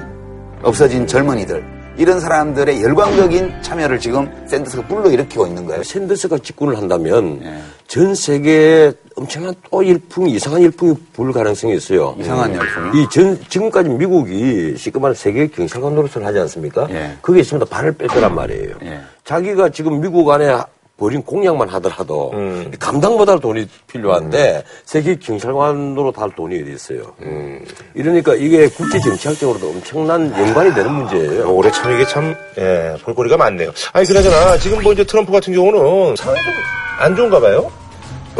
없어진 0.62 1.06
젊은이들 1.06 1.80
이런 1.96 2.18
사람들의 2.18 2.82
열광적인 2.82 3.62
참여를 3.62 3.98
지금 4.00 4.30
샌더스가 4.46 4.86
불러일으키고 4.86 5.46
있는 5.46 5.66
거예요. 5.66 5.82
샌더스가 5.82 6.38
집권을 6.38 6.76
한다면 6.76 7.40
예. 7.42 7.58
전 7.86 8.14
세계에 8.14 8.92
엄청난 9.16 9.52
또 9.70 9.82
일풍이 9.82 10.32
이상한 10.32 10.62
일풍이 10.62 10.94
불 11.12 11.32
가능성이 11.32 11.76
있어요. 11.76 12.16
이상한 12.18 12.54
열풍이? 12.54 13.02
이 13.02 13.06
전 13.10 13.38
지금까지 13.48 13.90
미국이 13.90 14.74
시급한 14.78 15.12
세계 15.14 15.46
경찰관 15.48 15.94
노릇을 15.94 16.24
하지 16.24 16.38
않습니까? 16.38 16.86
예. 16.90 17.16
그게 17.20 17.40
있으면 17.40 17.66
발을 17.68 17.92
뺄 17.92 18.08
거란 18.08 18.34
말이에요. 18.34 18.76
예. 18.84 19.00
자기가 19.24 19.68
지금 19.70 20.00
미국 20.00 20.30
안에 20.30 20.56
벌인 21.00 21.22
공약만 21.22 21.68
하더라도 21.70 22.30
음. 22.34 22.70
감당 22.78 23.16
못할 23.16 23.40
돈이 23.40 23.66
필요한데 23.86 24.62
세계 24.84 25.16
경찰관으로 25.16 26.12
다할 26.12 26.30
돈이 26.36 26.60
어디 26.60 26.72
있어요. 26.72 27.14
음. 27.22 27.64
이러니까 27.94 28.34
이게 28.34 28.68
국제 28.68 29.00
정치학적으로도 29.00 29.70
엄청난 29.70 30.30
연관이 30.38 30.74
되는 30.74 30.92
문제예요. 30.92 31.52
올해 31.52 31.70
참 31.70 31.90
이게 31.92 32.04
참, 32.04 32.34
예, 32.58 32.94
볼거리가 33.02 33.38
많네요. 33.38 33.72
아니, 33.94 34.06
그나저나, 34.06 34.58
지금 34.58 34.82
뭐 34.82 34.92
이제 34.92 35.02
트럼프 35.04 35.32
같은 35.32 35.54
경우는 35.54 36.14
상황이 36.16 36.40
좀 36.44 36.52
안 37.00 37.16
좋은가 37.16 37.40
봐요? 37.40 37.72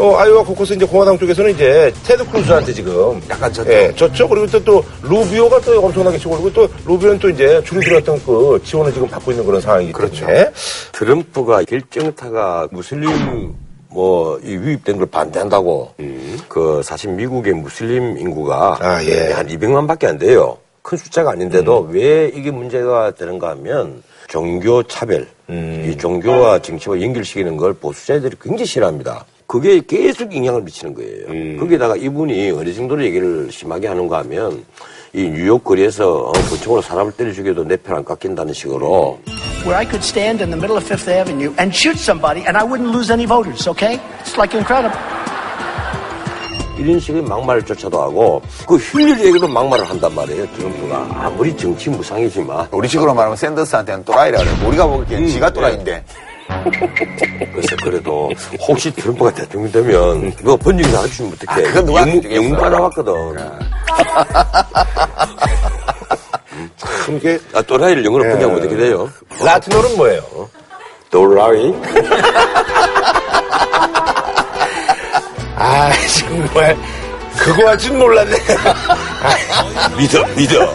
어, 0.01 0.17
아이오와 0.17 0.43
코커스 0.43 0.73
이제 0.73 0.83
공화당 0.83 1.15
쪽에서는 1.19 1.51
이제 1.51 1.93
테드 2.03 2.25
크루즈한테 2.31 2.73
지금 2.73 3.21
약간 3.29 3.53
졌죠. 3.53 3.71
예, 3.71 3.93
졌죠. 3.95 4.27
그리고 4.27 4.47
또, 4.47 4.63
또 4.63 4.83
루비오가 5.03 5.61
또 5.61 5.79
엄청나게 5.85 6.17
치고 6.17 6.33
오르고 6.33 6.53
또 6.53 6.67
루비오는 6.87 7.19
또 7.19 7.29
이제 7.29 7.61
줄이 7.63 7.81
들었던 7.81 8.19
그 8.25 8.59
지원을 8.63 8.91
지금 8.91 9.07
받고 9.07 9.29
있는 9.29 9.45
그런 9.45 9.61
상황이기 9.61 9.91
그렇죠. 9.93 10.25
때문에 10.25 10.51
트럼프가 10.91 11.63
결정타가 11.65 12.69
무슬림 12.71 13.53
뭐, 13.89 14.39
이 14.39 14.53
유입된 14.53 14.97
걸 14.97 15.05
반대한다고. 15.05 15.93
그, 16.47 16.81
사실 16.83 17.11
미국의 17.11 17.53
무슬림 17.53 18.17
인구가 18.17 18.77
아, 18.79 19.03
예. 19.03 19.33
한 19.33 19.45
200만 19.47 19.85
밖에 19.87 20.07
안 20.07 20.17
돼요. 20.17 20.57
큰 20.81 20.97
숫자가 20.97 21.31
아닌데도 21.31 21.89
왜 21.91 22.31
이게 22.33 22.49
문제가 22.49 23.11
되는가 23.11 23.49
하면 23.49 24.01
종교 24.27 24.81
차별, 24.83 25.27
이 25.49 25.95
종교와 25.99 26.59
정치와 26.59 27.01
연결시키는 27.01 27.57
걸 27.57 27.73
보수자들이 27.73 28.37
굉장히 28.41 28.65
싫어합니다. 28.65 29.25
그게 29.51 29.81
계속 29.85 30.33
영향을 30.33 30.61
미치는 30.61 30.93
거예요. 30.93 31.59
거기다가 31.59 31.97
이분이 31.97 32.51
어느 32.51 32.73
정도로 32.73 33.03
얘기를 33.03 33.49
심하게 33.51 33.87
하는가 33.87 34.19
하면 34.19 34.63
이 35.11 35.23
뉴욕 35.23 35.61
거리에서 35.61 36.29
어, 36.29 36.31
권총으로 36.31 36.81
사람을 36.81 37.11
때려 37.11 37.33
죽여도 37.33 37.65
내 37.65 37.75
편 37.75 37.97
안 37.97 38.05
깎인다는 38.05 38.53
식으로 38.53 39.19
where 39.65 39.75
I 39.75 39.83
could 39.83 39.99
stand 40.05 40.41
in 40.41 40.51
the 40.51 40.55
middle 40.55 40.77
of 40.77 40.85
Fifth 40.87 41.11
Avenue 41.11 41.51
and 41.59 41.75
shoot 41.75 41.99
somebody 41.99 42.47
and 42.47 42.55
I 42.57 42.63
wouldn't 42.63 42.95
lose 42.95 43.11
any 43.11 43.27
voters, 43.27 43.67
okay? 43.67 43.99
It's 44.23 44.37
like 44.39 44.55
incredible. 44.55 44.97
이런 46.79 46.97
식의 47.01 47.21
막말조차도 47.23 48.01
하고 48.01 48.41
그 48.65 48.77
힐러리에게도 48.77 49.49
막말을 49.49 49.83
한단 49.83 50.15
말이에요 50.15 50.47
트럼프가 50.55 51.25
아무리 51.25 51.55
정치 51.57 51.89
무상이지만 51.89 52.69
우리 52.71 52.87
식으로 52.87 53.13
말하면 53.13 53.35
샌더스한테는 53.35 54.05
또라이라 54.05 54.39
그래. 54.39 54.49
우리가 54.65 54.87
보기엔 54.87 55.27
지가 55.27 55.49
또라이인데. 55.51 56.05
그래서 57.51 57.75
그래도 57.83 58.31
혹시 58.67 58.91
트럼프가 58.91 59.31
대통령 59.33 59.71
되면 59.71 60.35
그거 60.35 60.55
번역이 60.57 60.91
나와주시면 60.91 61.33
어떡해 61.33 61.61
아, 61.61 61.67
그건 61.67 61.85
누가 61.85 62.01
영문, 62.01 62.15
해주겠어. 62.17 62.35
영문가 62.43 62.69
나왔거든 62.69 63.37
참 66.77 67.17
이게 67.17 67.39
아, 67.53 67.61
또라이를 67.61 68.05
영어로 68.05 68.25
예. 68.25 68.29
번역하면 68.29 68.57
어떻게 68.59 68.75
돼요? 68.75 69.09
라틴어는 69.43 69.97
뭐예요? 69.97 70.49
또라이? 71.09 71.73
아, 75.55 75.91
정말 76.19 76.77
그거 77.37 77.67
할줄 77.69 77.97
몰랐네. 77.97 78.35
믿어 79.97 80.23
믿어 80.35 80.73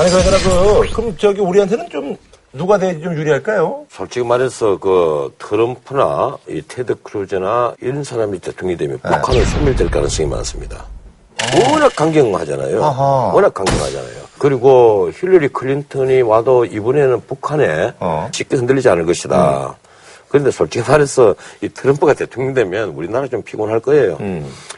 아니 0.00 0.10
그러잖아 0.10 0.38
그 0.38 0.92
그럼 0.94 1.14
저기 1.18 1.42
우리한테는 1.42 1.90
좀 1.90 2.16
누가 2.54 2.78
돼야지 2.78 3.02
좀 3.02 3.12
유리할까요? 3.12 3.84
솔직히 3.90 4.24
말해서 4.24 4.78
그 4.78 5.34
트럼프나 5.38 6.38
이 6.48 6.62
테드 6.66 7.02
크루즈나 7.02 7.74
이런 7.82 8.02
사람이 8.02 8.38
대통령이 8.38 8.78
되면 8.78 8.98
북한은 8.98 9.44
소멸될 9.44 9.90
가능성이 9.90 10.26
많습니다. 10.30 10.86
워낙 11.70 11.94
강경하잖아요. 11.94 12.82
아하. 12.82 13.32
워낙 13.34 13.52
강경하잖아요. 13.52 14.20
그리고 14.38 15.10
힐러리 15.14 15.48
클린턴이 15.48 16.22
와도 16.22 16.64
이번에는 16.64 17.20
북한에 17.26 17.92
어. 18.00 18.30
쉽게 18.32 18.56
흔들리지 18.56 18.88
않을 18.88 19.04
것이다. 19.04 19.76
그런데 20.30 20.50
솔직히 20.52 20.88
말해서 20.88 21.34
이 21.60 21.68
트럼프가 21.68 22.14
대통령 22.14 22.54
되면 22.54 22.90
우리나라 22.90 23.26
좀 23.26 23.42
피곤할 23.42 23.80
거예요. 23.80 24.16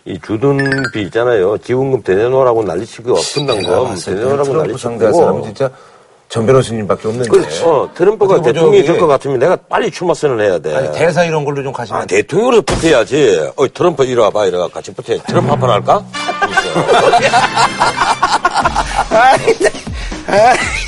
이 0.07 0.18
주둔비 0.24 1.03
있잖아요. 1.03 1.59
지원금 1.59 2.03
더 2.03 2.14
내놓으라고 2.14 2.64
난리치고 2.64 3.14
분담금 3.14 3.62
더 3.64 3.94
내놓으라고 4.11 4.44
트럼프 4.44 4.53
난리치고. 4.57 5.12
사람은 5.12 5.42
진짜 5.44 5.70
전 6.30 6.46
변호사님밖에 6.46 7.09
없는데. 7.09 7.28
그렇죠. 7.28 7.68
어, 7.70 7.90
트럼프가 7.94 8.40
대통령이 8.40 8.82
될 8.84 8.98
것? 8.98 9.07
같으면 9.07 9.38
내가 9.38 9.55
빨리 9.57 9.90
출마 9.90 10.14
선언해야 10.14 10.59
돼. 10.61 10.74
아니 10.74 10.90
대사 10.92 11.24
이런 11.24 11.44
걸로 11.44 11.62
좀 11.62 11.70
가시면 11.74 12.00
아, 12.00 12.07
대통령으로 12.07 12.62
붙어야지. 12.62 13.50
어, 13.55 13.70
트럼프 13.70 14.05
이리 14.05 14.14
와봐. 14.18 14.46
이래가 14.46 14.68
같이 14.68 14.94
붙어. 14.94 15.14
트럼프 15.24 15.50
한판 15.50 15.68
할까? 15.68 16.03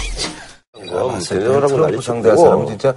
그럼 0.73 1.19
대통령이라고 1.19 1.67
트럼프 1.67 1.75
난리 1.77 2.01
상대할. 2.03 2.39
사람은 2.39 2.67
진짜 2.69 2.95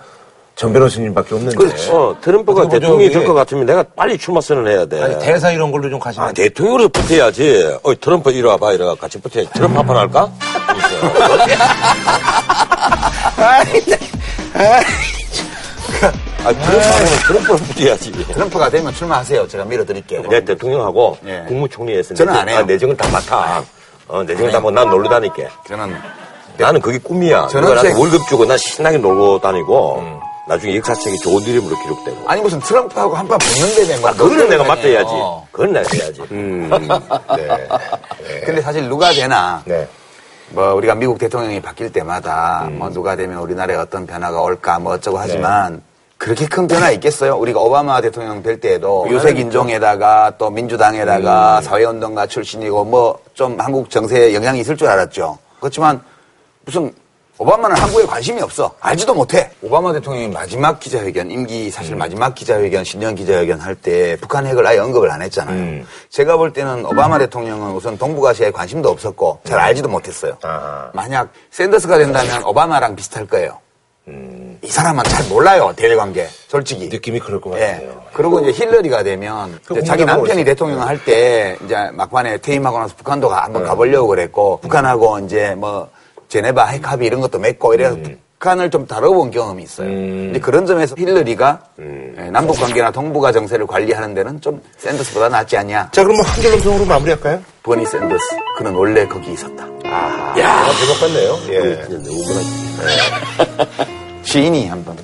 전 0.57 0.73
변호사님밖에 0.73 1.35
없는데. 1.35 1.55
그렇죠. 1.55 1.95
어, 2.09 2.17
트럼프가 2.19 2.67
대통령이? 2.67 3.11
될 3.11 3.23
것 3.25 3.33
같으면 3.35 3.65
내가 3.67 3.83
빨리 3.95 4.17
출마 4.17 4.41
선언해야 4.41 4.85
돼. 4.87 5.03
아니 5.03 5.19
대사 5.19 5.51
이런 5.51 5.71
걸로 5.71 5.87
좀 5.87 5.99
가시면 5.99 6.29
아, 6.29 6.31
대통령으로 6.33 6.89
붙어야지. 6.89 7.77
어, 7.83 7.93
트럼프 7.99 8.31
이리 8.31 8.41
와봐. 8.41 8.73
이래가 8.73 8.95
같이 8.95 9.19
붙어. 9.21 9.39
트럼프 9.53 9.77
한판 9.77 9.95
할까? 9.95 10.31
아, 16.43 16.53
트럼프 16.53 16.87
하면 16.87 17.07
트럼프로 17.27 17.57
붙어야지. 17.57 18.11
트럼프가 18.11 18.69
되면 18.69 18.93
출마하세요. 18.93 19.47
제가 19.47 19.65
밀어드릴게요. 19.65 20.23
내 20.29 20.43
대통령하고 20.43 21.17
예. 21.25 21.43
국무총리에서 21.47 22.13
저는 22.13 22.33
안 22.33 22.47
해요. 22.49 22.59
아, 22.59 22.61
내정을 22.63 22.95
다 22.95 23.07
맡아. 23.11 23.63
어, 24.07 24.23
내정을 24.23 24.51
다 24.51 24.57
맡고 24.59 24.71
난 24.71 24.89
놀러 24.89 25.09
다닐게. 25.09 25.47
저는 25.67 25.95
나는 26.57 26.79
그게 26.81 26.97
꿈이야. 26.97 27.47
저는 27.47 27.77
제- 27.81 27.93
월급 27.93 28.21
주고 28.29 28.45
난 28.45 28.57
신나게 28.57 28.97
놀고 28.97 29.39
다니고 29.39 30.21
나중에 30.47 30.77
역사책이 30.77 31.17
좋은 31.19 31.41
이름으로 31.43 31.75
기록되고. 31.81 32.29
아니 32.29 32.41
무슨 32.41 32.59
트럼프하고 32.59 33.15
한판 33.15 33.37
붙는데 33.37 33.97
뭐. 33.99 34.11
그거는 34.11 34.49
내가 34.49 34.63
맡아야지. 34.63 35.09
어. 35.11 35.47
그건 35.51 35.73
내가 35.73 35.89
해야지. 35.93 36.21
네. 36.29 36.67
근데 38.45 38.61
사실 38.61 38.87
누가 38.87 39.11
되나 39.11 39.61
네. 39.65 39.87
뭐 40.49 40.73
우리가 40.75 40.95
미국 40.95 41.17
대통령이 41.17 41.61
바뀔 41.61 41.91
때마다 41.91 42.67
뭐 42.71 42.89
누가 42.89 43.15
되면 43.15 43.39
우리나라에 43.39 43.75
어떤 43.75 44.07
변화가 44.07 44.41
올까 44.41 44.79
뭐 44.79 44.93
어쩌고 44.93 45.17
하지만 45.17 45.81
그렇게 46.17 46.47
큰 46.47 46.67
변화 46.67 46.89
있겠어요? 46.91 47.35
우리가 47.37 47.59
오바마 47.59 48.01
대통령 48.01 48.41
될 48.41 48.59
때에도 48.59 49.05
유색 49.09 49.37
인종에다가 49.37 50.33
또 50.37 50.49
민주당에다가 50.49 51.61
사회운동가 51.61 52.25
출신이고 52.27 52.85
뭐 52.85 53.19
좀 53.37 53.59
한국 53.59 53.91
정세에 53.91 54.33
영향이 54.33 54.61
있을 54.61 54.75
줄 54.75 54.87
알았죠. 54.87 55.37
그렇지만 55.59 56.01
무슨 56.65 56.91
오바마는 57.39 57.75
한국에 57.77 58.05
관심이 58.07 58.41
없어. 58.41 58.71
알지도 58.79 59.13
못해. 59.13 59.51
오바마 59.61 59.93
대통령이 59.93 60.29
마지막 60.29 60.79
기자회견, 60.79 61.29
임기 61.29 61.69
사실 61.69 61.95
마지막 61.95 62.33
기자회견, 62.33 62.83
신년 62.83 63.13
기자회견 63.13 63.59
할 63.59 63.75
때 63.75 64.17
북한 64.19 64.47
핵을 64.47 64.65
아예 64.65 64.79
언급을 64.79 65.11
안 65.11 65.21
했잖아요. 65.21 65.83
제가 66.09 66.35
볼 66.37 66.51
때는 66.51 66.83
오바마 66.85 67.19
대통령은 67.19 67.73
우선 67.73 67.95
동북아시아에 67.97 68.49
관심도 68.51 68.89
없었고 68.89 69.41
잘 69.43 69.59
알지도 69.59 69.87
못했어요. 69.87 70.35
아하. 70.41 70.89
만약 70.93 71.29
샌더스가 71.51 71.99
된다면 71.99 72.43
오바마랑 72.43 72.95
비슷할 72.95 73.27
거예요. 73.27 73.59
이 74.63 74.67
사람은 74.67 75.03
잘 75.03 75.27
몰라요, 75.27 75.73
대외관계. 75.75 76.27
솔직히. 76.47 76.87
느낌이 76.87 77.19
그럴 77.19 77.39
것 77.39 77.55
예. 77.59 77.65
같아요. 77.73 78.01
그리고 78.13 78.39
이제 78.39 78.63
힐러리가 78.65 79.03
되면 79.03 79.59
그 79.65 79.73
이제 79.77 79.83
자기 79.83 80.05
남편이 80.05 80.31
있어요. 80.31 80.45
대통령 80.45 80.81
할 80.81 80.97
때 81.05 81.55
이제 81.63 81.75
막판에 81.93 82.37
퇴임하고 82.37 82.79
나서 82.79 82.95
북한도 82.97 83.29
가- 83.29 83.35
네. 83.35 83.41
한번 83.43 83.63
가보려고 83.65 84.07
그랬고 84.07 84.59
북한하고 84.61 85.19
이제 85.19 85.53
뭐 85.55 85.89
제네바 86.27 86.65
핵 86.67 86.91
합의 86.91 87.07
이런 87.07 87.21
것도 87.21 87.39
맺고 87.39 87.73
이래서 87.73 87.95
음. 87.95 88.17
북한을 88.39 88.69
좀 88.69 88.85
다뤄본 88.85 89.31
경험이 89.31 89.63
있어요. 89.63 89.89
이제 90.29 90.39
그런 90.39 90.65
점에서 90.67 90.95
힐러리가 90.95 91.59
음. 91.79 92.15
예, 92.19 92.29
남북 92.29 92.53
관계나 92.59 92.91
동북아 92.91 93.31
정세를 93.31 93.65
관리하는 93.65 94.13
데는 94.13 94.39
좀 94.41 94.61
샌더스보다 94.77 95.27
낫지 95.29 95.57
않냐. 95.57 95.89
자, 95.91 96.03
그럼 96.03 96.17
뭐한 96.17 96.41
줄로 96.41 96.57
평으로 96.59 96.85
마무리할까요? 96.85 97.41
버니 97.63 97.85
샌더스. 97.85 98.25
그는 98.57 98.75
원래 98.75 99.07
거기 99.07 99.33
있었다. 99.33 99.65
야, 100.39 100.65
제목 100.79 100.99
같네요. 100.99 101.37
예. 101.49 101.75
너무나 101.89 102.41
시인이 104.23 104.67
한번. 104.67 104.95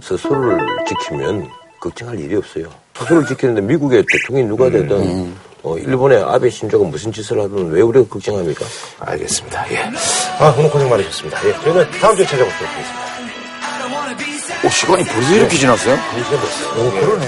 스스로를 0.00 0.58
지키면 0.86 1.46
걱정할 1.80 2.18
일이 2.18 2.36
없어요. 2.36 2.68
스스로를 2.96 3.26
지키는데 3.26 3.60
미국의 3.62 4.04
대통령이 4.10 4.48
누가 4.48 4.70
되든 4.70 5.34
어, 5.62 5.76
일본의 5.76 6.22
아베 6.22 6.48
신조가 6.50 6.84
무슨 6.86 7.12
짓을 7.12 7.40
하든 7.42 7.70
왜 7.70 7.80
우리가 7.80 8.06
걱정합니까? 8.08 8.64
알겠습니다. 9.00 9.72
예. 9.72 9.90
아, 10.38 10.54
오늘 10.56 10.70
고생 10.70 10.88
많으셨습니다. 10.88 11.48
예. 11.48 11.52
저희는 11.64 11.90
다음 12.00 12.16
주에 12.16 12.24
찾아뵙도록 12.26 12.72
하겠습니다. 12.72 13.08
오, 14.64 14.68
시간이 14.70 15.04
벌써 15.04 15.34
이렇게 15.34 15.56
지났어요? 15.56 15.94
오, 15.94 16.90
그러네. 16.90 17.26